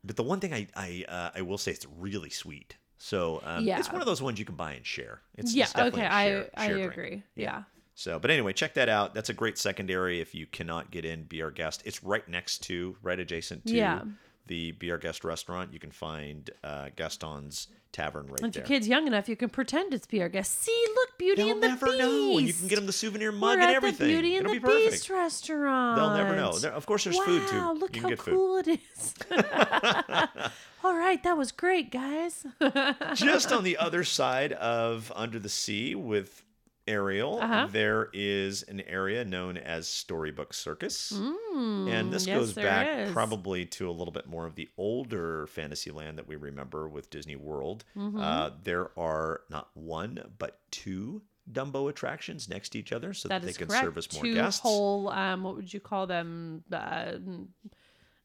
But 0.07 0.15
the 0.15 0.23
one 0.23 0.39
thing 0.39 0.53
I 0.53 0.67
I 0.75 1.05
uh, 1.07 1.29
I 1.35 1.41
will 1.41 1.57
say 1.57 1.71
it's 1.71 1.85
really 1.99 2.29
sweet. 2.29 2.77
So 2.97 3.41
um, 3.45 3.63
Yeah. 3.65 3.77
it's 3.79 3.91
one 3.91 4.01
of 4.01 4.07
those 4.07 4.21
ones 4.23 4.39
you 4.39 4.45
can 4.45 4.55
buy 4.55 4.71
and 4.73 4.83
share. 4.85 5.21
It's, 5.35 5.53
yeah, 5.53 5.65
it's 5.65 5.73
definitely 5.73 6.01
okay, 6.01 6.09
share, 6.09 6.49
I 6.55 6.63
I 6.63 6.67
share 6.67 6.75
drink. 6.77 6.91
agree. 6.93 7.23
yeah. 7.35 7.63
So, 7.93 8.19
but 8.19 8.29
anyway, 8.31 8.53
check 8.53 8.73
that 8.75 8.89
out. 8.89 9.13
That's 9.15 9.29
a 9.29 9.33
great 9.33 9.57
secondary 9.57 10.19
if 10.21 10.33
you 10.35 10.45
cannot 10.45 10.91
get 10.91 11.03
in. 11.05 11.23
Be 11.23 11.41
our 11.41 11.49
guest. 11.51 11.81
It's 11.85 12.03
right 12.03 12.27
next 12.29 12.59
to, 12.65 12.95
right 13.01 13.19
adjacent 13.19 13.65
to 13.67 13.73
Yeah. 13.75 14.01
the 14.45 14.71
Be 14.73 14.91
Our 14.91 14.99
Guest 14.99 15.23
restaurant. 15.23 15.73
You 15.73 15.79
can 15.79 15.89
find 15.91 16.49
uh, 16.63 16.89
Gaston's 16.95 17.67
Tavern 17.91 18.28
right 18.28 18.41
Once 18.41 18.54
there. 18.56 18.62
your 18.62 18.67
kid's 18.67 18.88
young 18.88 19.08
enough, 19.08 19.28
you 19.30 19.36
can 19.36 19.50
pretend 19.50 19.93
it's 19.93 20.06
Be 20.06 20.21
Our 20.21 20.30
Guest. 20.30 20.62
See, 20.62 20.86
look, 20.95 21.17
Beauty 21.17 21.43
They'll 21.43 21.52
and 21.54 21.63
the 21.63 21.67
never 21.69 21.86
Beast. 21.88 21.97
know, 22.00 22.38
you 22.39 22.54
can 22.54 22.67
get 22.67 22.76
them 22.76 22.86
the 22.86 22.91
souvenir 22.93 23.32
mug 23.32 23.58
We're 23.58 23.62
and 23.62 23.71
at 23.71 23.76
everything. 23.76 24.08
The 24.08 24.13
Beauty 24.13 24.36
and 24.38 24.45
It'll 24.45 24.54
the 24.54 24.60
be 24.60 24.65
perfect. 24.65 24.91
Beast 24.91 25.10
restaurant. 25.10 25.97
They'll 25.97 26.13
never 26.15 26.36
know. 26.36 26.58
There, 26.58 26.71
of 26.71 26.86
course, 26.86 27.04
there's 27.06 27.17
food 27.19 27.47
too. 27.47 27.56
Wow, 27.58 27.73
look 27.73 27.95
you 27.95 28.02
how 28.02 28.08
can 28.10 28.15
get 28.17 28.26
cool 28.26 28.58
it 28.58 28.67
is. 28.67 29.13
All 30.84 30.95
right, 30.95 31.21
that 31.23 31.38
was 31.38 31.52
great, 31.52 31.91
guys. 31.91 32.45
Just 33.15 33.52
on 33.52 33.63
the 33.63 33.78
other 33.78 34.04
side 34.04 34.54
of 34.54 35.12
Under 35.15 35.39
the 35.39 35.50
Sea 35.50 35.95
with 35.95 36.43
Ariel, 36.88 37.39
Uh-huh. 37.41 37.67
there 37.71 38.10
is 38.13 38.63
an 38.63 38.82
area 38.82 39.26
known 39.26 39.58
as 39.58 39.88
Storybook 39.88 40.54
Circus. 40.54 41.12
and 41.12 42.12
this 42.12 42.23
Mm, 42.23 42.28
yes, 42.28 42.38
goes 42.39 42.54
back 42.54 42.88
is. 43.00 43.12
probably 43.12 43.65
to 43.65 43.89
a 43.89 43.91
little 43.91 44.12
bit 44.12 44.28
more 44.28 44.45
of 44.45 44.56
the 44.56 44.69
older 44.78 45.47
Fantasyland 45.47 46.17
that 46.17 46.28
we 46.28 46.36
remember 46.36 46.88
with 46.88 47.10
Disney 47.10 47.36
World. 47.36 47.84
Mm-hmm. 47.95 48.19
Uh, 48.19 48.52
there 48.63 48.91
are 49.00 49.41
not 49.50 49.69
one, 49.76 50.32
but 50.38 50.60
two 50.71 51.21
Dumbo 51.52 51.89
attractions 51.89 52.50
next 52.50 52.69
to 52.69 52.80
each 52.80 52.91
other 52.91 53.13
so 53.13 53.30
that, 53.30 53.41
That 53.41 53.47
they 53.47 53.54
can 53.54 53.67
correct. 53.67 53.84
service 53.86 54.12
more 54.13 54.23
Two 54.23 54.34
guests. 54.34 54.60
whole, 54.60 55.10
um, 55.10 55.43
what 55.43 55.56
would 55.56 55.73
you 55.73 55.80
call 55.80 56.06
them? 56.08 56.63
Uh, 56.71 57.13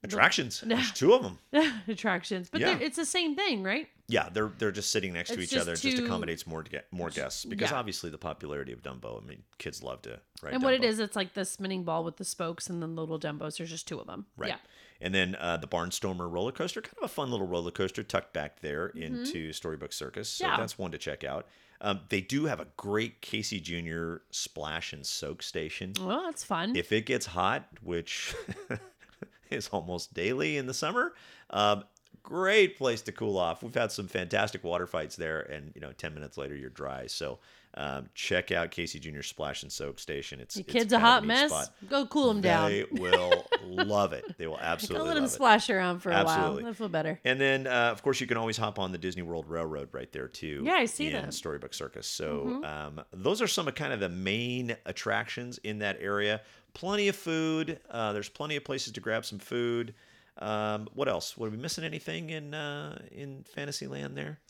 attractions. 0.02 0.60
There's 0.66 0.90
two 0.92 1.12
of 1.14 1.22
them. 1.22 1.38
attractions, 1.88 2.50
but 2.50 2.60
Yeah. 2.60 2.78
it's 2.80 2.96
the 2.96 3.06
same 3.06 3.36
thing, 3.36 3.62
right? 3.62 3.88
Yeah, 4.12 4.28
they're 4.32 4.52
they're 4.58 4.70
just 4.72 4.90
sitting 4.90 5.12
next 5.14 5.30
to 5.30 5.40
each 5.40 5.56
other. 5.56 5.72
It 5.72 5.80
just 5.80 5.98
accommodates 5.98 6.46
more 6.46 6.62
to 6.62 6.70
get 6.70 6.86
more 6.92 7.10
guests 7.10 7.44
because 7.44 7.70
yeah. 7.70 7.76
obviously 7.78 8.10
the 8.10 8.18
popularity 8.18 8.72
of 8.72 8.82
Dumbo. 8.82 9.22
I 9.22 9.26
mean, 9.26 9.42
kids 9.58 9.82
love 9.82 10.02
to 10.02 10.20
ride. 10.42 10.54
and 10.54 10.62
what 10.62 10.74
it 10.74 10.82
Dumbo. 10.82 10.86
is, 10.86 10.98
it's 10.98 11.16
like 11.16 11.34
the 11.34 11.44
spinning 11.44 11.82
ball 11.84 12.04
with 12.04 12.18
the 12.18 12.24
spokes 12.24 12.68
and 12.68 12.82
then 12.82 12.94
the 12.94 13.00
little 13.02 13.18
Dumbos. 13.18 13.56
There's 13.58 13.70
just 13.70 13.88
two 13.88 13.98
of 13.98 14.06
them. 14.06 14.26
Right. 14.36 14.48
Yeah. 14.50 14.56
And 15.00 15.12
then 15.12 15.34
uh, 15.34 15.56
the 15.56 15.66
Barnstormer 15.66 16.30
roller 16.30 16.52
coaster, 16.52 16.80
kind 16.80 16.94
of 16.98 17.04
a 17.04 17.08
fun 17.08 17.30
little 17.32 17.46
roller 17.48 17.72
coaster 17.72 18.04
tucked 18.04 18.32
back 18.32 18.60
there 18.60 18.90
Mm-hmm. 18.90 19.02
into 19.02 19.52
Storybook 19.52 19.92
Circus. 19.92 20.28
So 20.28 20.46
Yeah. 20.46 20.56
that's 20.58 20.78
one 20.78 20.92
to 20.92 20.98
check 20.98 21.24
out. 21.24 21.48
Um, 21.80 22.00
they 22.08 22.20
do 22.20 22.44
have 22.44 22.60
a 22.60 22.68
great 22.76 23.20
Casey 23.20 23.58
Jr. 23.58 24.18
splash 24.30 24.92
and 24.92 25.04
soak 25.04 25.42
station. 25.42 25.94
Well, 26.00 26.22
that's 26.22 26.44
fun. 26.44 26.76
If 26.76 26.92
it 26.92 27.06
gets 27.06 27.26
hot, 27.26 27.66
which 27.82 28.32
is 29.50 29.68
almost 29.68 30.14
daily 30.14 30.56
in 30.56 30.66
the 30.66 30.74
summer, 30.74 31.12
um, 31.50 31.82
great 32.22 32.76
place 32.76 33.02
to 33.02 33.12
cool 33.12 33.36
off. 33.38 33.62
We've 33.62 33.74
had 33.74 33.92
some 33.92 34.08
fantastic 34.08 34.64
water 34.64 34.86
fights 34.86 35.16
there, 35.16 35.40
and 35.40 35.72
you 35.74 35.80
know, 35.80 35.92
ten 35.92 36.14
minutes 36.14 36.36
later 36.38 36.54
you're 36.54 36.70
dry. 36.70 37.06
So 37.06 37.38
um, 37.74 38.08
check 38.14 38.52
out 38.52 38.70
Casey 38.70 38.98
Jr. 38.98 39.22
Splash 39.22 39.62
and 39.62 39.72
Soak 39.72 39.98
Station. 39.98 40.40
It's 40.40 40.56
Your 40.56 40.64
it's 40.64 40.72
kid's 40.72 40.92
a 40.92 40.98
hot 40.98 41.24
mess. 41.24 41.50
spot. 41.50 41.70
Go 41.88 42.04
cool 42.06 42.28
them 42.28 42.42
down. 42.42 42.70
They 42.70 42.84
will 42.90 43.46
love 43.64 44.12
it. 44.12 44.36
They 44.36 44.46
will 44.46 44.58
absolutely 44.60 45.08
let 45.08 45.14
them 45.14 45.26
splash 45.26 45.70
around 45.70 46.00
for 46.00 46.10
a 46.10 46.14
Absolutely. 46.16 46.64
while. 46.64 46.70
I 46.70 46.74
feel 46.74 46.88
better. 46.90 47.18
And 47.24 47.40
then, 47.40 47.66
uh, 47.66 47.90
of 47.90 48.02
course, 48.02 48.20
you 48.20 48.26
can 48.26 48.36
always 48.36 48.58
hop 48.58 48.78
on 48.78 48.92
the 48.92 48.98
Disney 48.98 49.22
World 49.22 49.46
Railroad 49.48 49.88
right 49.92 50.10
there 50.12 50.28
too. 50.28 50.62
Yeah, 50.64 50.74
I 50.74 50.84
see 50.84 51.06
in 51.06 51.12
that. 51.14 51.22
Mm-hmm. 51.22 51.30
Storybook 51.30 51.72
Circus. 51.72 52.06
So 52.06 52.62
um, 52.64 53.00
those 53.12 53.40
are 53.40 53.46
some 53.46 53.68
of 53.68 53.74
kind 53.74 53.92
of 53.92 54.00
the 54.00 54.10
main 54.10 54.76
attractions 54.84 55.58
in 55.58 55.78
that 55.78 55.96
area. 56.00 56.42
Plenty 56.74 57.08
of 57.08 57.16
food. 57.16 57.80
Uh, 57.90 58.12
there's 58.12 58.28
plenty 58.28 58.56
of 58.56 58.64
places 58.64 58.92
to 58.92 59.00
grab 59.00 59.24
some 59.24 59.38
food. 59.38 59.94
Um, 60.38 60.88
what 60.94 61.08
else? 61.08 61.36
Were 61.36 61.50
we 61.50 61.56
missing 61.56 61.84
anything 61.84 62.30
in 62.30 62.54
uh, 62.54 62.98
in 63.10 63.44
Fantasyland 63.54 64.16
there? 64.16 64.40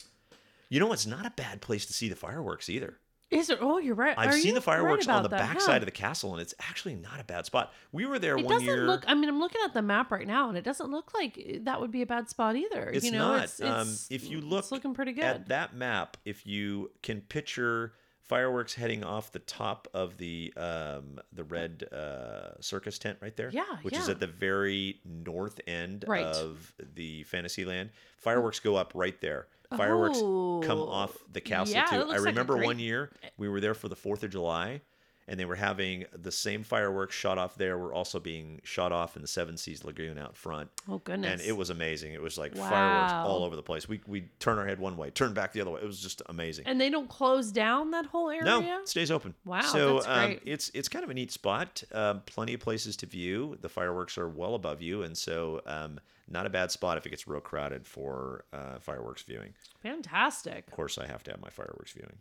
You 0.69 0.81
know, 0.81 0.93
it's 0.93 1.07
not 1.07 1.27
a 1.27 1.31
bad 1.31 1.61
place 1.61 1.87
to 1.87 1.93
see 1.93 2.09
the 2.09 2.17
fireworks 2.17 2.69
either. 2.71 2.99
Is 3.31 3.49
it? 3.49 3.59
Oh, 3.63 3.79
you're 3.79 3.95
right. 3.95 4.15
I've 4.17 4.29
Are 4.29 4.33
seen 4.33 4.55
the 4.55 4.61
fireworks 4.61 5.07
right 5.07 5.17
on 5.17 5.23
the 5.23 5.31
that, 5.31 5.39
back 5.39 5.53
huh? 5.55 5.61
side 5.61 5.81
of 5.81 5.87
the 5.87 5.91
castle, 5.93 6.33
and 6.33 6.43
it's 6.43 6.55
actually 6.61 6.95
not 6.97 7.19
a 7.19 7.25
bad 7.25 7.47
spot. 7.47 7.73
We 7.91 8.05
were 8.05 8.19
there 8.19 8.37
It 8.37 8.45
one 8.45 8.53
doesn't 8.53 8.67
year. 8.67 8.85
look. 8.85 9.05
I 9.09 9.15
mean, 9.15 9.31
I'm 9.31 9.41
looking 9.41 9.63
at 9.65 9.73
the 9.73 9.81
map 9.81 10.13
right 10.13 10.27
now, 10.27 10.51
and 10.51 10.59
it 10.59 10.65
doesn't 10.65 10.91
look 10.91 11.15
like 11.15 11.61
that 11.63 11.81
would 11.81 11.91
be 11.91 12.03
a 12.03 12.07
bad 12.07 12.29
spot 12.29 12.57
either. 12.57 12.91
It's 12.91 13.07
you 13.07 13.13
know, 13.13 13.37
not. 13.37 13.45
It's, 13.45 13.61
um, 13.63 13.89
if 14.11 14.29
you 14.31 14.43
look 14.43 14.61
it's 14.65 14.73
looking 14.73 14.93
pretty 14.93 15.13
good. 15.13 15.25
at 15.25 15.49
that 15.49 15.75
map, 15.75 16.19
if 16.27 16.47
you 16.47 16.91
can 17.03 17.23
picture 17.23 17.95
fireworks 18.23 18.75
heading 18.75 19.05
off 19.05 19.33
the 19.33 19.39
top 19.41 19.89
of 19.95 20.17
the 20.19 20.53
um, 20.57 21.19
the 21.33 21.45
red 21.45 21.85
uh, 21.93 22.61
circus 22.61 22.99
tent 22.99 23.19
right 23.21 23.37
there, 23.37 23.51
Yeah, 23.53 23.65
which 23.83 23.97
is 23.97 24.09
at 24.09 24.21
the 24.21 24.27
very 24.27 25.01
north 25.05 25.61
end 25.67 26.05
Right. 26.07 26.25
of 26.25 26.73
the 26.95 27.25
Fantasyland. 27.25 27.91
Fireworks 28.19 28.61
go 28.61 28.77
up 28.77 28.93
right 28.95 29.21
there. 29.21 29.49
Fireworks 29.77 30.19
come 30.19 30.79
Oh, 30.79 30.89
off 30.89 31.17
the 31.33 31.41
castle 31.41 31.75
yeah, 31.75 31.87
too. 31.87 31.97
I 31.97 31.99
looks 32.01 32.11
like 32.13 32.27
remember 32.27 32.59
one 32.59 32.79
year 32.79 33.11
we 33.39 33.49
were 33.49 33.61
there 33.61 33.75
for 33.75 33.89
the 33.89 33.97
Fourth 33.97 34.23
of 34.23 34.31
July. 34.31 34.83
And 35.29 35.39
they 35.39 35.45
were 35.45 35.55
having 35.55 36.05
the 36.13 36.33
same 36.33 36.65
fireworks 36.65 37.15
shot 37.15 37.39
off 37.39 37.55
there. 37.57 37.79
Were 37.79 37.95
also 37.95 38.19
being 38.19 38.61
shot 38.65 38.91
off 38.91 39.15
in 39.15 39.23
the 39.23 39.29
Seven 39.29 39.57
Seas 39.57 39.85
Lagoon 39.85 40.19
out 40.19 40.37
front. 40.37 40.69
oh 40.89 40.99
goodness! 40.99 41.41
And 41.41 41.49
it 41.49 41.57
was 41.57 41.71
amazing. 41.71 42.13
It 42.13 42.21
was 42.21 42.37
like 42.37 42.57
fireworks 42.57 43.13
all 43.13 43.45
over 43.45 43.55
the 43.55 43.63
place. 43.63 43.89
We 43.89 44.01
we 44.07 44.23
turn 44.41 44.59
our 44.59 44.67
head 44.67 44.81
one 44.81 44.97
way, 44.97 45.11
turn 45.11 45.33
back 45.33 45.53
the 45.53 45.61
other 45.61 45.71
way. 45.71 45.81
It 45.81 45.87
was 45.87 46.01
just 46.01 46.23
amazing. 46.27 46.67
And 46.67 46.81
they 46.81 46.91
don't 46.91 47.09
close 47.09 47.53
down 47.53 47.93
that 47.93 48.07
whole 48.07 48.31
area. 48.31 48.43
no, 48.45 48.61
it 48.61 48.89
stays 48.89 49.11
open. 49.13 49.35
Wow, 49.45 49.61
So 49.63 49.95
that's 49.95 50.07
um, 50.09 50.27
great. 50.27 50.43
it's 50.45 50.71
it's 50.75 50.89
kind 50.89 51.05
of 51.05 51.11
a 51.11 51.15
neat 51.15 51.31
spot. 51.31 51.83
Um, 51.93 52.23
plenty 52.27 52.55
of 52.55 52.61
places 52.61 52.97
to 52.97 53.07
view. 53.07 53.57
The 53.61 53.69
fireworks 53.69 54.19
are 54.19 54.29
well 54.29 54.57
above 54.57 54.83
you, 54.83 55.05
and 55.05 55.17
so 55.17 55.61
um, 55.67 56.01
not 56.29 56.47
a 56.47 56.51
bad 56.51 56.73
spot 56.73 56.99
if 56.99 57.07
it 57.07 57.11
gets 57.11 57.29
real 57.29 57.41
crowded 57.41 57.87
for 57.87 58.45
uh, 58.53 58.79
fireworks 58.81 59.23
viewing. 59.23 59.55
Fantastic. 59.83 60.67
Of 60.67 60.73
course, 60.75 60.99
I 60.99 61.07
have 61.07 61.23
to 61.25 61.31
have 61.31 61.41
my 61.41 61.51
fireworks 61.51 61.93
viewing. 61.93 62.17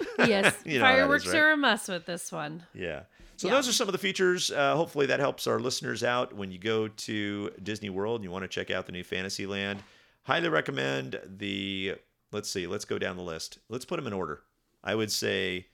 Yes, 0.18 0.54
You 0.64 0.78
know 0.78 0.84
how 0.84 0.90
that 0.92 0.94
is, 0.94 0.98
fireworks 1.00 1.26
right? 1.28 1.36
are 1.36 1.52
a 1.52 1.56
must 1.56 1.88
with 1.88 2.06
this 2.06 2.30
one. 2.32 2.64
Yeah. 2.74 3.02
So 3.36 3.48
Yeah. 3.48 3.54
those 3.54 3.68
are 3.68 3.72
some 3.72 3.88
of 3.88 3.92
the 3.92 3.98
features. 3.98 4.50
Uh, 4.50 4.76
hopefully 4.76 5.06
that 5.06 5.18
helps 5.20 5.46
our 5.46 5.58
listeners 5.60 6.04
out 6.04 6.32
when 6.34 6.50
you 6.52 6.58
go 6.58 6.88
to 6.88 7.50
Disney 7.62 7.88
World 7.90 8.16
and 8.20 8.24
you 8.24 8.30
want 8.30 8.42
to 8.44 8.48
check 8.48 8.70
out 8.70 8.86
the 8.86 8.92
new 8.92 9.02
Fantasyland. 9.04 9.82
Highly 10.24 10.48
recommend 10.50 11.18
the. 11.26 11.94
Let's 12.32 12.50
see. 12.50 12.66
Let's 12.66 12.84
go 12.84 12.98
down 12.98 13.16
the 13.16 13.22
list. 13.22 13.58
Let's 13.68 13.84
put 13.84 13.96
them 13.96 14.06
in 14.06 14.12
order. 14.12 14.42
I 14.84 14.94
would 14.94 15.10
say 15.10 15.66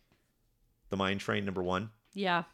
the 0.90 0.96
Mine 0.96 1.18
Train 1.18 1.44
number 1.44 1.62
one. 1.62 1.90
Yeah. 2.14 2.44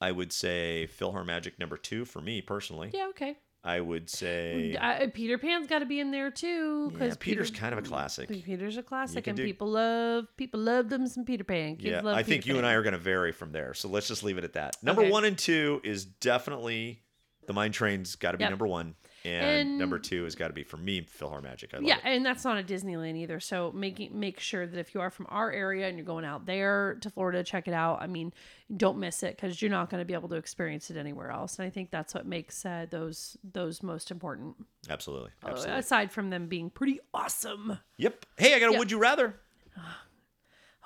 I 0.00 0.10
would 0.10 0.32
say 0.32 0.88
PhilharMagic 0.98 1.58
number 1.60 1.76
two 1.76 2.04
for 2.04 2.20
me 2.20 2.40
personally. 2.42 2.90
Yeah. 2.92 3.06
Okay. 3.10 3.36
I 3.64 3.80
would 3.80 4.10
say 4.10 4.76
Uh, 4.80 5.06
Peter 5.14 5.38
Pan's 5.38 5.68
got 5.68 5.78
to 5.80 5.86
be 5.86 6.00
in 6.00 6.10
there 6.10 6.30
too. 6.32 6.88
yeah, 6.90 6.98
Because 6.98 7.16
Peter's 7.16 7.50
kind 7.50 7.72
of 7.72 7.78
a 7.78 7.82
classic. 7.82 8.28
Peter's 8.28 8.76
a 8.76 8.82
classic, 8.82 9.26
and 9.28 9.36
do- 9.36 9.44
people 9.44 9.68
love 9.68 10.26
people 10.36 10.58
love 10.60 10.88
them 10.88 11.06
some 11.06 11.24
Peter 11.24 11.44
Pan. 11.44 11.76
Kids 11.76 12.02
Yeah, 12.04 12.12
I 12.12 12.22
think 12.24 12.42
Peter 12.42 12.54
you 12.54 12.58
and 12.58 12.66
I 12.66 12.72
are 12.72 12.82
going 12.82 12.92
to 12.94 12.98
vary 12.98 13.30
from 13.32 13.52
there. 13.52 13.72
So 13.74 13.88
let's 13.88 14.08
just 14.08 14.24
leave 14.24 14.36
it 14.38 14.44
at 14.44 14.54
that. 14.54 14.76
Number 14.82 15.02
Okay. 15.02 15.10
one 15.12 15.24
and 15.24 15.38
two 15.38 15.80
is 15.84 16.04
definitely 16.04 17.02
the 17.46 17.52
Mine 17.52 17.70
Train's 17.72 18.16
got 18.16 18.32
to 18.32 18.38
be 18.38 18.42
Yep. 18.42 18.50
number 18.50 18.66
one. 18.66 18.94
And, 19.24 19.44
And- 19.70 19.78
number 19.78 19.98
two 19.98 20.24
has 20.24 20.34
got 20.34 20.48
to 20.48 20.52
be 20.54 20.64
for 20.64 20.76
me, 20.76 21.02
PhilharMagic. 21.02 21.74
I 21.74 21.76
love 21.78 21.84
yeah, 21.86 21.96
it. 21.98 22.02
and 22.04 22.26
that's 22.26 22.44
not 22.44 22.58
a 22.58 22.62
Disneyland 22.62 23.16
either. 23.16 23.38
So 23.40 23.70
making 23.72 24.18
make 24.18 24.40
sure 24.40 24.66
that 24.66 24.78
if 24.78 24.94
you 24.94 25.00
are 25.00 25.10
from 25.10 25.26
our 25.28 25.50
area 25.52 25.86
and 25.88 25.96
you're 25.96 26.04
going 26.06 26.24
out 26.24 26.46
there 26.46 26.98
to 27.00 27.10
Florida, 27.10 27.44
check 27.44 27.68
it 27.68 27.74
out. 27.74 28.02
I 28.02 28.06
mean, 28.06 28.32
don't 28.76 28.98
miss 28.98 29.22
it 29.22 29.36
because 29.36 29.62
you're 29.62 29.70
not 29.70 29.90
going 29.90 30.00
to 30.00 30.04
be 30.04 30.14
able 30.14 30.28
to 30.30 30.36
experience 30.36 30.90
it 30.90 30.96
anywhere 30.96 31.30
else. 31.30 31.58
And 31.58 31.66
I 31.66 31.70
think 31.70 31.90
that's 31.90 32.14
what 32.14 32.26
makes 32.26 32.64
uh, 32.66 32.86
those 32.90 33.36
those 33.52 33.82
most 33.82 34.10
important. 34.10 34.56
Absolutely. 34.90 35.30
Uh, 35.44 35.48
Absolutely. 35.50 35.78
Aside 35.78 36.10
from 36.12 36.30
them 36.30 36.48
being 36.48 36.70
pretty 36.70 36.98
awesome. 37.14 37.78
Yep. 37.98 38.26
Hey, 38.38 38.54
I 38.54 38.58
got 38.58 38.68
a 38.68 38.72
Yep. 38.72 38.78
would 38.78 38.90
you 38.90 38.98
rather. 38.98 39.34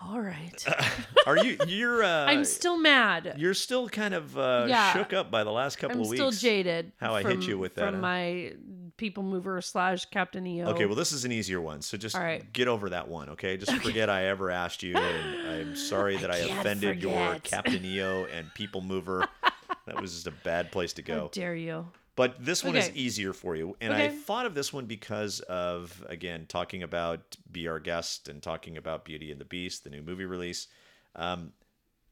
All 0.00 0.20
right, 0.20 0.64
Are 1.26 1.38
you 1.42 1.56
you're 1.66 2.04
uh 2.04 2.26
I'm 2.26 2.44
still 2.44 2.78
mad. 2.78 3.34
you're 3.38 3.54
still 3.54 3.88
kind 3.88 4.12
of 4.14 4.36
uh 4.36 4.66
Yeah. 4.68 4.92
shook 4.92 5.12
up 5.14 5.30
by 5.30 5.42
the 5.42 5.50
last 5.50 5.76
couple 5.78 5.96
I'm 5.96 6.02
of 6.02 6.08
weeks. 6.08 6.20
still 6.20 6.30
jaded. 6.30 6.92
how 7.00 7.14
I 7.14 7.22
hit 7.22 7.46
you 7.46 7.58
with 7.58 7.74
that, 7.76 7.86
from 7.86 7.94
huh? 7.96 8.00
my 8.02 8.52
people 8.98 9.22
mover 9.22 9.60
slash 9.62 10.04
Captain 10.06 10.46
EO. 10.46 10.66
Okay, 10.68 10.84
well 10.84 10.96
this 10.96 11.12
is 11.12 11.24
an 11.24 11.32
easier 11.32 11.60
one. 11.62 11.80
So 11.80 11.96
just 11.96 12.14
right. 12.14 12.50
get 12.52 12.68
over 12.68 12.90
that 12.90 13.08
one, 13.08 13.30
okay? 13.30 13.56
Just 13.56 13.72
forget 13.82 14.10
I 14.10 14.26
ever 14.26 14.50
asked 14.50 14.82
you 14.82 14.96
and 14.96 15.48
I'm 15.48 15.76
sorry 15.90 16.16
that 16.18 16.30
I, 16.30 16.40
can't 16.40 16.60
offended 16.60 17.02
your. 17.02 17.38
Captain 17.42 17.82
EO 17.84 18.26
and 18.26 18.52
People 18.54 18.82
Mover. 18.82 19.26
that 19.86 20.00
was 20.00 20.12
just 20.12 20.26
a 20.26 20.30
bad 20.44 20.72
place 20.72 20.92
to 20.94 21.02
How 21.02 21.20
go. 21.20 21.28
dare 21.32 21.54
you? 21.54 21.86
But 22.16 22.42
this 22.42 22.64
one 22.64 22.76
is 22.76 22.90
easier 22.94 23.34
for 23.34 23.54
you. 23.56 23.76
And 23.80 23.92
I 23.92 24.08
thought 24.08 24.46
of 24.46 24.54
this 24.54 24.72
one 24.72 24.86
because 24.86 25.40
of, 25.40 26.04
again, 26.08 26.46
talking 26.48 26.82
about 26.82 27.36
Be 27.52 27.68
Our 27.68 27.78
Guest 27.78 28.28
and 28.28 28.42
talking 28.42 28.78
about 28.78 29.04
Beauty 29.04 29.30
and 29.30 29.40
the 29.40 29.44
Beast, 29.44 29.84
the 29.84 29.90
new 29.90 30.02
movie 30.02 30.24
release. 30.24 30.68
Um, 31.14 31.52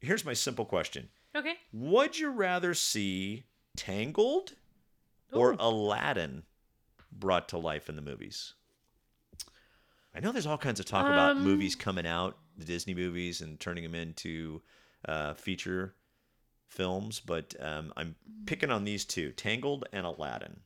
here's 0.01 0.25
my 0.25 0.35
simple 0.35 0.67
question 0.67 1.09
Okay. 1.35 1.55
Would 1.73 2.19
you 2.19 2.31
rather 2.31 2.75
see 2.75 3.45
Tangled 3.77 4.53
or 5.33 5.53
Ooh. 5.53 5.57
Aladdin 5.59 6.45
brought 7.11 7.49
to 7.49 7.59
life 7.59 7.89
in 7.89 7.97
the 7.97 8.03
movies? 8.03 8.53
I 10.15 10.21
know 10.21 10.33
there's 10.33 10.47
all 10.47 10.59
kinds 10.59 10.79
of 10.79 10.87
talk 10.87 11.07
about 11.07 11.33
Um, 11.33 11.43
movies 11.43 11.75
coming 11.75 12.07
out, 12.07 12.39
the 12.57 12.65
Disney 12.65 12.95
movies, 12.95 13.41
and 13.41 13.59
turning 13.59 13.83
them 13.83 13.95
into 13.95 14.63
uh, 15.09 15.35
feature 15.35 15.95
films, 16.69 17.21
but 17.21 17.55
um, 17.61 17.93
I'm 17.97 18.17
picking 18.47 18.71
on 18.71 18.85
these 18.85 19.05
two 19.05 19.33
Tangled 19.33 19.87
and 19.93 20.07
Aladdin. 20.07 20.61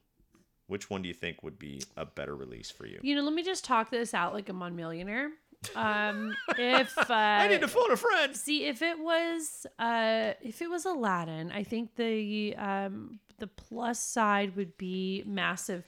Which 0.66 0.90
one 0.90 1.02
do 1.02 1.08
you 1.08 1.14
think 1.14 1.42
would 1.42 1.58
be 1.58 1.82
a 1.96 2.04
better 2.04 2.36
release 2.36 2.70
for 2.70 2.86
you? 2.86 3.00
You 3.02 3.14
know, 3.16 3.22
let 3.22 3.32
me 3.32 3.42
just 3.42 3.64
talk 3.64 3.90
this 3.90 4.12
out 4.12 4.34
like 4.34 4.48
I'm 4.48 4.62
on 4.62 4.76
Millionaire. 4.76 5.30
Um, 5.74 6.36
if 6.56 6.96
uh, 6.98 7.04
I 7.08 7.48
need 7.48 7.62
to 7.62 7.68
phone 7.68 7.90
a 7.90 7.96
friend. 7.96 8.36
see 8.36 8.66
if 8.66 8.80
it 8.80 8.98
was 8.98 9.66
uh 9.78 10.34
if 10.40 10.62
it 10.62 10.70
was 10.70 10.84
Aladdin, 10.84 11.50
I 11.50 11.64
think 11.64 11.96
the 11.96 12.54
um 12.56 13.18
the 13.38 13.46
plus 13.48 13.98
side 13.98 14.56
would 14.56 14.76
be 14.76 15.24
massive. 15.26 15.84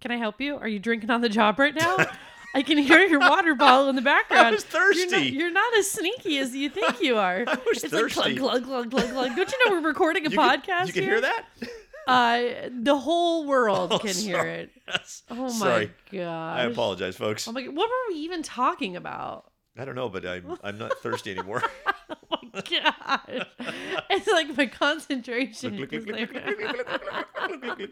Can 0.00 0.10
I 0.10 0.16
help 0.16 0.40
you? 0.40 0.56
Are 0.56 0.68
you 0.68 0.78
drinking 0.78 1.10
on 1.10 1.20
the 1.20 1.28
job 1.28 1.58
right 1.58 1.74
now? 1.74 1.96
I 2.54 2.62
can 2.62 2.78
hear 2.78 3.00
your 3.00 3.20
water 3.20 3.54
bottle 3.54 3.88
in 3.88 3.96
the 3.96 4.02
background. 4.02 4.46
I 4.46 4.50
was 4.52 4.64
You're 4.72 4.80
not, 4.82 4.94
thirsty. 5.10 5.28
you're 5.28 5.50
not 5.50 5.76
as 5.76 5.90
sneaky 5.90 6.38
as 6.38 6.54
you 6.56 6.70
think 6.70 7.00
you 7.02 7.16
are. 7.26 7.44
I 7.46 7.54
was 7.66 7.84
it's 7.84 7.92
thirsty. 7.92 8.20
like 8.20 8.36
glug 8.36 8.64
glug 8.64 8.90
glug 8.90 9.04
glug 9.10 9.10
glug. 9.12 9.36
Don't 9.36 9.52
you 9.52 9.58
know 9.66 9.72
we're 9.80 9.86
recording 9.86 10.26
a 10.26 10.30
You 10.30 10.36
can- 10.36 10.60
podcast? 10.62 10.86
you 10.88 10.92
can 10.94 11.02
here? 11.02 11.12
hear 11.12 11.20
that? 11.22 11.44
Uh, 12.08 12.70
the 12.72 12.96
whole 12.96 13.44
world 13.44 13.92
Oh, 13.92 13.98
can 13.98 14.14
hear 14.16 14.42
it. 14.46 14.70
Yes. 14.88 15.24
Oh 15.30 15.34
my 15.34 15.48
Sorry. 15.50 15.90
god! 16.10 16.58
I 16.58 16.62
apologize, 16.62 17.16
folks. 17.16 17.46
Oh 17.46 17.52
my 17.52 17.60
god! 17.60 17.76
What 17.76 17.90
were 17.90 18.14
we 18.14 18.20
even 18.20 18.42
talking 18.42 18.96
about? 18.96 19.47
I 19.78 19.84
don't 19.84 19.94
know, 19.94 20.08
but 20.08 20.26
I'm 20.26 20.58
I'm 20.62 20.78
not 20.78 20.98
thirsty 20.98 21.30
anymore. 21.32 21.62
Oh 22.30 22.38
my 22.52 22.60
god! 22.60 23.46
it's 24.10 24.26
like 24.26 24.56
my 24.56 24.66
concentration. 24.66 25.78
Look, 25.78 25.92
look, 25.92 26.06
look, 26.06 27.90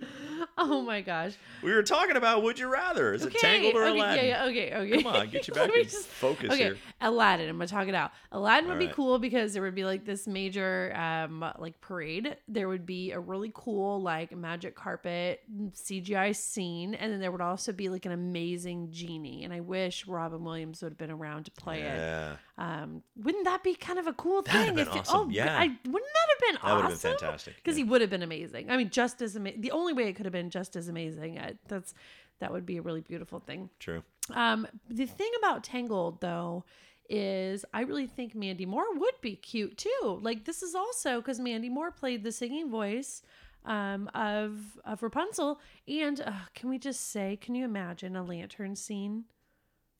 oh 0.58 0.82
my 0.82 1.00
gosh! 1.00 1.34
we 1.62 1.72
were 1.72 1.82
talking 1.82 2.16
about 2.16 2.42
would 2.42 2.58
you 2.58 2.68
rather? 2.68 3.14
Is 3.14 3.24
it 3.24 3.34
Tangled 3.38 3.74
or 3.74 3.84
okay, 3.84 3.98
Aladdin? 3.98 4.24
yeah, 4.24 4.44
yeah, 4.44 4.50
okay, 4.50 4.74
okay. 4.74 5.02
Come 5.02 5.14
on, 5.14 5.28
get 5.30 5.48
you 5.48 5.54
back 5.54 5.70
in 5.74 5.86
focus 5.86 6.50
okay, 6.50 6.64
here. 6.64 6.76
Aladdin. 7.00 7.48
I'm 7.48 7.56
gonna 7.56 7.66
talk 7.66 7.88
it 7.88 7.94
out. 7.94 8.12
Aladdin 8.32 8.68
would 8.68 8.74
All 8.74 8.86
be 8.86 8.92
cool 8.92 9.18
because 9.18 9.52
there 9.52 9.62
would 9.62 9.74
be 9.74 9.84
like 9.84 10.04
this 10.04 10.26
major, 10.26 10.94
um, 10.96 11.44
like 11.58 11.80
parade. 11.80 12.36
There 12.48 12.68
would 12.68 12.86
be 12.86 13.12
a 13.12 13.20
really 13.20 13.50
cool 13.54 14.00
like 14.00 14.36
magic 14.36 14.74
carpet 14.74 15.42
CGI 15.72 16.34
scene, 16.34 16.94
and 16.94 17.12
then 17.12 17.20
there 17.20 17.32
would 17.32 17.40
also 17.40 17.72
be 17.72 17.88
like 17.88 18.06
an 18.06 18.12
amazing 18.12 18.90
genie. 18.90 19.44
And 19.44 19.52
I 19.52 19.60
wish 19.60 20.06
Robin 20.06 20.42
Williams 20.44 20.82
would 20.82 20.92
have 20.92 20.98
been 20.98 21.10
around 21.10 21.44
to 21.44 21.50
play 21.50 21.75
it. 21.78 21.96
Yeah, 21.96 22.36
Um, 22.58 23.02
wouldn't 23.16 23.44
that 23.44 23.62
be 23.62 23.74
kind 23.74 23.98
of 23.98 24.06
a 24.06 24.12
cool 24.12 24.42
That'd 24.42 24.52
have 24.60 24.66
thing? 24.66 24.74
been 24.76 24.88
if 24.88 24.94
it- 24.94 25.00
awesome, 25.08 25.28
oh, 25.28 25.30
yeah. 25.30 25.58
I, 25.58 25.66
wouldn't 25.66 25.82
that 25.84 26.28
have 26.30 26.40
been 26.40 26.54
that 26.54 26.62
awesome? 26.62 26.68
That 26.68 26.74
would 26.76 26.90
have 26.90 27.02
been 27.02 27.18
fantastic. 27.18 27.56
Because 27.56 27.78
yeah. 27.78 27.84
he 27.84 27.90
would 27.90 28.00
have 28.00 28.10
been 28.10 28.22
amazing. 28.22 28.70
I 28.70 28.76
mean, 28.76 28.90
just 28.90 29.22
as 29.22 29.36
amazing. 29.36 29.60
The 29.60 29.70
only 29.72 29.92
way 29.92 30.08
it 30.08 30.14
could 30.16 30.26
have 30.26 30.32
been 30.32 30.50
just 30.50 30.76
as 30.76 30.88
amazing. 30.88 31.38
Uh, 31.38 31.52
that's 31.68 31.94
that 32.38 32.52
would 32.52 32.66
be 32.66 32.76
a 32.76 32.82
really 32.82 33.00
beautiful 33.00 33.40
thing. 33.40 33.70
True. 33.78 34.02
Um, 34.34 34.66
the 34.90 35.06
thing 35.06 35.30
about 35.38 35.64
Tangled 35.64 36.20
though 36.20 36.64
is 37.08 37.64
I 37.72 37.82
really 37.82 38.06
think 38.06 38.34
Mandy 38.34 38.66
Moore 38.66 38.92
would 38.94 39.14
be 39.20 39.36
cute 39.36 39.78
too. 39.78 40.18
Like 40.20 40.44
this 40.44 40.62
is 40.62 40.74
also 40.74 41.20
because 41.20 41.38
Mandy 41.40 41.68
Moore 41.68 41.90
played 41.90 42.24
the 42.24 42.32
singing 42.32 42.70
voice 42.70 43.22
um, 43.64 44.10
of 44.14 44.78
of 44.84 45.02
Rapunzel. 45.02 45.60
And 45.88 46.20
uh, 46.20 46.32
can 46.54 46.68
we 46.68 46.78
just 46.78 47.10
say, 47.10 47.36
can 47.40 47.54
you 47.54 47.64
imagine 47.64 48.16
a 48.16 48.22
lantern 48.22 48.76
scene? 48.76 49.24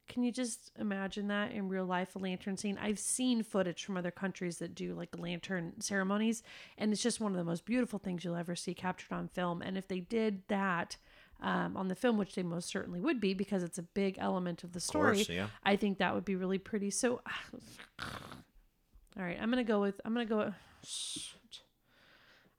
Can 0.09 0.23
you 0.23 0.33
just 0.33 0.71
imagine 0.79 1.29
that 1.29 1.53
in 1.53 1.69
real 1.69 1.85
life, 1.85 2.15
a 2.15 2.19
lantern 2.19 2.57
scene? 2.57 2.79
I've 2.81 2.99
seen 2.99 3.43
footage 3.43 3.85
from 3.85 3.97
other 3.97 4.11
countries 4.11 4.59
that 4.59 4.75
do 4.75 4.95
like 4.95 5.19
lantern 5.19 5.81
ceremonies, 5.81 6.43
and 6.79 6.93
it's 6.93 7.03
just 7.03 7.21
one 7.21 7.33
of 7.33 7.39
the 7.39 7.45
most 7.45 7.65
beautiful 7.65 7.99
things 7.99 8.25
you'll 8.25 8.37
ever 8.37 8.55
see 8.55 8.75
captured 8.75 9.13
on 9.13 9.29
film. 9.29 9.63
And 9.63 9.77
if 9.77 9.89
they 9.89 10.01
did 10.01 10.43
that 10.49 10.97
um, 11.41 11.77
on 11.77 11.89
the 11.89 11.95
film, 11.95 12.19
which 12.19 12.35
they 12.35 12.43
most 12.43 12.69
certainly 12.69 13.01
would 13.01 13.21
be 13.21 13.35
because 13.35 13.63
it's 13.63 13.79
a 13.79 13.83
big 13.83 14.17
element 14.19 14.65
of 14.65 14.73
the 14.73 14.81
story, 14.81 15.17
course, 15.17 15.29
yeah. 15.29 15.49
I 15.65 15.77
think 15.77 15.99
that 15.99 16.15
would 16.15 16.25
be 16.25 16.37
really 16.37 16.59
pretty. 16.59 16.91
So, 16.91 17.21
all 18.01 19.23
right, 19.23 19.39
I'm 19.41 19.51
gonna 19.51 19.65
go 19.65 19.81
with 19.81 20.01
I'm 20.05 20.13
gonna 20.13 20.27
go. 20.27 20.39
With. 20.83 21.36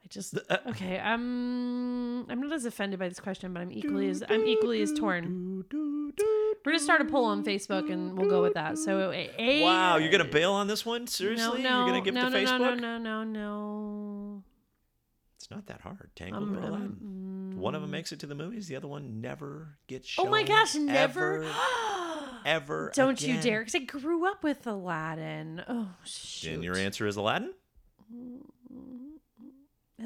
I 0.08 0.10
just 0.10 0.40
okay. 0.68 1.00
I'm 1.00 2.30
I'm 2.30 2.40
not 2.40 2.54
as 2.54 2.64
offended 2.64 2.98
by 2.98 3.10
this 3.10 3.20
question, 3.20 3.54
but 3.54 3.60
I'm 3.60 3.72
equally 3.74 4.08
as 4.08 4.24
I'm 4.30 4.46
equally 4.46 4.82
as 4.82 4.94
torn. 4.94 5.66
We're 5.70 6.72
gonna 6.72 6.80
start 6.80 7.02
a 7.02 7.06
poll 7.06 7.26
on 7.26 7.44
Facebook, 7.44 7.92
and 7.92 8.18
we'll 8.18 8.30
go 8.30 8.42
with 8.42 8.54
that. 8.54 8.78
So, 8.78 9.12
a, 9.12 9.30
a 9.38 9.64
Wow, 9.64 9.98
you're 9.98 10.12
gonna 10.12 10.24
bail 10.24 10.54
on 10.54 10.68
this 10.68 10.86
one? 10.86 11.08
Seriously? 11.08 11.62
no, 11.62 11.80
you're 11.80 11.88
gonna 11.88 12.02
give 12.02 12.14
no, 12.14 12.28
it 12.28 12.30
no, 12.30 12.40
to 12.40 12.42
no, 12.42 12.52
Facebook? 12.52 12.80
no, 12.80 12.98
no, 12.98 12.98
no, 12.98 13.24
no. 13.24 14.44
It's 15.36 15.52
not 15.52 15.68
that 15.68 15.82
hard. 15.82 16.10
Tangled 16.16 16.44
Um, 16.44 16.58
or 16.58 16.62
Aladdin. 16.62 16.98
um, 17.02 17.58
one 17.58 17.76
of 17.76 17.82
them 17.82 17.92
makes 17.92 18.12
it 18.14 18.20
to 18.22 18.28
the 18.28 18.36
movies. 18.36 18.68
The 18.68 18.78
other 18.78 18.88
one 18.88 19.20
never 19.20 19.78
gets 19.88 20.08
shown. 20.08 20.28
Oh 20.28 20.30
my 20.30 20.44
gosh, 20.44 20.76
never. 20.76 21.44
Ever, 21.44 21.56
ever 22.46 22.92
Don't 22.96 23.22
you 23.22 23.42
dare, 23.42 23.60
because 23.60 23.76
I 23.76 23.80
grew 23.80 24.26
up 24.26 24.42
with 24.42 24.66
Aladdin. 24.66 25.64
Oh 25.68 25.90
shoot. 26.06 26.54
And 26.54 26.64
your 26.64 26.78
answer 26.78 27.06
is 27.08 27.18
Aladdin? 27.18 27.54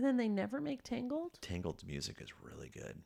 And 0.02 0.08
then 0.10 0.18
they 0.18 0.28
never 0.28 0.60
make 0.60 0.82
Tangled. 0.82 1.38
Tangled's 1.42 1.86
music 1.86 2.18
is 2.22 2.30
really 2.42 2.70
good. 2.70 3.04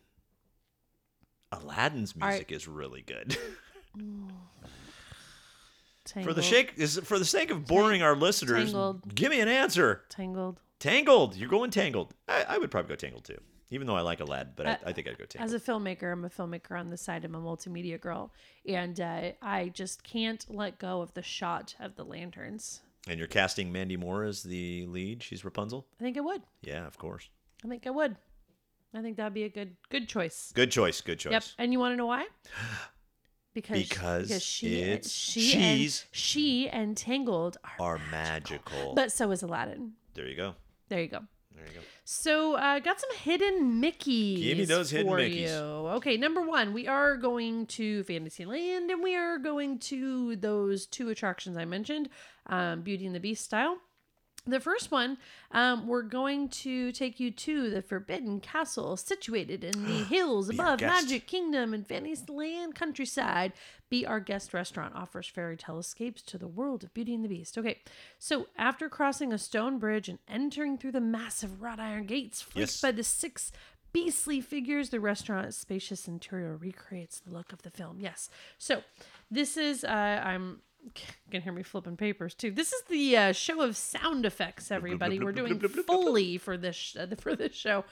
Aladdin's 1.52 2.16
music 2.16 2.54
is 2.54 2.70
really 2.70 3.02
good. 3.02 3.38
For 6.24 6.34
the 6.34 6.42
sake 6.44 6.74
is 6.78 7.00
for 7.04 7.20
the 7.20 7.26
sake 7.26 7.50
of 7.52 7.66
boring 7.66 8.02
our 8.02 8.16
listeners, 8.16 8.66
Tangled. 8.72 9.14
give 9.14 9.30
me 9.32 9.42
an 9.42 9.48
answer. 9.50 10.04
Tangled. 10.08 10.62
Tangled. 10.80 11.36
You're 11.36 11.50
going 11.50 11.70
Tangled. 11.72 12.14
I, 12.30 12.46
I 12.48 12.58
would 12.60 12.72
probably 12.72 12.88
go 12.90 12.96
Tangled 12.96 13.26
too. 13.26 13.40
Even 13.72 13.88
though 13.88 13.96
I 13.98 14.02
like 14.02 14.22
Aladdin, 14.22 14.54
but 14.56 14.68
Uh, 14.68 14.78
I, 14.86 14.90
I 14.92 14.94
think 14.94 15.08
I'd 15.10 15.18
go 15.18 15.26
Tangled. 15.26 15.46
As 15.50 15.54
a 15.54 15.60
filmmaker, 15.60 16.14
I'm 16.14 16.24
a 16.24 16.30
filmmaker 16.30 16.80
on 16.80 16.92
the 16.92 16.98
side. 16.98 17.26
I'm 17.26 17.36
a 17.36 17.42
multimedia 17.42 18.00
girl, 18.00 18.32
and 18.66 19.02
uh, 19.02 19.32
I 19.42 19.68
just 19.70 20.04
can't 20.04 20.46
let 20.48 20.78
go 20.80 21.02
of 21.02 21.14
the 21.14 21.24
shot 21.24 21.76
of 21.80 21.96
the 21.96 22.06
lanterns. 22.06 22.82
And 23.08 23.18
you're 23.20 23.28
casting 23.28 23.72
Mandy 23.72 23.98
Moore 23.98 24.24
as 24.24 24.44
the 24.44 24.86
lead. 24.88 25.22
She's 25.24 25.44
Rapunzel. 25.46 25.86
I 26.00 26.04
think 26.04 26.18
I 26.18 26.22
would. 26.22 26.42
Yeah, 26.62 26.86
of 26.88 26.98
course. 26.98 27.30
I 27.64 27.68
think 27.68 27.86
I 27.88 27.90
would. 27.92 28.16
I 28.94 29.02
think 29.02 29.18
that'd 29.18 29.34
be 29.34 29.44
a 29.44 29.50
good 29.50 29.76
good 29.90 30.08
choice. 30.08 30.52
Good 30.56 30.72
choice. 30.72 31.02
Good 31.02 31.20
choice. 31.20 31.32
Yep. 31.34 31.44
And 31.58 31.72
you 31.74 31.80
want 31.80 31.94
to 31.94 31.98
know 31.98 32.06
why? 32.08 32.26
Because 33.54 33.88
Because 33.88 34.44
she 34.44 34.82
it's- 34.82 35.10
she 35.10 35.40
she's- 35.40 36.02
and, 36.02 36.10
she 36.12 36.68
and 36.70 36.98
Tangled 36.98 37.56
are, 37.80 37.96
Are 37.96 38.02
magical. 38.12 38.94
but 38.96 39.14
so 39.14 39.32
is 39.32 39.44
Aladdin. 39.44 39.94
there 40.14 40.28
you 40.28 40.36
go. 40.36 40.56
There 40.90 41.00
you 41.02 41.08
go. 41.08 41.22
There 41.56 41.66
you 41.66 41.74
go. 41.74 41.80
So, 42.04 42.56
uh, 42.56 42.80
got 42.80 43.00
some 43.00 43.10
hidden 43.18 43.82
Mickeys. 43.82 44.44
Give 44.44 44.58
me 44.58 44.66
those 44.66 44.92
hidden 44.92 45.12
Mickeys. 45.12 45.50
You. 45.50 45.88
Okay, 45.96 46.18
number 46.18 46.42
one, 46.42 46.74
we 46.74 46.88
are 46.88 47.18
going 47.18 47.66
to 47.68 48.04
Fantasyland, 48.04 48.92
and 48.92 49.02
we 49.02 49.16
are 49.16 49.38
going 49.38 49.80
to 49.80 50.36
those 50.36 50.86
two 50.86 51.10
attractions 51.10 51.58
I 51.58 51.66
mentioned, 51.66 52.10
um, 52.48 52.82
Beauty 52.82 53.06
and 53.06 53.16
the 53.16 53.20
Beast 53.20 53.44
style. 53.44 53.78
The 54.48 54.60
first 54.60 54.92
one, 54.92 55.18
um, 55.52 55.88
we're 55.88 56.04
going 56.04 56.50
to 56.50 56.92
take 56.92 57.20
you 57.20 57.32
to 57.32 57.70
the 57.72 57.82
Forbidden 57.82 58.40
Castle, 58.40 58.96
situated 58.96 59.64
in 59.64 59.86
the 59.86 60.04
hills 60.10 60.50
Be 60.50 60.60
our 60.60 60.68
above 60.68 60.80
guest. 60.80 61.04
Magic 61.04 61.26
Kingdom 61.28 61.74
and 61.74 61.88
Fantasyland 61.88 62.76
countryside. 62.76 63.54
Be 63.90 64.06
Our 64.06 64.20
Guest 64.20 64.54
restaurant 64.54 64.94
offers 64.96 65.28
fairy 65.28 65.58
tale 65.58 65.80
escapes 65.80 66.22
to 66.24 66.38
the 66.38 66.48
world 66.48 66.84
of 66.84 66.94
Beauty 66.94 67.16
and 67.16 67.24
the 67.24 67.30
Beast. 67.30 67.58
Okay, 67.58 67.80
so 68.20 68.48
after 68.58 68.88
crossing 68.90 69.34
a 69.34 69.38
stone 69.40 69.80
bridge 69.80 70.10
and 70.10 70.20
entering 70.28 70.78
through 70.78 70.92
the 70.92 71.02
massive 71.02 71.62
wrought 71.62 71.80
iron 71.80 72.06
gates 72.06 72.42
flanked 72.42 72.72
Yes. 72.74 72.82
by 72.82 72.92
the 72.92 73.04
six 73.04 73.52
beastly 73.94 74.42
figures, 74.42 74.90
the 74.90 75.00
restaurant's 75.00 75.58
spacious 75.58 76.08
interior 76.08 76.56
recreates 76.56 77.20
the 77.20 77.32
look 77.32 77.52
of 77.54 77.62
the 77.64 77.70
film. 77.72 77.98
Yes, 78.00 78.30
so 78.60 78.84
this 79.32 79.58
is 79.58 79.84
uh, 79.84 79.88
I'm. 80.24 80.62
You 80.86 80.92
can 81.32 81.42
hear 81.42 81.54
me 81.54 81.64
flipping 81.64 81.98
papers 81.98 82.34
too. 82.34 82.52
This 82.52 82.72
is 82.72 82.84
the 82.90 83.18
uh, 83.18 83.32
show 83.32 83.62
of 83.62 83.76
sound 83.76 84.26
effects, 84.26 84.72
everybody. 84.72 85.20
We're 85.20 85.32
doing 85.32 85.60
Foley 85.60 86.38
for 86.38 86.58
this 86.58 86.76
sh- 86.76 86.98
for 87.20 87.36
this 87.36 87.56
show. 87.56 87.84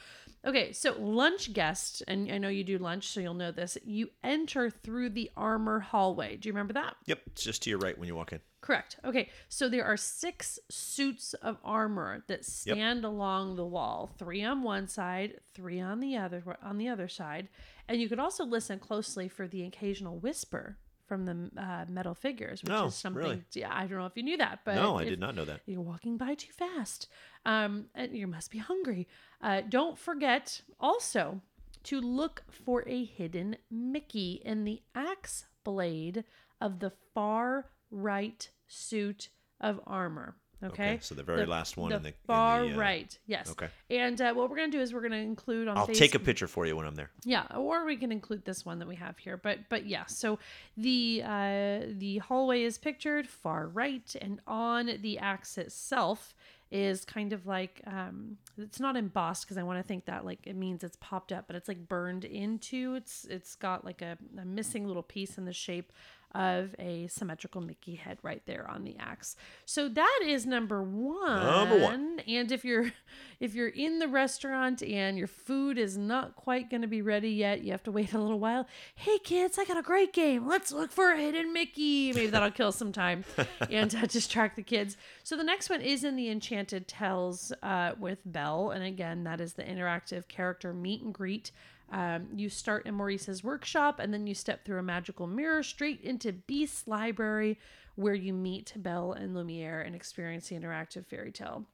Okay, 0.46 0.74
so 0.74 0.94
lunch 1.00 1.54
guest, 1.54 2.04
and 2.08 2.30
I 2.30 2.38
know 2.38 2.50
you 2.50 2.66
do 2.66 2.78
lunch, 2.78 3.08
so 3.08 3.22
you'll 3.22 3.34
know 3.34 3.52
this. 3.52 3.78
You 3.86 4.10
enter 4.24 4.70
through 4.70 5.12
the 5.12 5.32
armor 5.38 5.80
hallway. 5.80 6.36
Do 6.36 6.50
you 6.50 6.54
remember 6.54 6.74
that? 6.74 6.96
Yep, 7.06 7.22
it's 7.28 7.44
just 7.44 7.64
to 7.64 7.70
your 7.70 7.80
right 7.80 7.98
when 7.98 8.10
you 8.10 8.16
walk 8.16 8.34
in. 8.34 8.42
Correct. 8.60 8.98
Okay, 9.06 9.30
so 9.50 9.70
there 9.70 9.86
are 9.86 9.98
six 9.98 10.60
suits 10.70 11.34
of 11.36 11.58
armor 11.64 12.24
that 12.28 12.46
stand 12.46 13.04
along 13.06 13.56
the 13.56 13.66
wall. 13.66 14.12
Three 14.18 14.44
on 14.44 14.64
one 14.64 14.88
side, 14.88 15.40
three 15.54 15.80
on 15.80 16.00
the 16.00 16.18
other 16.18 16.44
on 16.62 16.78
the 16.78 16.90
other 16.90 17.08
side, 17.08 17.48
and 17.88 18.02
you 18.02 18.10
could 18.10 18.20
also 18.20 18.46
listen 18.46 18.80
closely 18.80 19.28
for 19.28 19.48
the 19.48 19.64
occasional 19.64 20.18
whisper 20.18 20.78
from 21.08 21.26
the 21.26 21.50
uh, 21.62 21.86
metal 21.90 22.14
figures, 22.16 22.64
which 22.64 22.72
is 22.74 22.96
something. 22.96 23.22
really? 23.24 23.44
Yeah, 23.54 23.70
I 23.72 23.88
don't 23.88 24.00
know 24.00 24.06
if 24.06 24.16
you 24.16 24.24
knew 24.24 24.38
that, 24.38 24.60
but 24.66 24.76
no, 24.76 24.98
I 24.98 25.04
if- 25.04 25.10
did 25.10 25.20
not 25.20 25.36
know 25.36 25.46
that. 25.46 25.62
you're 25.66 25.82
walking 25.82 26.18
by 26.18 26.34
too 26.36 26.52
fast. 26.52 27.08
Um, 27.46 27.86
and 27.94 28.16
you 28.16 28.28
must 28.28 28.52
be 28.52 28.58
hungry. 28.60 29.08
Uh, 29.42 29.62
don't 29.68 29.98
forget 29.98 30.62
also 30.80 31.42
to 31.84 32.00
look 32.00 32.44
for 32.50 32.88
a 32.88 33.04
hidden 33.04 33.58
Mickey 33.70 34.42
in 34.46 34.64
the 34.64 34.82
axe 34.96 35.46
blade 35.64 36.24
of 36.62 36.80
the 36.80 36.92
far 37.14 37.70
right 37.92 38.50
suit 38.68 39.30
of 39.60 39.80
armor. 39.86 40.36
Okay. 40.64 40.74
Okay, 40.94 41.00
so 41.02 41.14
the 41.16 41.24
very 41.24 41.46
last 41.46 41.76
one 41.78 41.90
the 41.90 41.98
in 41.98 42.04
the- 42.04 42.10
in 42.10 42.14
far 42.26 42.66
the, 42.66 42.74
uh, 42.74 42.78
right. 42.78 43.18
Yes. 43.28 43.50
okay. 43.52 43.68
And 43.90 44.20
uh, 44.22 44.34
what 44.34 44.50
we're 44.50 44.56
gonna 44.56 44.72
do 44.72 44.80
is 44.82 44.94
we're 44.94 45.02
gonna 45.02 45.18
include 45.18 45.68
on 45.68 45.78
I'll 45.78 45.88
face- 45.88 46.00
take 46.00 46.16
a 46.16 46.20
picture 46.20 46.48
for 46.48 46.66
you 46.66 46.76
when 46.76 46.86
I'm 46.86 46.96
there. 46.96 47.12
yeah, 47.26 47.46
or 47.56 47.86
we 47.86 47.98
can 47.98 48.12
include 48.12 48.46
this 48.46 48.66
one 48.66 48.80
that 48.80 48.88
we 48.88 48.96
have 48.96 49.18
here. 49.18 49.38
But 49.38 49.60
but 49.70 49.86
yeah, 49.86 50.06
so 50.06 50.40
the 50.78 51.22
uh, 51.26 51.80
the 51.98 52.20
hallway 52.20 52.64
is 52.64 52.78
pictured 52.78 53.28
far 53.28 53.68
right, 53.68 54.16
and 54.22 54.40
on 54.48 54.90
the 55.02 55.20
axe 55.20 55.58
itself 55.58 56.34
is 56.72 57.06
kind 57.06 57.34
of 57.34 57.46
like 57.46 57.82
um, 57.86 58.36
it's 58.58 58.80
not 58.80 58.96
embossed 58.96 59.46
because 59.46 59.58
I 59.60 59.64
want 59.64 59.78
to 59.78 59.84
think 59.84 60.06
that 60.06 60.26
like 60.26 60.40
it 60.48 60.56
means 60.56 60.84
it's 60.84 60.98
popped 61.00 61.32
up, 61.32 61.46
but 61.46 61.56
it's 61.56 61.68
like 61.68 61.88
burned 61.88 62.26
into. 62.26 62.96
It's 62.96 63.26
it's 63.30 63.54
got 63.56 63.86
like 63.86 64.02
a, 64.02 64.18
a 64.42 64.46
missing 64.46 64.88
little 64.88 65.04
piece 65.04 65.38
in 65.38 65.46
the 65.46 65.54
shape 65.54 65.92
of 66.36 66.76
a 66.80 67.08
symmetrical 67.08 67.62
Mickey 67.62 67.96
head 67.96 68.18
right 68.24 68.42
there 68.46 68.70
on 68.70 68.84
the 68.84 68.96
axe. 69.00 69.36
So 69.66 69.88
that 69.90 70.20
is 70.26 70.46
number 70.46 70.82
one. 70.82 71.44
Number 71.44 71.80
one. 71.80 72.22
And 72.28 72.52
if 72.52 72.66
you're 72.66 72.92
if 73.40 73.54
you're 73.54 73.70
in 73.70 74.00
the 74.00 74.08
restaurant 74.08 74.82
and 74.82 75.18
your 75.18 75.28
food 75.28 75.78
is 75.78 75.98
not 75.98 76.36
quite 76.36 76.70
going 76.70 76.82
to 76.82 76.88
be 76.88 77.02
ready 77.02 77.30
yet, 77.30 77.64
you 77.64 77.72
have 77.72 77.84
to 77.84 77.92
wait 77.92 78.14
a 78.14 78.20
little 78.20 78.40
while. 78.40 78.68
Hey 78.96 79.20
kids, 79.20 79.60
I 79.60 79.66
got 79.66 79.78
a 79.78 79.84
great 79.84 80.14
game. 80.14 80.48
Let's 80.48 80.72
look 80.72 80.92
for 80.92 81.12
a 81.12 81.18
hidden 81.20 81.54
Mickey. 81.54 82.14
Maybe 82.14 82.28
that'll 82.28 82.52
kill 82.52 82.72
some 82.72 82.92
time 82.92 83.24
and 83.70 83.94
uh, 83.96 84.06
distract 84.08 84.56
the 84.56 84.64
kids. 84.64 84.98
So 85.24 85.38
the 85.38 85.44
next 85.44 85.70
one 85.70 85.82
is 85.82 86.04
in 86.04 86.16
the 86.16 86.30
Enchanted 86.30 86.88
Tales 86.88 87.52
uh, 87.62 87.94
with 88.00 88.20
Belle, 88.26 88.72
and 88.72 88.84
again, 88.84 89.24
that 89.24 89.40
is 89.40 89.54
the 89.54 89.64
interactive 89.64 90.28
character 90.28 90.74
meet 90.74 91.02
and 91.02 91.14
greet. 91.14 91.52
Um, 91.94 92.28
you 92.36 92.50
start 92.50 92.88
in 92.88 92.96
Maurice's 92.96 93.44
workshop, 93.44 94.00
and 94.00 94.12
then 94.12 94.26
you 94.26 94.34
step 94.34 94.66
through 94.66 94.80
a 94.80 94.84
magical 94.84 95.28
mirror 95.28 95.62
straight 95.62 96.02
into 96.02 96.34
Beast's 96.34 96.88
library, 96.88 97.60
where 97.96 98.16
you 98.16 98.34
meet 98.34 98.74
Belle 98.76 99.14
and 99.14 99.36
Lumiere 99.36 99.82
and 99.82 99.96
experience 99.96 100.50
the 100.50 100.56
interactive 100.56 101.06
fairy 101.06 101.32
tale. 101.32 101.66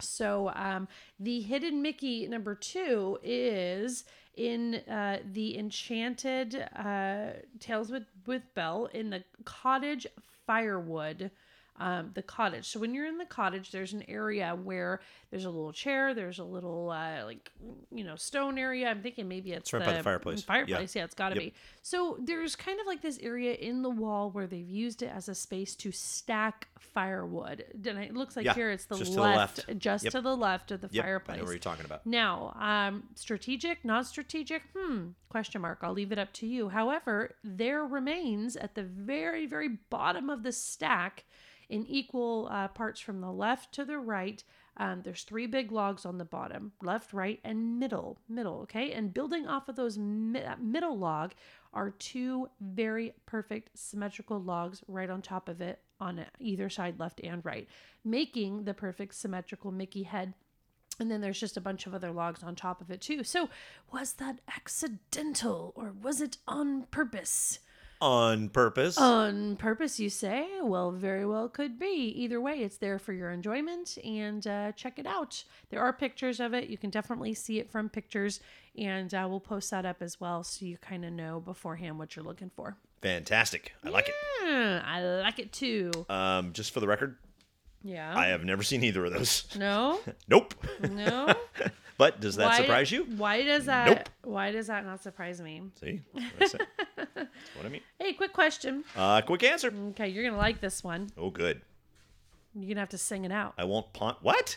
So 0.00 0.50
um, 0.56 0.88
the 1.20 1.40
hidden 1.42 1.80
Mickey 1.80 2.26
number 2.26 2.56
two 2.56 3.18
is 3.22 4.04
in 4.34 4.76
uh, 4.90 5.18
the 5.32 5.56
Enchanted 5.58 6.56
uh, 6.76 7.34
Tales 7.60 7.90
with 7.92 8.06
with 8.26 8.42
Belle 8.54 8.88
in 8.92 9.10
the 9.10 9.22
cottage 9.44 10.06
firewood. 10.46 11.30
Um, 11.78 12.10
the 12.12 12.22
cottage. 12.22 12.68
So 12.68 12.78
when 12.78 12.92
you're 12.94 13.06
in 13.06 13.16
the 13.16 13.24
cottage, 13.24 13.70
there's 13.70 13.94
an 13.94 14.04
area 14.06 14.54
where 14.62 15.00
there's 15.30 15.46
a 15.46 15.50
little 15.50 15.72
chair, 15.72 16.12
there's 16.12 16.38
a 16.38 16.44
little 16.44 16.90
uh, 16.90 17.24
like 17.24 17.50
you 17.90 18.04
know 18.04 18.14
stone 18.14 18.58
area. 18.58 18.88
I'm 18.90 19.02
thinking 19.02 19.26
maybe 19.26 19.52
it's, 19.52 19.72
right 19.72 19.84
by 19.84 19.94
the 19.94 20.02
fireplace. 20.02 20.42
Fireplace, 20.42 20.94
yeah, 20.94 21.04
it's 21.04 21.14
got 21.14 21.30
to 21.30 21.36
Yep. 21.36 21.44
be. 21.44 21.54
So 21.80 22.18
there's 22.22 22.56
kind 22.56 22.78
of 22.78 22.86
like 22.86 23.00
this 23.00 23.18
area 23.22 23.54
in 23.54 23.80
the 23.80 23.88
wall 23.90 24.30
where 24.30 24.46
they've 24.46 24.68
used 24.68 25.02
it 25.02 25.10
as 25.12 25.30
a 25.30 25.34
space 25.34 25.74
to 25.76 25.90
stack 25.92 26.68
firewood. 26.78 27.64
And 27.86 27.98
it 27.98 28.14
looks 28.14 28.36
like 28.36 28.44
Yeah, 28.44 28.54
here 28.54 28.70
it's 28.70 28.84
the 28.84 28.96
the 28.96 29.10
left, 29.22 29.66
left. 29.66 29.78
just 29.78 30.04
Yep. 30.04 30.12
to 30.12 30.20
the 30.20 30.36
left 30.36 30.70
of 30.72 30.82
the 30.82 30.88
Yep, 30.92 31.04
fireplace. 31.04 31.34
I 31.34 31.38
know 31.38 31.44
what 31.44 31.50
you're 31.52 31.58
talking 31.58 31.86
about. 31.86 32.06
Now, 32.06 32.54
um, 32.60 33.04
strategic, 33.14 33.82
not 33.84 34.06
strategic? 34.06 34.62
Hmm, 34.76 35.08
question 35.30 35.62
mark. 35.62 35.78
I'll 35.82 35.92
leave 35.94 36.12
it 36.12 36.18
up 36.18 36.32
to 36.34 36.46
you. 36.46 36.68
However, 36.68 37.34
there 37.42 37.84
remains 37.84 38.56
at 38.56 38.74
the 38.74 38.82
very, 38.82 39.46
very 39.46 39.68
bottom 39.68 40.28
of 40.28 40.42
the 40.42 40.52
stack 40.52 41.24
in 41.72 41.86
equal 41.86 42.48
uh, 42.50 42.68
parts 42.68 43.00
from 43.00 43.22
the 43.22 43.32
left 43.32 43.72
to 43.72 43.84
the 43.86 43.98
right. 43.98 44.44
Um, 44.76 45.00
there's 45.02 45.22
three 45.22 45.46
big 45.46 45.72
logs 45.72 46.04
on 46.04 46.18
the 46.18 46.24
bottom 46.24 46.72
left, 46.82 47.14
right, 47.14 47.40
and 47.42 47.78
middle. 47.78 48.18
Middle, 48.28 48.60
okay? 48.60 48.92
And 48.92 49.14
building 49.14 49.46
off 49.48 49.70
of 49.70 49.76
those 49.76 49.96
mi- 49.96 50.44
middle 50.60 50.98
log 50.98 51.32
are 51.72 51.90
two 51.90 52.50
very 52.60 53.14
perfect 53.24 53.70
symmetrical 53.74 54.38
logs 54.38 54.82
right 54.86 55.08
on 55.08 55.22
top 55.22 55.48
of 55.48 55.62
it 55.62 55.80
on 55.98 56.26
either 56.38 56.68
side, 56.68 57.00
left 57.00 57.20
and 57.24 57.42
right, 57.42 57.66
making 58.04 58.64
the 58.64 58.74
perfect 58.74 59.14
symmetrical 59.14 59.72
Mickey 59.72 60.02
head 60.02 60.34
and 61.00 61.10
then 61.10 61.22
there's 61.22 61.40
just 61.40 61.56
a 61.56 61.60
bunch 61.60 61.86
of 61.86 61.94
other 61.94 62.12
logs 62.12 62.42
on 62.42 62.54
top 62.54 62.82
of 62.82 62.90
it 62.90 63.00
too. 63.00 63.24
So, 63.24 63.48
was 63.90 64.12
that 64.14 64.40
accidental 64.46 65.72
or 65.74 65.90
was 65.90 66.20
it 66.20 66.36
on 66.46 66.82
purpose? 66.90 67.60
On 68.02 68.48
purpose. 68.48 68.98
On 68.98 69.54
purpose, 69.54 70.00
you 70.00 70.10
say? 70.10 70.48
Well, 70.60 70.90
very 70.90 71.24
well 71.24 71.48
could 71.48 71.78
be. 71.78 72.12
Either 72.16 72.40
way, 72.40 72.54
it's 72.58 72.76
there 72.78 72.98
for 72.98 73.12
your 73.12 73.30
enjoyment 73.30 73.96
and 74.04 74.44
uh, 74.44 74.72
check 74.72 74.98
it 74.98 75.06
out. 75.06 75.44
There 75.70 75.80
are 75.80 75.92
pictures 75.92 76.40
of 76.40 76.52
it. 76.52 76.68
You 76.68 76.76
can 76.76 76.90
definitely 76.90 77.32
see 77.34 77.60
it 77.60 77.70
from 77.70 77.88
pictures, 77.88 78.40
and 78.76 79.14
uh, 79.14 79.26
we'll 79.30 79.38
post 79.38 79.70
that 79.70 79.86
up 79.86 80.02
as 80.02 80.18
well 80.20 80.42
so 80.42 80.66
you 80.66 80.78
kind 80.78 81.04
of 81.04 81.12
know 81.12 81.38
beforehand 81.38 81.96
what 81.96 82.16
you're 82.16 82.24
looking 82.24 82.50
for. 82.56 82.76
Fantastic. 83.02 83.70
I 83.84 83.90
like 83.90 84.08
it. 84.08 84.14
I 84.84 85.20
like 85.22 85.38
it 85.38 85.52
too. 85.52 85.92
Um, 86.08 86.52
just 86.52 86.72
for 86.74 86.80
the 86.80 86.88
record, 86.88 87.16
Yeah. 87.84 88.12
I 88.18 88.26
have 88.26 88.44
never 88.44 88.64
seen 88.64 88.82
either 88.82 89.04
of 89.04 89.12
those. 89.12 89.44
no, 89.56 90.00
nope. 90.28 90.54
no. 90.90 91.32
but 92.02 92.18
does 92.20 92.34
that 92.34 92.46
Why- 92.46 92.56
surprise 92.56 92.90
you? 92.90 93.04
Why 93.16 93.44
does 93.44 93.66
that? 93.66 93.86
Nope. 93.86 94.08
Why 94.24 94.50
does 94.50 94.66
that 94.66 94.84
not 94.84 95.00
surprise 95.04 95.40
me? 95.40 95.62
See? 95.80 96.00
What 96.10 96.24
I. 96.24 96.38
That's 97.14 97.28
what 97.56 97.64
I 97.64 97.68
mean. 97.68 97.82
Hey, 98.00 98.12
quick 98.14 98.32
question. 98.32 98.82
Uh, 98.96 99.20
quick 99.20 99.44
answer. 99.44 99.72
Okay, 99.90 100.08
you're 100.08 100.24
gonna 100.24 100.36
like 100.36 100.60
this 100.60 100.82
one. 100.82 101.10
Oh, 101.16 101.30
good. 101.30 101.60
You're 102.56 102.66
gonna 102.70 102.80
have 102.80 102.88
to 102.88 102.98
sing 102.98 103.24
it 103.24 103.30
out. 103.30 103.54
I 103.56 103.62
won't 103.66 103.92
pawn. 103.92 104.16
What? 104.20 104.56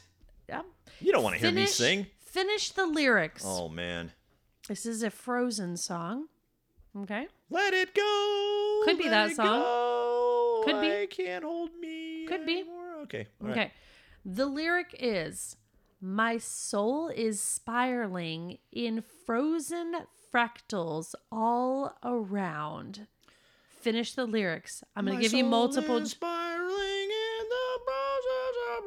Yeah. 0.49 0.63
You 0.99 1.11
don't 1.11 1.21
want 1.21 1.35
to 1.35 1.39
hear 1.41 1.51
me 1.51 1.67
sing. 1.67 2.07
Finish 2.17 2.71
the 2.71 2.87
lyrics. 2.87 3.43
Oh 3.45 3.69
man. 3.69 4.11
This 4.67 4.87
is 4.87 5.03
a 5.03 5.11
Frozen 5.11 5.77
song. 5.77 6.25
Okay. 6.97 7.27
Let 7.51 7.75
it 7.75 7.93
go. 7.93 8.81
Could 8.85 8.97
be 8.97 9.07
that 9.07 9.35
song. 9.35 9.45
go, 9.61 10.63
Could 10.65 10.81
be. 10.81 10.91
I 10.91 11.05
can't 11.05 11.43
hold 11.43 11.69
me. 11.79 12.25
Could 12.27 12.47
be. 12.47 12.61
anymore. 12.61 13.01
Okay. 13.03 13.27
all 13.39 13.49
right. 13.49 13.57
Okay. 13.57 13.71
The 14.25 14.47
lyric 14.47 14.95
is 14.99 15.57
My 16.01 16.37
soul 16.37 17.07
is 17.07 17.39
spiraling 17.39 18.57
in 18.71 19.03
frozen 19.25 19.93
fractals 20.33 21.15
all 21.31 21.95
around. 22.03 23.07
Finish 23.81 24.13
the 24.13 24.25
lyrics. 24.25 24.83
I'm 24.95 25.05
going 25.05 25.17
to 25.17 25.21
give 25.23 25.33
you 25.33 25.43
multiple. 25.45 25.97
is 25.97 26.11
spiraling 26.11 26.69
in 26.69 27.45
the 27.49 27.79
process 27.85 28.55
of 28.77 28.83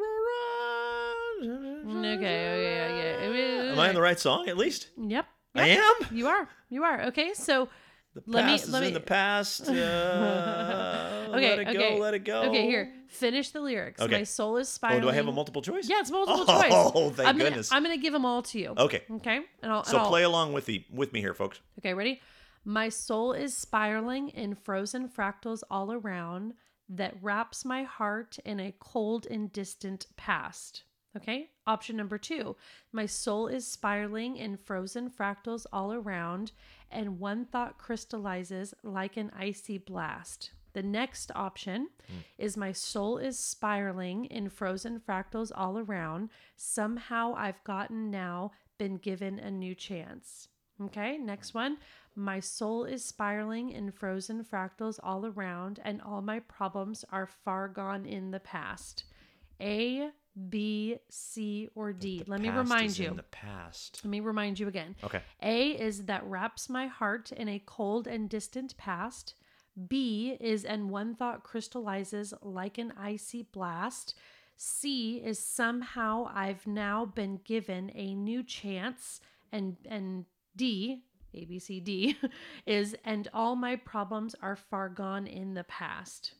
horizon. 1.42 2.06
Okay, 2.06 2.16
okay, 2.18 3.24
okay. 3.28 3.70
Am 3.72 3.78
I 3.78 3.88
in 3.88 3.94
the 3.94 4.02
right 4.02 4.18
song 4.18 4.48
at 4.48 4.56
least? 4.56 4.88
Yep. 4.98 5.26
I 5.54 5.68
am. 5.68 5.94
You 6.10 6.26
are. 6.28 6.48
You 6.68 6.84
are. 6.84 7.02
Okay. 7.06 7.32
So 7.34 7.68
The 8.14 8.22
Let 8.26 8.46
me- 8.46 8.54
is 8.54 8.68
let 8.68 8.80
me- 8.82 8.88
in 8.88 8.94
the 8.94 9.00
past. 9.00 9.68
Uh, 9.68 9.72
okay. 11.32 11.56
let 11.56 11.58
it 11.60 11.68
okay. 11.68 11.96
go. 11.96 12.02
Let 12.02 12.14
it 12.14 12.24
go. 12.24 12.42
Okay. 12.42 12.66
Here. 12.66 12.92
Finish 13.08 13.50
the 13.50 13.60
lyrics. 13.60 14.00
Okay. 14.00 14.18
My 14.18 14.24
soul 14.24 14.56
is 14.58 14.68
spiraling. 14.68 15.02
Oh, 15.02 15.06
do 15.06 15.10
I 15.10 15.14
have 15.14 15.26
a 15.28 15.32
multiple 15.32 15.62
choice? 15.62 15.88
Yeah, 15.88 16.00
it's 16.00 16.10
multiple 16.10 16.44
Oh, 16.48 16.62
choice. 16.62 16.72
Oh, 16.72 17.10
thank 17.10 17.28
I'm 17.28 17.36
gonna, 17.38 17.50
goodness. 17.50 17.72
I'm 17.72 17.82
gonna 17.82 17.96
give 17.98 18.12
them 18.12 18.24
all 18.24 18.42
to 18.42 18.58
you. 18.58 18.74
Okay. 18.76 19.02
Okay. 19.10 19.40
And 19.62 19.72
I'll, 19.72 19.84
So 19.84 19.98
and 19.98 20.06
play 20.08 20.22
along 20.22 20.52
with 20.52 20.66
the 20.66 20.84
with 20.92 21.12
me 21.12 21.20
here, 21.20 21.34
folks. 21.34 21.60
Okay, 21.80 21.94
ready? 21.94 22.20
My 22.64 22.88
soul 22.90 23.32
is 23.32 23.56
spiraling 23.56 24.28
in 24.30 24.54
frozen 24.54 25.08
fractals 25.08 25.62
all 25.70 25.92
around. 25.92 26.54
that 26.90 27.14
wraps 27.22 27.64
my 27.64 27.82
heart 27.82 28.38
in 28.44 28.58
a 28.60 28.72
cold 28.78 29.26
and 29.30 29.52
distant 29.52 30.06
past. 30.16 30.84
Okay. 31.16 31.50
Option 31.66 31.96
number 31.96 32.18
two 32.18 32.56
My 32.92 33.06
soul 33.06 33.48
is 33.48 33.66
spiraling 33.66 34.36
in 34.36 34.56
frozen 34.56 35.10
fractals 35.10 35.64
all 35.72 35.92
around, 35.92 36.52
and 36.90 37.18
one 37.18 37.44
thought 37.46 37.78
crystallizes 37.78 38.74
like 38.82 39.16
an 39.16 39.30
icy 39.36 39.78
blast. 39.78 40.50
The 40.72 40.82
next 40.82 41.30
option 41.34 41.88
is 42.36 42.56
my 42.56 42.72
soul 42.72 43.18
is 43.18 43.38
spiraling 43.38 44.26
in 44.26 44.48
frozen 44.48 45.00
fractals 45.00 45.50
all 45.54 45.78
around. 45.78 46.30
Somehow 46.56 47.34
I've 47.36 47.62
gotten 47.64 48.10
now 48.10 48.52
been 48.78 48.96
given 48.96 49.38
a 49.38 49.50
new 49.50 49.74
chance. 49.74 50.48
Okay, 50.80 51.18
next 51.18 51.54
one. 51.54 51.78
My 52.14 52.40
soul 52.40 52.84
is 52.84 53.04
spiraling 53.04 53.70
in 53.70 53.90
frozen 53.90 54.44
fractals 54.44 54.98
all 55.02 55.26
around, 55.26 55.80
and 55.84 56.00
all 56.00 56.22
my 56.22 56.40
problems 56.40 57.04
are 57.10 57.26
far 57.26 57.68
gone 57.68 58.06
in 58.06 58.30
the 58.30 58.40
past. 58.40 59.04
A, 59.60 60.10
B, 60.48 60.98
C, 61.08 61.68
or 61.74 61.92
D. 61.92 62.22
Let 62.26 62.40
me 62.40 62.50
remind 62.50 62.96
you. 62.96 63.08
In 63.08 63.16
the 63.16 63.24
past. 63.24 64.00
Let 64.04 64.10
me 64.10 64.20
remind 64.20 64.60
you 64.60 64.68
again. 64.68 64.94
Okay. 65.02 65.20
A 65.42 65.70
is 65.70 66.04
that 66.04 66.24
wraps 66.24 66.68
my 66.68 66.86
heart 66.86 67.32
in 67.32 67.48
a 67.48 67.62
cold 67.64 68.06
and 68.06 68.28
distant 68.28 68.76
past. 68.76 69.34
B 69.86 70.36
is 70.40 70.64
and 70.64 70.90
one 70.90 71.14
thought 71.14 71.44
crystallizes 71.44 72.34
like 72.42 72.78
an 72.78 72.92
icy 72.98 73.42
blast. 73.42 74.14
C 74.56 75.18
is 75.24 75.38
somehow 75.38 76.30
I've 76.34 76.66
now 76.66 77.04
been 77.04 77.40
given 77.44 77.92
a 77.94 78.14
new 78.14 78.42
chance. 78.42 79.20
And 79.52 79.76
and 79.86 80.24
D, 80.56 81.02
A 81.34 81.44
B 81.44 81.58
C 81.58 81.80
D, 81.80 82.16
is 82.66 82.96
and 83.04 83.28
all 83.32 83.56
my 83.56 83.76
problems 83.76 84.34
are 84.42 84.56
far 84.56 84.88
gone 84.88 85.26
in 85.26 85.54
the 85.54 85.64
past. 85.64 86.34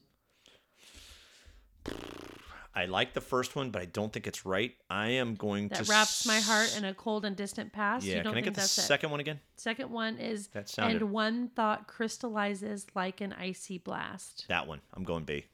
I 2.78 2.84
like 2.86 3.12
the 3.12 3.20
first 3.20 3.56
one, 3.56 3.70
but 3.70 3.82
I 3.82 3.86
don't 3.86 4.12
think 4.12 4.28
it's 4.28 4.46
right. 4.46 4.72
I 4.88 5.08
am 5.08 5.34
going 5.34 5.66
That 5.68 5.84
to 5.84 5.90
wraps 5.90 6.24
my 6.26 6.38
heart 6.38 6.76
in 6.76 6.84
a 6.84 6.94
cold 6.94 7.24
and 7.24 7.34
distant 7.34 7.72
past. 7.72 8.06
Yeah, 8.06 8.18
you 8.18 8.22
don't 8.22 8.34
can 8.34 8.38
I 8.38 8.44
think 8.44 8.44
get 8.44 8.54
the 8.54 8.60
that's 8.60 8.78
it? 8.78 8.82
second 8.82 9.10
one 9.10 9.18
again? 9.18 9.40
Second 9.56 9.90
one 9.90 10.16
is 10.18 10.46
That 10.48 10.68
sounded- 10.68 11.02
and 11.02 11.10
one 11.10 11.48
thought 11.48 11.88
crystallizes 11.88 12.86
like 12.94 13.20
an 13.20 13.32
icy 13.32 13.78
blast. 13.78 14.44
That 14.48 14.68
one. 14.68 14.80
I'm 14.94 15.02
going 15.02 15.24
B. 15.24 15.46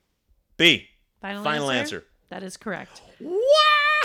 B. 0.58 0.86
Final, 1.22 1.42
Final 1.42 1.70
answer? 1.70 1.96
answer. 1.96 2.06
That 2.28 2.42
is 2.42 2.58
correct. 2.58 3.00
Wow! 3.20 3.40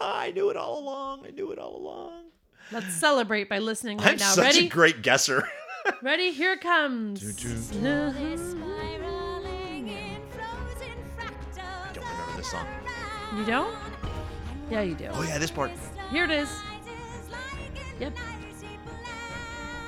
I 0.00 0.32
knew 0.34 0.50
it 0.50 0.56
all 0.56 0.80
along. 0.80 1.26
I 1.26 1.30
knew 1.30 1.52
it 1.52 1.60
all 1.60 1.76
along. 1.76 2.24
Let's 2.72 2.92
celebrate 2.92 3.48
by 3.48 3.60
listening 3.60 3.98
right 3.98 4.08
I'm 4.08 4.16
now. 4.18 4.30
such 4.32 4.44
Ready? 4.54 4.66
a 4.66 4.68
great 4.68 5.02
guesser. 5.02 5.48
Ready? 6.02 6.32
Here 6.32 6.54
it 6.54 6.60
comes. 6.60 7.22
Uh-huh. 7.44 8.49
This 12.40 12.50
song. 12.52 12.66
You 13.36 13.44
don't? 13.44 13.76
Yeah, 14.70 14.80
you 14.80 14.94
do. 14.94 15.08
Oh 15.12 15.20
yeah, 15.22 15.36
this 15.36 15.50
part. 15.50 15.70
Here 16.10 16.24
it 16.24 16.30
is. 16.30 16.48
Yep. 18.00 18.16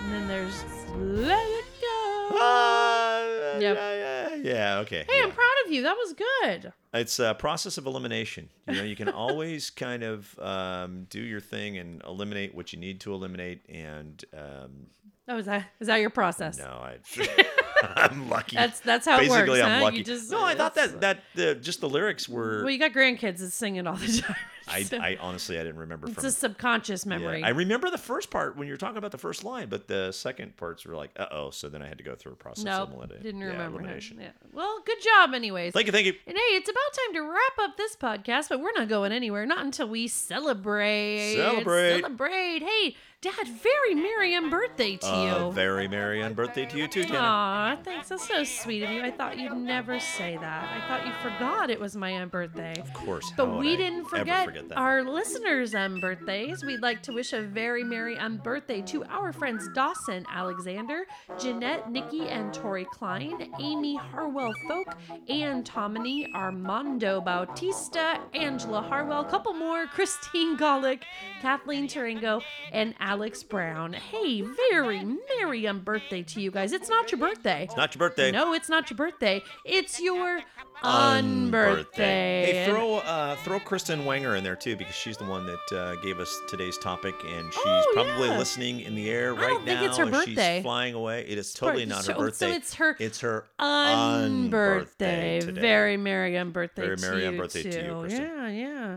And 0.03 0.13
then 0.13 0.29
there's 0.29 0.63
Let 0.95 1.39
It 1.47 1.65
Go. 1.81 2.29
Ah, 2.35 3.23
Yep. 3.59 3.77
Yeah, 3.77 3.95
yeah, 3.95 4.35
yeah. 4.35 4.79
Okay. 4.81 5.07
Hey, 5.09 5.19
yeah. 5.19 5.25
I'm 5.25 5.33
proud 5.33 5.51
of 5.65 5.73
you. 5.73 5.83
That 5.83 5.97
was 5.97 6.13
good. 6.13 6.73
It's 6.93 7.19
a 7.19 7.33
process 7.35 7.79
of 7.79 7.87
elimination. 7.87 8.51
You 8.69 8.75
know, 8.77 8.83
you 8.83 8.97
can 8.97 9.09
always 9.09 9.71
kind 9.87 10.03
of 10.03 10.39
um, 10.39 11.05
do 11.09 11.21
your 11.21 11.41
thing 11.41 11.79
and 11.79 12.03
eliminate 12.05 12.55
what 12.55 12.75
you 12.75 12.79
need 12.79 13.01
to 13.01 13.15
eliminate. 13.15 13.63
And 13.71 14.23
um, 14.37 14.89
Oh, 15.27 15.39
is 15.39 15.47
that 15.47 15.69
is 15.81 15.87
that 15.87 16.01
your 16.03 16.11
process? 16.11 16.59
no, 16.59 16.65
I, 16.67 16.99
I'm 17.97 18.29
lucky. 18.29 18.57
That's 18.57 18.81
that's 18.81 19.07
how 19.07 19.17
it 19.17 19.29
Basically, 19.29 19.61
works. 19.61 19.63
I'm 19.63 19.79
huh? 19.79 19.85
lucky. 19.85 19.99
You 19.99 20.05
just, 20.05 20.31
no, 20.31 20.45
I 20.45 20.55
thought 20.55 20.75
that 20.75 21.01
that 21.01 21.19
the 21.35 21.55
just 21.55 21.81
the 21.81 21.89
lyrics 21.89 22.29
were. 22.29 22.63
Well, 22.63 22.71
you 22.71 22.79
got 22.79 22.93
grandkids 22.93 23.39
that 23.39 23.51
sing 23.53 23.77
it 23.77 23.87
all 23.87 23.95
the 23.97 24.23
time. 24.23 24.37
I, 24.69 24.83
so 24.83 24.99
I 24.99 25.17
honestly 25.21 25.59
I 25.59 25.63
didn't 25.63 25.79
remember 25.81 26.07
it's 26.07 26.17
from. 26.17 26.27
a 26.27 26.31
subconscious 26.31 27.05
yeah. 27.05 27.11
memory. 27.11 27.43
I 27.43 27.51
remember 27.51 27.91
the 27.91 27.99
first 27.99 28.31
part 28.31 28.57
when 28.57 28.67
you 28.67 28.73
were 28.75 28.79
talking 28.79 28.97
about 28.99 29.11
the 29.13 29.19
first 29.19 29.45
line, 29.45 29.69
but 29.69 29.89
the 29.89 30.13
second 30.13 30.57
parts 30.57 30.85
were 30.85 30.95
like, 30.97 31.11
uh 31.17 31.27
oh. 31.31 31.51
So 31.51 31.69
then 31.69 31.83
I 31.83 31.89
had 31.89 31.99
to 31.99 32.05
go 32.05 32.15
through 32.15 32.33
a 32.33 32.37
process 32.37 32.65
nope, 32.65 32.89
of 32.89 32.95
elimination. 32.95 33.23
didn't 33.25 33.41
yeah, 33.41 33.47
remember. 33.49 33.81
him. 33.81 34.21
Yeah. 34.21 34.31
Well, 34.53 34.81
good 34.85 34.99
job, 35.03 35.35
anyways. 35.35 35.73
Thank 35.73 35.87
you, 35.87 35.93
thank 35.93 36.07
you. 36.07 36.15
And 36.27 36.37
hey, 36.37 36.55
it's 36.57 36.69
about 36.71 36.83
time 37.07 37.15
to 37.15 37.21
wrap 37.23 37.71
up 37.71 37.77
this 37.77 37.97
podcast, 37.97 38.49
but 38.49 38.61
we're 38.61 38.73
not 38.77 38.89
going 38.89 39.13
anywhere. 39.13 39.47
Not 39.47 39.65
until 39.65 39.89
we 39.89 40.09
celebrate. 40.09 41.35
Celebrate. 41.37 42.01
Celebrate. 42.01 42.63
Hey, 42.63 42.97
Dad, 43.23 43.47
very 43.47 43.95
merry 43.95 44.35
on 44.35 44.51
birthday 44.51 44.97
to 44.97 45.07
Uh, 45.07 45.47
you. 45.47 45.53
very 45.53 45.87
merry 45.87 46.21
on 46.23 46.35
birthday 46.35 46.67
to 46.67 46.77
you 46.77 46.89
too, 46.89 47.05
Tanner. 47.05 47.19
Aw, 47.21 47.77
thanks. 47.85 48.09
That's 48.09 48.27
so 48.27 48.43
sweet 48.43 48.83
of 48.83 48.91
you. 48.91 49.01
I 49.01 49.13
thought 49.13 49.39
you'd 49.39 49.57
never 49.57 50.01
say 50.01 50.37
that. 50.37 50.69
I 50.75 50.89
thought 50.89 51.07
you 51.07 51.13
forgot 51.23 51.71
it 51.71 51.79
was 51.79 51.95
my 51.95 52.25
birthday. 52.25 52.75
Of 52.81 52.93
course. 52.93 53.33
But 53.37 53.59
we 53.59 53.75
I 53.75 53.77
didn't 53.77 54.07
forget, 54.07 54.62
that? 54.69 54.79
our 54.79 55.03
listeners' 55.03 55.75
um, 55.75 56.01
birthdays. 56.01 56.65
We'd 56.65 56.83
like 56.83 57.03
to 57.05 57.13
wish 57.13 57.33
a 57.33 57.43
very 57.43 57.85
merry 57.85 58.19
um, 58.19 58.39
birthday 58.39 58.83
to 58.83 59.05
our 59.05 59.33
friends 59.33 59.69
Dawson 59.75 60.25
Alexander, 60.29 61.05
Jeanette, 61.39 61.91
Nikki, 61.91 62.29
and 62.29 62.53
Tori 62.53 62.87
Klein, 62.93 63.53
Amy 63.61 63.97
Harwell 63.97 64.53
Folk, 64.69 64.97
Ann 65.29 65.63
Tomini, 65.65 66.27
Armando 66.35 67.21
Bautista, 67.21 68.21
Angela 68.35 68.83
Harwell, 68.83 69.25
couple 69.25 69.53
more, 69.55 69.87
Christine 69.87 70.57
Golick, 70.57 71.03
Kathleen 71.41 71.89
Taringo, 71.89 72.43
and 72.73 72.95
Alex 73.01 73.43
Brown. 73.43 73.93
Hey, 73.93 74.43
very 74.71 75.05
merry 75.39 75.67
um, 75.67 75.81
birthday 75.81 76.23
to 76.23 76.41
you 76.41 76.51
guys. 76.51 76.73
It's 76.73 76.89
not 76.89 77.11
your 77.13 77.19
birthday. 77.19 77.65
It's 77.65 77.77
not 77.77 77.95
your 77.95 78.09
birthday. 78.09 78.31
No, 78.31 78.53
it's 78.55 78.69
not 78.69 78.91
your 78.91 78.97
birthday. 78.97 79.43
It's 79.65 80.01
your 80.01 80.41
Unbirthday. 80.83 81.51
unbirthday. 81.51 81.95
Hey, 81.97 82.67
throw 82.69 82.97
uh, 82.99 83.37
throw 83.37 83.61
Kristen 83.61 84.01
Wanger 84.05 84.37
in 84.37 84.42
there 84.43 84.57
too 84.57 84.77
because 84.77 84.95
she's 84.95 85.17
the 85.17 85.25
one 85.25 85.47
that 85.47 85.77
uh, 85.77 85.95
gave 86.03 86.19
us 86.21 86.41
today's 86.49 86.79
topic, 86.79 87.15
and 87.27 87.53
she's 87.53 87.63
Oh, 87.65 87.91
probably 87.95 88.29
yeah. 88.29 88.39
listening 88.39 88.81
in 88.81 88.95
the 88.95 89.11
air 89.11 89.35
right 89.35 89.45
I 89.45 89.49
don't 89.49 89.65
now. 89.65 89.79
think 89.81 89.89
it's 89.89 89.99
her 89.99 90.07
birthday. 90.07 90.57
She's 90.57 90.63
flying 90.63 90.95
away. 90.95 91.25
It 91.29 91.39
is 91.39 91.53
totally 91.53 91.87
not 91.87 91.99
her 91.99 92.03
so- 92.13 92.19
birthday. 92.19 92.51
So 92.51 92.57
it's 92.57 92.75
her 92.75 92.97
It's 92.99 93.21
her 93.21 93.47
unbirthday. 93.61 95.41
today. 95.41 95.61
Very 95.61 95.97
merry 95.97 96.33
unbirthday 96.33 96.77
Very 96.77 96.97
merry 96.97 97.25
you 97.25 97.31
unbirthday 97.33 97.63
to 97.63 97.69
you, 97.69 97.89
too. 97.89 98.01
Kristen. 98.01 98.23
Yeah, 98.25 98.49
yeah. 98.49 98.91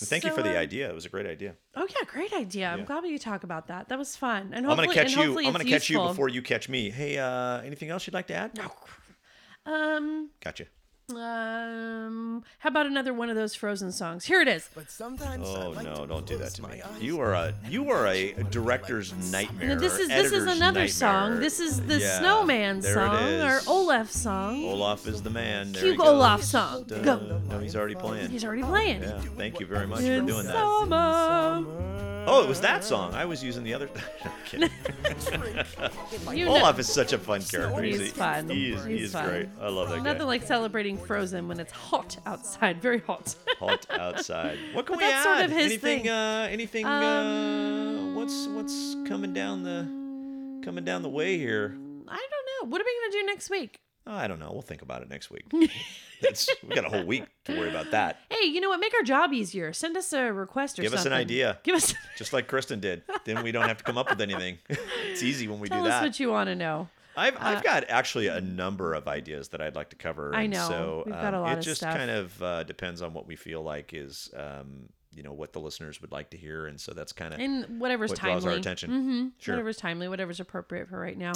And 0.00 0.08
Thank 0.08 0.24
you 0.24 0.30
for 0.32 0.42
the 0.42 0.56
uh, 0.56 0.60
idea. 0.60 0.88
It 0.88 0.94
was 0.94 1.04
a 1.04 1.10
great 1.10 1.26
idea. 1.26 1.54
Oh 1.76 1.86
yeah, 1.86 2.06
great 2.06 2.32
idea. 2.32 2.70
I'm 2.70 2.84
glad 2.84 3.02
we 3.02 3.12
could 3.12 3.20
talk 3.20 3.44
about 3.44 3.66
that. 3.66 3.90
That 3.90 3.98
was 3.98 4.16
fun. 4.16 4.52
And 4.54 4.66
I'm 4.66 4.74
gonna 4.76 4.92
catch 4.92 5.14
you. 5.14 5.38
I'm 5.38 5.52
gonna 5.52 5.64
catch 5.64 5.90
you 5.90 5.98
before 5.98 6.30
you 6.30 6.40
catch 6.40 6.68
me. 6.70 6.88
Hey, 6.90 7.18
uh, 7.18 7.60
anything 7.60 7.90
else 7.90 8.06
you'd 8.06 8.14
like 8.14 8.28
to 8.28 8.34
add? 8.34 8.56
No. 8.56 8.70
Um, 9.70 10.30
Gotcha. 10.42 10.64
Um, 11.10 12.44
how 12.58 12.68
about 12.68 12.86
another 12.86 13.12
one 13.12 13.28
of 13.28 13.36
those 13.36 13.54
Frozen 13.54 13.92
songs? 13.92 14.24
Here 14.24 14.40
it 14.40 14.48
is. 14.48 14.68
But 14.74 14.90
sometimes 14.90 15.46
Oh 15.46 15.70
like 15.70 15.84
no! 15.84 16.06
Don't 16.06 16.26
do 16.26 16.38
that 16.38 16.52
to 16.54 16.62
me. 16.62 16.80
You 17.00 17.20
are 17.20 17.32
a 17.32 17.54
you 17.68 17.90
are 17.90 18.06
a 18.06 18.32
director's 18.50 19.12
nightmare. 19.32 19.70
Now, 19.70 19.74
this 19.80 19.98
is 19.98 20.08
this 20.08 20.26
is 20.26 20.32
editor's 20.32 20.56
another 20.56 20.88
song. 20.88 21.40
This 21.40 21.60
is 21.60 21.80
the 21.82 21.98
Yeah, 21.98 22.18
Snowman 22.18 22.82
song 22.82 23.40
or. 23.42 23.60
Olaf 23.66 24.10
song. 24.10 24.64
Olaf 24.64 25.06
is 25.06 25.22
the 25.22 25.30
man. 25.30 25.72
There 25.72 25.94
Cue. 25.94 26.02
Olaf 26.02 26.42
song. 26.42 26.84
Duh. 26.84 26.98
Go. 27.00 27.40
No, 27.48 27.58
he's 27.58 27.76
already 27.76 27.94
playing. 27.94 28.30
He's 28.30 28.44
already 28.44 28.62
playing. 28.62 29.02
Yeah, 29.02 29.20
thank 29.36 29.60
you 29.60 29.66
very 29.66 29.86
much 29.86 30.00
for 30.00 30.06
In 30.06 30.26
doing 30.26 30.46
that. 30.46 32.11
Oh, 32.26 32.42
it 32.42 32.48
was 32.48 32.60
that 32.60 32.84
song. 32.84 33.14
I 33.14 33.24
was 33.24 33.42
using 33.42 33.64
the 33.64 33.74
other. 33.74 33.88
No, 34.24 34.30
kidding. 34.46 34.70
You 36.32 36.44
know- 36.46 36.56
Olaf 36.56 36.78
is 36.78 36.92
such 36.92 37.12
a 37.12 37.18
fun 37.18 37.42
character. 37.42 37.82
He's 37.82 38.00
He- 38.00 38.06
fun. 38.08 38.48
He 38.48 38.72
is, 38.72 38.84
he 38.84 38.92
He's 38.92 39.02
is 39.06 39.12
fun. 39.12 39.28
great. 39.28 39.48
I 39.60 39.68
love 39.68 39.88
that 39.90 40.02
Nothing 40.02 40.18
guy. 40.20 40.24
like 40.24 40.42
celebrating 40.42 40.96
Frozen 40.98 41.48
when 41.48 41.58
it's 41.60 41.72
hot 41.72 42.16
outside, 42.26 42.80
very 42.82 43.00
hot. 43.00 43.34
Hot 43.58 43.86
outside. 43.90 44.58
What 44.72 44.86
can 44.86 44.94
But 44.96 45.02
we 45.04 45.10
that's 45.10 45.26
add? 45.26 45.38
sort 45.38 45.44
of 45.50 45.56
his 45.56 45.66
anything? 45.66 46.00
thing. 46.02 46.08
Uh, 46.10 46.48
anything? 46.50 46.84
Um, 46.84 46.92
uh, 46.92 48.14
what's 48.18 48.46
what's 48.48 48.96
coming 49.08 49.32
down 49.32 49.62
the 49.62 49.82
coming 50.64 50.84
down 50.84 51.02
the 51.02 51.08
way 51.08 51.38
here? 51.38 51.76
I 52.08 52.16
don't 52.30 52.68
know. 52.68 52.70
What 52.72 52.80
are 52.80 52.84
we 52.84 52.92
gonna 53.02 53.12
do 53.22 53.26
next 53.26 53.50
week? 53.50 53.78
Oh, 54.06 54.14
I 54.14 54.26
don't 54.26 54.40
know. 54.40 54.50
We'll 54.52 54.62
think 54.62 54.82
about 54.82 55.02
it 55.02 55.08
next 55.08 55.30
week. 55.30 55.44
it's, 56.20 56.48
we 56.66 56.74
got 56.74 56.84
a 56.84 56.88
whole 56.88 57.04
week 57.04 57.24
to 57.44 57.56
worry 57.56 57.70
about 57.70 57.92
that. 57.92 58.18
Hey, 58.30 58.46
you 58.48 58.60
know 58.60 58.68
what? 58.68 58.80
Make 58.80 58.94
our 58.94 59.02
job 59.02 59.32
easier. 59.32 59.72
Send 59.72 59.96
us 59.96 60.12
a 60.12 60.32
request 60.32 60.78
or 60.78 60.82
Give 60.82 60.92
us 60.94 61.06
an 61.06 61.12
idea. 61.12 61.60
Give 61.62 61.76
us. 61.76 61.94
Just 62.16 62.32
like 62.32 62.48
Kristen 62.48 62.80
did. 62.80 63.02
Then 63.24 63.42
we 63.44 63.52
don't 63.52 63.68
have 63.68 63.78
to 63.78 63.84
come 63.84 63.96
up 63.98 64.10
with 64.10 64.20
anything. 64.20 64.58
it's 64.68 65.22
easy 65.22 65.46
when 65.46 65.60
we 65.60 65.68
Tell 65.68 65.82
do 65.82 65.88
us 65.88 65.94
that. 66.00 66.02
what 66.02 66.18
you 66.20 66.30
want 66.30 66.48
to 66.48 66.56
know. 66.56 66.88
I've, 67.16 67.36
I've 67.38 67.62
got 67.62 67.84
actually 67.88 68.28
a 68.28 68.40
number 68.40 68.94
of 68.94 69.06
ideas 69.06 69.48
that 69.50 69.60
I'd 69.60 69.76
like 69.76 69.90
to 69.90 69.96
cover. 69.96 70.34
I 70.34 70.46
know. 70.46 70.66
So 70.66 71.02
We've 71.06 71.14
got 71.14 71.34
a 71.34 71.38
lot 71.40 71.50
um, 71.50 71.50
lot 71.50 71.58
it 71.58 71.62
just 71.62 71.82
stuff. 71.82 71.94
kind 71.94 72.10
of 72.10 72.42
uh, 72.42 72.62
depends 72.64 73.02
on 73.02 73.12
what 73.12 73.26
we 73.26 73.36
feel 73.36 73.62
like 73.62 73.92
is, 73.92 74.30
um, 74.34 74.88
you 75.14 75.22
know, 75.22 75.32
what 75.34 75.52
the 75.52 75.60
listeners 75.60 76.00
would 76.00 76.10
like 76.10 76.30
to 76.30 76.38
hear, 76.38 76.66
and 76.66 76.80
so 76.80 76.94
that's 76.94 77.12
kind 77.12 77.34
of 77.34 77.38
And 77.40 77.78
whatever's 77.80 78.10
what 78.10 78.18
timely. 78.18 78.40
draws 78.40 78.46
our 78.46 78.58
attention. 78.58 78.90
Mm-hmm. 78.90 79.26
Sure. 79.38 79.54
Whatever's 79.54 79.76
timely, 79.76 80.08
whatever's 80.08 80.40
appropriate 80.40 80.88
for 80.88 80.98
right 80.98 81.18
now. 81.18 81.34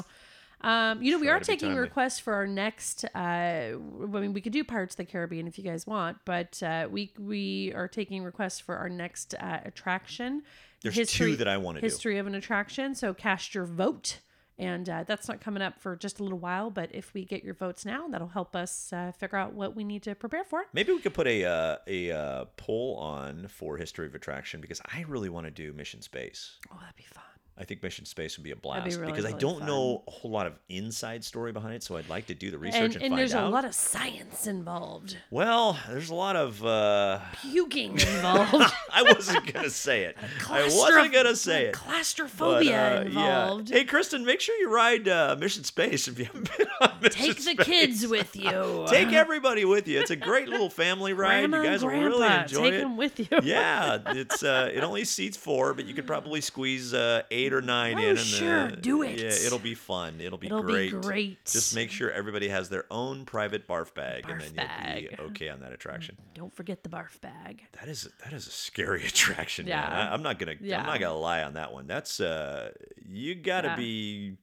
Um, 0.66 1.00
you 1.00 1.12
know, 1.12 1.18
we 1.20 1.28
are 1.28 1.38
taking 1.38 1.76
requests 1.76 2.18
for 2.18 2.34
our 2.34 2.46
next. 2.46 3.04
Uh, 3.14 3.18
I 3.18 3.76
mean, 3.76 4.32
we 4.32 4.40
could 4.40 4.52
do 4.52 4.64
Pirates 4.64 4.94
of 4.94 4.96
the 4.96 5.04
Caribbean 5.04 5.46
if 5.46 5.58
you 5.58 5.64
guys 5.64 5.86
want, 5.86 6.18
but 6.24 6.60
uh, 6.60 6.88
we 6.90 7.12
we 7.20 7.72
are 7.74 7.86
taking 7.86 8.24
requests 8.24 8.58
for 8.58 8.76
our 8.76 8.88
next 8.88 9.34
uh, 9.34 9.60
attraction. 9.64 10.42
There's 10.82 11.12
two 11.12 11.36
that 11.36 11.46
I 11.46 11.56
wanna 11.56 11.80
do. 11.80 11.86
History 11.86 12.18
of 12.18 12.26
an 12.26 12.34
attraction. 12.34 12.96
So 12.96 13.14
cast 13.14 13.54
your 13.54 13.64
vote 13.64 14.18
And 14.58 14.88
uh, 14.88 15.04
that's 15.06 15.28
not 15.28 15.40
coming 15.40 15.62
up 15.62 15.78
for 15.78 15.96
just 15.96 16.18
a 16.18 16.22
little 16.22 16.38
while, 16.38 16.70
but 16.70 16.88
if 16.94 17.12
we 17.12 17.24
get 17.24 17.44
your 17.44 17.54
votes 17.54 17.84
now, 17.84 18.08
that'll 18.08 18.28
help 18.28 18.56
us 18.56 18.90
uh, 18.92 19.12
figure 19.12 19.36
out 19.36 19.52
what 19.52 19.76
we 19.76 19.84
need 19.84 20.02
to 20.04 20.14
prepare 20.14 20.44
for. 20.44 20.64
Maybe 20.72 20.92
we 20.92 21.00
could 21.00 21.12
put 21.14 21.26
a 21.26 21.44
uh, 21.44 21.76
a 21.86 22.10
uh, 22.10 22.44
poll 22.56 22.96
on 22.96 23.48
for 23.48 23.76
History 23.76 24.06
of 24.06 24.14
Attraction 24.14 24.60
because 24.60 24.80
I 24.86 25.04
really 25.06 25.28
want 25.28 25.46
to 25.46 25.50
do 25.50 25.72
Mission 25.74 26.00
Space. 26.00 26.56
Oh, 26.72 26.78
that'd 26.80 26.96
be 26.96 27.02
fun. 27.02 27.22
I 27.58 27.64
think 27.64 27.82
Mission 27.82 28.04
Space 28.04 28.36
would 28.36 28.44
be 28.44 28.50
a 28.50 28.54
be 28.56 28.60
blast 28.60 28.98
really, 28.98 29.12
because 29.12 29.24
I 29.24 29.32
don't 29.32 29.58
fun. 29.60 29.66
know 29.68 30.02
a 30.06 30.10
whole 30.10 30.30
lot 30.30 30.46
of 30.46 30.58
inside 30.68 31.24
story 31.24 31.52
behind 31.52 31.74
it, 31.74 31.82
so 31.82 31.96
I'd 31.96 32.08
like 32.08 32.26
to 32.26 32.34
do 32.34 32.50
the 32.50 32.58
research 32.58 32.82
And, 32.82 32.94
and, 32.96 33.02
and 33.04 33.10
find 33.12 33.18
there's 33.18 33.34
out. 33.34 33.44
a 33.44 33.48
lot 33.48 33.64
of 33.64 33.74
science 33.74 34.46
involved, 34.46 35.16
well, 35.30 35.78
there's 35.88 36.10
a 36.10 36.14
lot 36.14 36.36
of. 36.36 36.64
Uh, 36.64 37.20
puking 37.42 37.92
involved, 37.98 38.72
I 38.92 39.02
wasn't 39.02 39.52
gonna 39.52 39.70
say 39.70 40.04
it. 40.04 40.16
I 40.50 40.64
wasn't 40.64 41.12
gonna 41.12 41.36
say 41.36 41.66
it. 41.66 41.72
but, 41.72 41.80
Claustrophobia 41.80 42.98
uh, 42.98 43.02
involved. 43.02 43.70
Yeah. 43.70 43.78
Hey, 43.78 43.84
Kristen, 43.84 44.24
make 44.24 44.40
sure 44.40 44.54
you 44.56 44.70
ride 44.72 45.08
uh, 45.08 45.36
Mission 45.38 45.64
Space 45.64 46.08
if 46.08 46.18
you 46.18 46.26
haven't 46.26 46.56
been 46.56 46.66
on 46.80 46.92
Mission 47.00 47.34
Take 47.34 47.56
the 47.56 47.64
kids 47.64 48.06
with 48.06 48.34
you. 48.44 48.84
Take 48.88 49.12
everybody 49.12 49.64
with 49.64 49.88
you. 49.88 50.00
It's 50.00 50.10
a 50.10 50.16
great 50.16 50.48
little 50.48 50.70
family 50.70 51.12
ride. 51.12 51.48
Grandma 51.50 51.58
you 51.58 51.64
guys 51.64 51.82
will 51.82 51.90
really 51.90 52.26
enjoy 52.26 52.56
take 52.64 52.66
it. 52.66 52.70
Take 52.72 52.80
them 52.80 52.96
with 52.96 53.18
you. 53.20 53.26
yeah, 53.42 53.98
it's 54.08 54.42
uh, 54.42 54.70
it 54.72 54.82
only 54.82 55.04
seats 55.04 55.36
four, 55.36 55.74
but 55.74 55.86
you 55.86 55.94
could 55.94 56.06
probably 56.06 56.40
squeeze 56.40 56.92
uh, 56.92 57.22
eight 57.46 57.52
or 57.52 57.62
nine 57.62 57.96
Oh, 57.96 58.02
in. 58.02 58.08
And, 58.10 58.18
sure, 58.18 58.58
uh, 58.64 58.68
do 58.80 59.02
it. 59.02 59.18
Yeah, 59.20 59.28
it'll 59.46 59.58
be 59.58 59.74
fun. 59.74 60.20
It'll 60.20 60.38
be 60.38 60.46
It'll 60.48 60.62
be 60.62 60.90
great. 60.90 61.00
great. 61.02 61.44
Just 61.44 61.74
make 61.74 61.90
sure 61.90 62.10
everybody 62.10 62.48
has 62.48 62.68
their 62.68 62.84
own 62.90 63.24
private 63.24 63.66
barf 63.68 63.94
bag, 63.94 64.28
and 64.28 64.40
Barf 64.40 64.54
then 64.54 64.54
you'll 64.54 65.00
be 65.00 65.06
bag. 65.08 65.20
okay 65.32 65.48
on 65.48 65.60
that 65.60 65.72
attraction. 65.72 66.16
Don't 66.34 66.54
forget 66.54 66.82
the 66.82 66.88
barf 66.88 67.20
bag. 67.20 67.62
That 67.80 67.88
is 67.88 68.08
that 68.24 68.32
is 68.32 68.46
a 68.46 68.50
scary 68.50 69.06
attraction. 69.06 69.66
Yeah. 69.66 69.80
man. 69.80 69.92
I, 69.92 70.12
I'm 70.12 70.22
not 70.22 70.38
gonna 70.38 70.54
Yeah. 70.60 70.80
I'm 70.80 70.86
not 70.86 71.00
gonna 71.00 71.18
lie 71.18 71.42
on 71.42 71.54
that 71.54 71.72
one. 71.72 71.86
That's 71.86 72.20
uh, 72.20 72.70
you 73.08 73.34
gotta 73.34 73.68
Yeah. 73.68 73.76
be. 73.76 74.36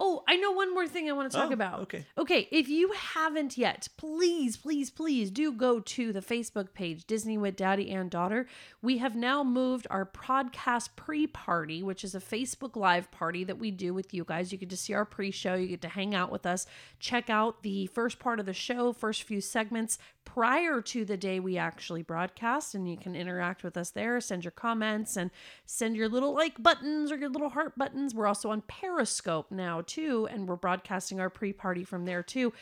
Oh, 0.00 0.22
I 0.28 0.36
know 0.36 0.50
one 0.52 0.72
more 0.74 0.86
thing 0.88 1.08
I 1.08 1.12
want 1.12 1.30
to 1.30 1.36
talk 1.36 1.50
Oh, 1.50 1.54
about. 1.54 1.80
okay. 1.80 2.06
Okay, 2.18 2.48
if 2.50 2.68
you 2.68 2.92
haven't 2.92 3.56
yet, 3.58 3.88
please, 3.96 4.56
please, 4.56 4.90
please 4.90 5.30
do 5.30 5.52
go 5.52 5.80
to 5.80 6.12
the 6.12 6.20
Facebook 6.20 6.72
page, 6.74 7.04
Disney 7.06 7.38
with 7.38 7.56
Daddy 7.56 7.90
and 7.90 8.10
Daughter. 8.10 8.46
We 8.80 8.98
have 8.98 9.14
now 9.14 9.42
moved 9.44 9.86
our 9.90 10.06
podcast 10.06 10.90
pre 10.96 11.26
party, 11.26 11.82
which 11.82 12.04
is 12.04 12.14
a 12.14 12.20
Facebook 12.20 12.76
Live 12.76 13.10
party 13.10 13.44
that 13.44 13.58
we 13.58 13.70
do 13.70 13.92
with 13.94 14.12
you 14.14 14.24
guys. 14.24 14.52
You 14.52 14.58
get 14.58 14.70
to 14.70 14.76
see 14.76 14.94
our 14.94 15.04
pre 15.04 15.30
show, 15.30 15.54
you 15.54 15.68
get 15.68 15.82
to 15.82 15.88
hang 15.88 16.14
out 16.14 16.30
with 16.32 16.46
us, 16.46 16.66
check 16.98 17.30
out 17.30 17.62
the 17.62 17.86
first 17.86 18.18
part 18.18 18.40
of 18.40 18.46
the 18.46 18.52
show, 18.52 18.92
first 18.92 19.22
few 19.22 19.40
segments 19.40 19.98
prior 20.24 20.80
to 20.80 21.04
the 21.04 21.16
day 21.16 21.40
we 21.40 21.58
actually 21.58 22.02
broadcast, 22.02 22.74
and 22.74 22.88
you 22.88 22.96
can 22.96 23.14
interact 23.14 23.62
with 23.62 23.76
us 23.76 23.90
there, 23.90 24.20
send 24.20 24.44
your 24.44 24.52
comments, 24.52 25.16
and 25.16 25.30
send 25.66 25.96
your 25.96 26.08
little 26.08 26.34
like 26.34 26.62
buttons 26.62 27.12
or 27.12 27.16
your 27.16 27.28
little 27.28 27.50
heart 27.50 27.76
buttons. 27.78 28.14
We're 28.14 28.26
also 28.26 28.50
on 28.50 28.62
Periscope 28.62 29.50
now, 29.50 29.82
too, 29.84 30.28
and 30.30 30.48
we're 30.48 30.56
broadcasting 30.56 31.20
our 31.20 31.30
pre 31.30 31.52
party 31.52 31.84
from 31.84 32.04
there, 32.04 32.22
too. 32.22 32.52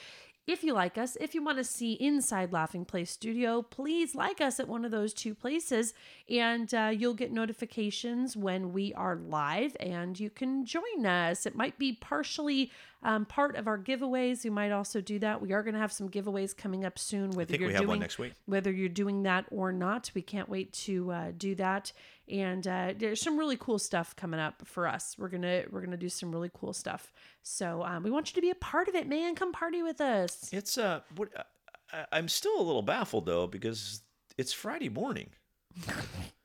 If 0.46 0.64
you 0.64 0.72
like 0.72 0.98
us, 0.98 1.16
if 1.20 1.32
you 1.34 1.44
want 1.44 1.58
to 1.58 1.64
see 1.64 1.92
inside 1.92 2.52
Laughing 2.52 2.84
Place 2.84 3.12
Studio, 3.12 3.62
please 3.62 4.16
like 4.16 4.40
us 4.40 4.58
at 4.58 4.66
one 4.66 4.84
of 4.84 4.90
those 4.90 5.14
two 5.14 5.32
places, 5.32 5.94
and 6.28 6.74
uh, 6.74 6.90
you'll 6.92 7.14
get 7.14 7.30
notifications 7.30 8.36
when 8.36 8.72
we 8.72 8.92
are 8.94 9.14
live, 9.14 9.76
and 9.78 10.18
you 10.18 10.28
can 10.28 10.64
join 10.64 11.06
us. 11.06 11.46
It 11.46 11.54
might 11.54 11.78
be 11.78 11.92
partially 11.92 12.72
um, 13.02 13.24
part 13.24 13.56
of 13.56 13.66
our 13.66 13.78
giveaways. 13.78 14.44
We 14.44 14.50
might 14.50 14.72
also 14.72 15.00
do 15.00 15.18
that. 15.20 15.40
We 15.40 15.52
are 15.52 15.62
going 15.62 15.74
to 15.74 15.80
have 15.80 15.92
some 15.92 16.08
giveaways 16.08 16.56
coming 16.56 16.84
up 16.84 16.98
soon. 16.98 17.30
Whether 17.30 17.52
think 17.52 17.60
you're 17.60 17.68
we 17.68 17.74
have 17.74 17.80
doing 17.82 17.88
one 17.88 17.98
next 18.00 18.18
week. 18.18 18.34
whether 18.46 18.70
you're 18.70 18.88
doing 18.88 19.22
that 19.22 19.46
or 19.50 19.72
not, 19.72 20.10
we 20.14 20.22
can't 20.22 20.48
wait 20.48 20.72
to 20.72 21.10
uh, 21.10 21.32
do 21.36 21.54
that. 21.56 21.92
And 22.28 22.66
uh, 22.66 22.94
there's 22.96 23.20
some 23.20 23.38
really 23.38 23.56
cool 23.56 23.78
stuff 23.78 24.14
coming 24.16 24.40
up 24.40 24.62
for 24.66 24.86
us. 24.86 25.16
We're 25.18 25.28
gonna 25.28 25.64
we're 25.70 25.80
gonna 25.80 25.96
do 25.96 26.08
some 26.08 26.30
really 26.30 26.50
cool 26.54 26.72
stuff. 26.72 27.12
So 27.42 27.82
um, 27.82 28.02
we 28.02 28.10
want 28.10 28.30
you 28.30 28.34
to 28.34 28.40
be 28.40 28.50
a 28.50 28.54
part 28.54 28.88
of 28.88 28.94
it, 28.94 29.08
man. 29.08 29.34
Come 29.34 29.52
party 29.52 29.82
with 29.82 30.00
us. 30.00 30.50
It's 30.52 30.78
uh, 30.78 31.00
what 31.16 31.28
uh, 31.36 32.04
I'm 32.12 32.28
still 32.28 32.60
a 32.60 32.62
little 32.62 32.82
baffled 32.82 33.26
though 33.26 33.46
because 33.46 34.02
it's 34.36 34.52
Friday 34.52 34.88
morning. 34.88 35.30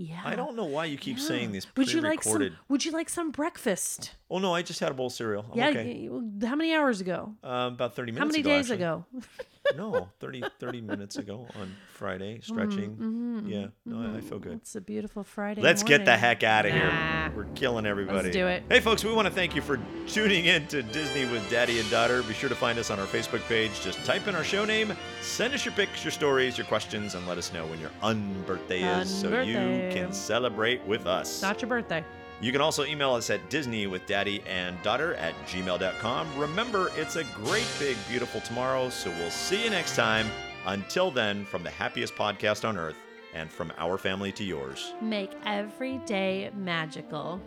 Yeah. 0.00 0.22
I 0.24 0.34
don't 0.34 0.56
know 0.56 0.64
why 0.64 0.86
you 0.86 0.96
keep 0.96 1.20
saying 1.20 1.52
these 1.52 1.66
Would 1.76 1.92
you 1.92 2.00
like 2.00 2.22
some? 2.22 2.56
Would 2.70 2.86
you 2.86 2.90
like 2.90 3.10
some 3.10 3.30
breakfast? 3.30 4.14
Oh 4.30 4.38
no, 4.38 4.54
I 4.54 4.62
just 4.62 4.80
had 4.80 4.90
a 4.90 4.94
bowl 4.94 5.08
of 5.08 5.12
cereal. 5.12 5.44
I'm 5.52 5.58
yeah. 5.58 5.68
okay. 5.68 6.08
How 6.42 6.56
many 6.56 6.74
hours 6.74 7.02
ago? 7.02 7.34
Um, 7.44 7.74
about 7.74 7.94
30 7.94 8.12
minutes 8.12 8.22
How 8.22 8.26
many 8.26 8.40
ago, 8.40 8.48
days 8.48 8.70
actually. 8.70 8.76
ago? 8.76 9.04
no, 9.76 10.08
30, 10.20 10.44
30 10.58 10.80
minutes 10.80 11.16
ago 11.16 11.46
on 11.60 11.74
Friday, 11.92 12.38
mm-hmm, 12.38 12.52
stretching. 12.52 12.90
Mm-hmm, 12.96 13.48
yeah, 13.48 13.66
no, 13.84 14.14
I, 14.14 14.16
I 14.16 14.20
feel 14.20 14.38
mm-hmm. 14.38 14.48
good. 14.50 14.52
It's 14.58 14.76
a 14.76 14.80
beautiful 14.80 15.24
Friday. 15.24 15.60
Let's 15.60 15.82
get 15.82 16.04
the 16.04 16.16
heck 16.16 16.42
out 16.42 16.66
of 16.66 16.72
Nah. 16.72 16.78
here. 16.78 17.32
We're 17.36 17.52
killing 17.54 17.86
everybody. 17.86 18.24
Let's 18.24 18.36
do 18.36 18.46
it. 18.46 18.62
Hey, 18.68 18.80
folks, 18.80 19.04
we 19.04 19.12
want 19.12 19.28
to 19.28 19.34
thank 19.34 19.54
you 19.54 19.62
for 19.62 19.78
tuning 20.06 20.46
in 20.46 20.66
to 20.68 20.82
Disney 20.82 21.24
with 21.26 21.48
Daddy 21.50 21.80
and 21.80 21.90
Daughter. 21.90 22.22
Be 22.22 22.34
sure 22.34 22.48
to 22.48 22.54
find 22.54 22.78
us 22.78 22.90
on 22.90 22.98
our 22.98 23.06
Facebook 23.06 23.46
page. 23.48 23.80
Just 23.80 24.04
type 24.04 24.26
in 24.28 24.34
our 24.34 24.44
show 24.44 24.64
name, 24.64 24.92
send 25.20 25.54
us 25.54 25.64
your 25.64 25.74
pics, 25.74 26.04
your 26.04 26.12
stories, 26.12 26.58
your 26.58 26.66
questions, 26.66 27.14
and 27.14 27.26
let 27.26 27.38
us 27.38 27.52
know 27.52 27.66
when 27.66 27.80
your 27.80 27.90
unbirthday 28.02 29.00
is 29.00 29.12
so 29.12 29.40
you 29.40 29.54
can 29.92 30.12
celebrate 30.12 30.84
with 30.86 31.06
us. 31.06 31.42
Not 31.42 31.60
your 31.62 31.68
birthday. 31.68 32.04
You 32.40 32.52
can 32.52 32.60
also 32.60 32.84
email 32.84 33.12
us 33.12 33.28
at 33.28 33.50
Disney 33.50 33.86
with 33.86 34.06
Daddy 34.06 34.42
and 34.46 34.80
Daughter 34.82 35.14
at 35.14 35.34
gmail.com. 35.46 36.38
Remember, 36.38 36.90
it's 36.96 37.16
a 37.16 37.24
great, 37.24 37.66
big, 37.78 37.96
beautiful 38.08 38.40
tomorrow, 38.40 38.88
so 38.88 39.10
we'll 39.10 39.30
see 39.30 39.64
you 39.64 39.70
next 39.70 39.94
time. 39.94 40.26
Until 40.66 41.10
then, 41.10 41.44
from 41.44 41.62
the 41.62 41.70
happiest 41.70 42.14
podcast 42.14 42.66
on 42.66 42.78
earth 42.78 42.96
and 43.34 43.50
from 43.50 43.72
our 43.76 43.98
family 43.98 44.32
to 44.32 44.44
yours. 44.44 44.94
Make 45.02 45.32
every 45.44 45.98
day 45.98 46.50
magical. 46.54 47.40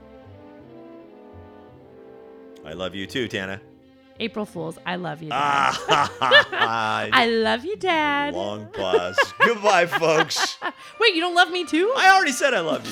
I 2.66 2.74
love 2.74 2.96
you 2.96 3.08
too, 3.08 3.28
Tana. 3.28 3.62
April 4.20 4.45
Fools, 4.45 4.78
I 4.86 4.95
love 4.95 5.22
you. 5.22 5.30
Dad. 5.30 5.36
Ah, 5.39 7.07
I 7.11 7.28
love 7.28 7.66
you, 7.66 7.76
Dad. 7.76 8.34
long 8.34 8.68
pause. 8.68 9.18
Goodbye, 9.39 9.86
folks. 9.88 10.57
Wait, 10.99 11.16
you 11.16 11.22
don't 11.22 11.36
love 11.36 11.51
me 11.51 11.66
too? 11.66 11.91
I 11.97 12.11
already 12.16 12.32
said 12.32 12.53
I 12.53 12.59
love 12.59 12.86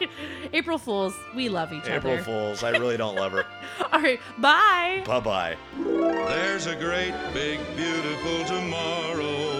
you. 0.00 0.08
April 0.52 0.78
Fools, 0.78 1.14
we 1.34 1.48
love 1.48 1.72
each 1.72 1.84
April 1.84 2.12
other. 2.14 2.20
April 2.20 2.24
Fools. 2.24 2.62
I 2.64 2.70
really 2.70 2.96
don't 2.96 3.14
love 3.14 3.32
her. 3.32 3.44
All 3.92 4.00
right, 4.00 4.20
bye. 4.38 5.02
Bye 5.06 5.20
bye. 5.20 5.56
There's 5.84 6.66
a 6.66 6.74
great, 6.76 7.14
big, 7.32 7.60
beautiful 7.76 8.44
tomorrow 8.46 9.52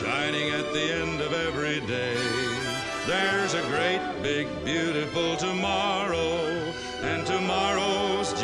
shining 0.00 0.50
at 0.50 0.72
the 0.72 0.92
end 0.94 1.20
of 1.20 1.32
every 1.32 1.80
day. 1.86 2.16
There's 3.06 3.54
a 3.54 3.62
great, 3.68 4.00
big, 4.22 4.46
beautiful 4.64 5.36
tomorrow, 5.36 6.36
and 7.02 7.26
tomorrow's 7.26 7.89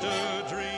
just 0.00 0.04
a 0.04 0.54
dream. 0.54 0.75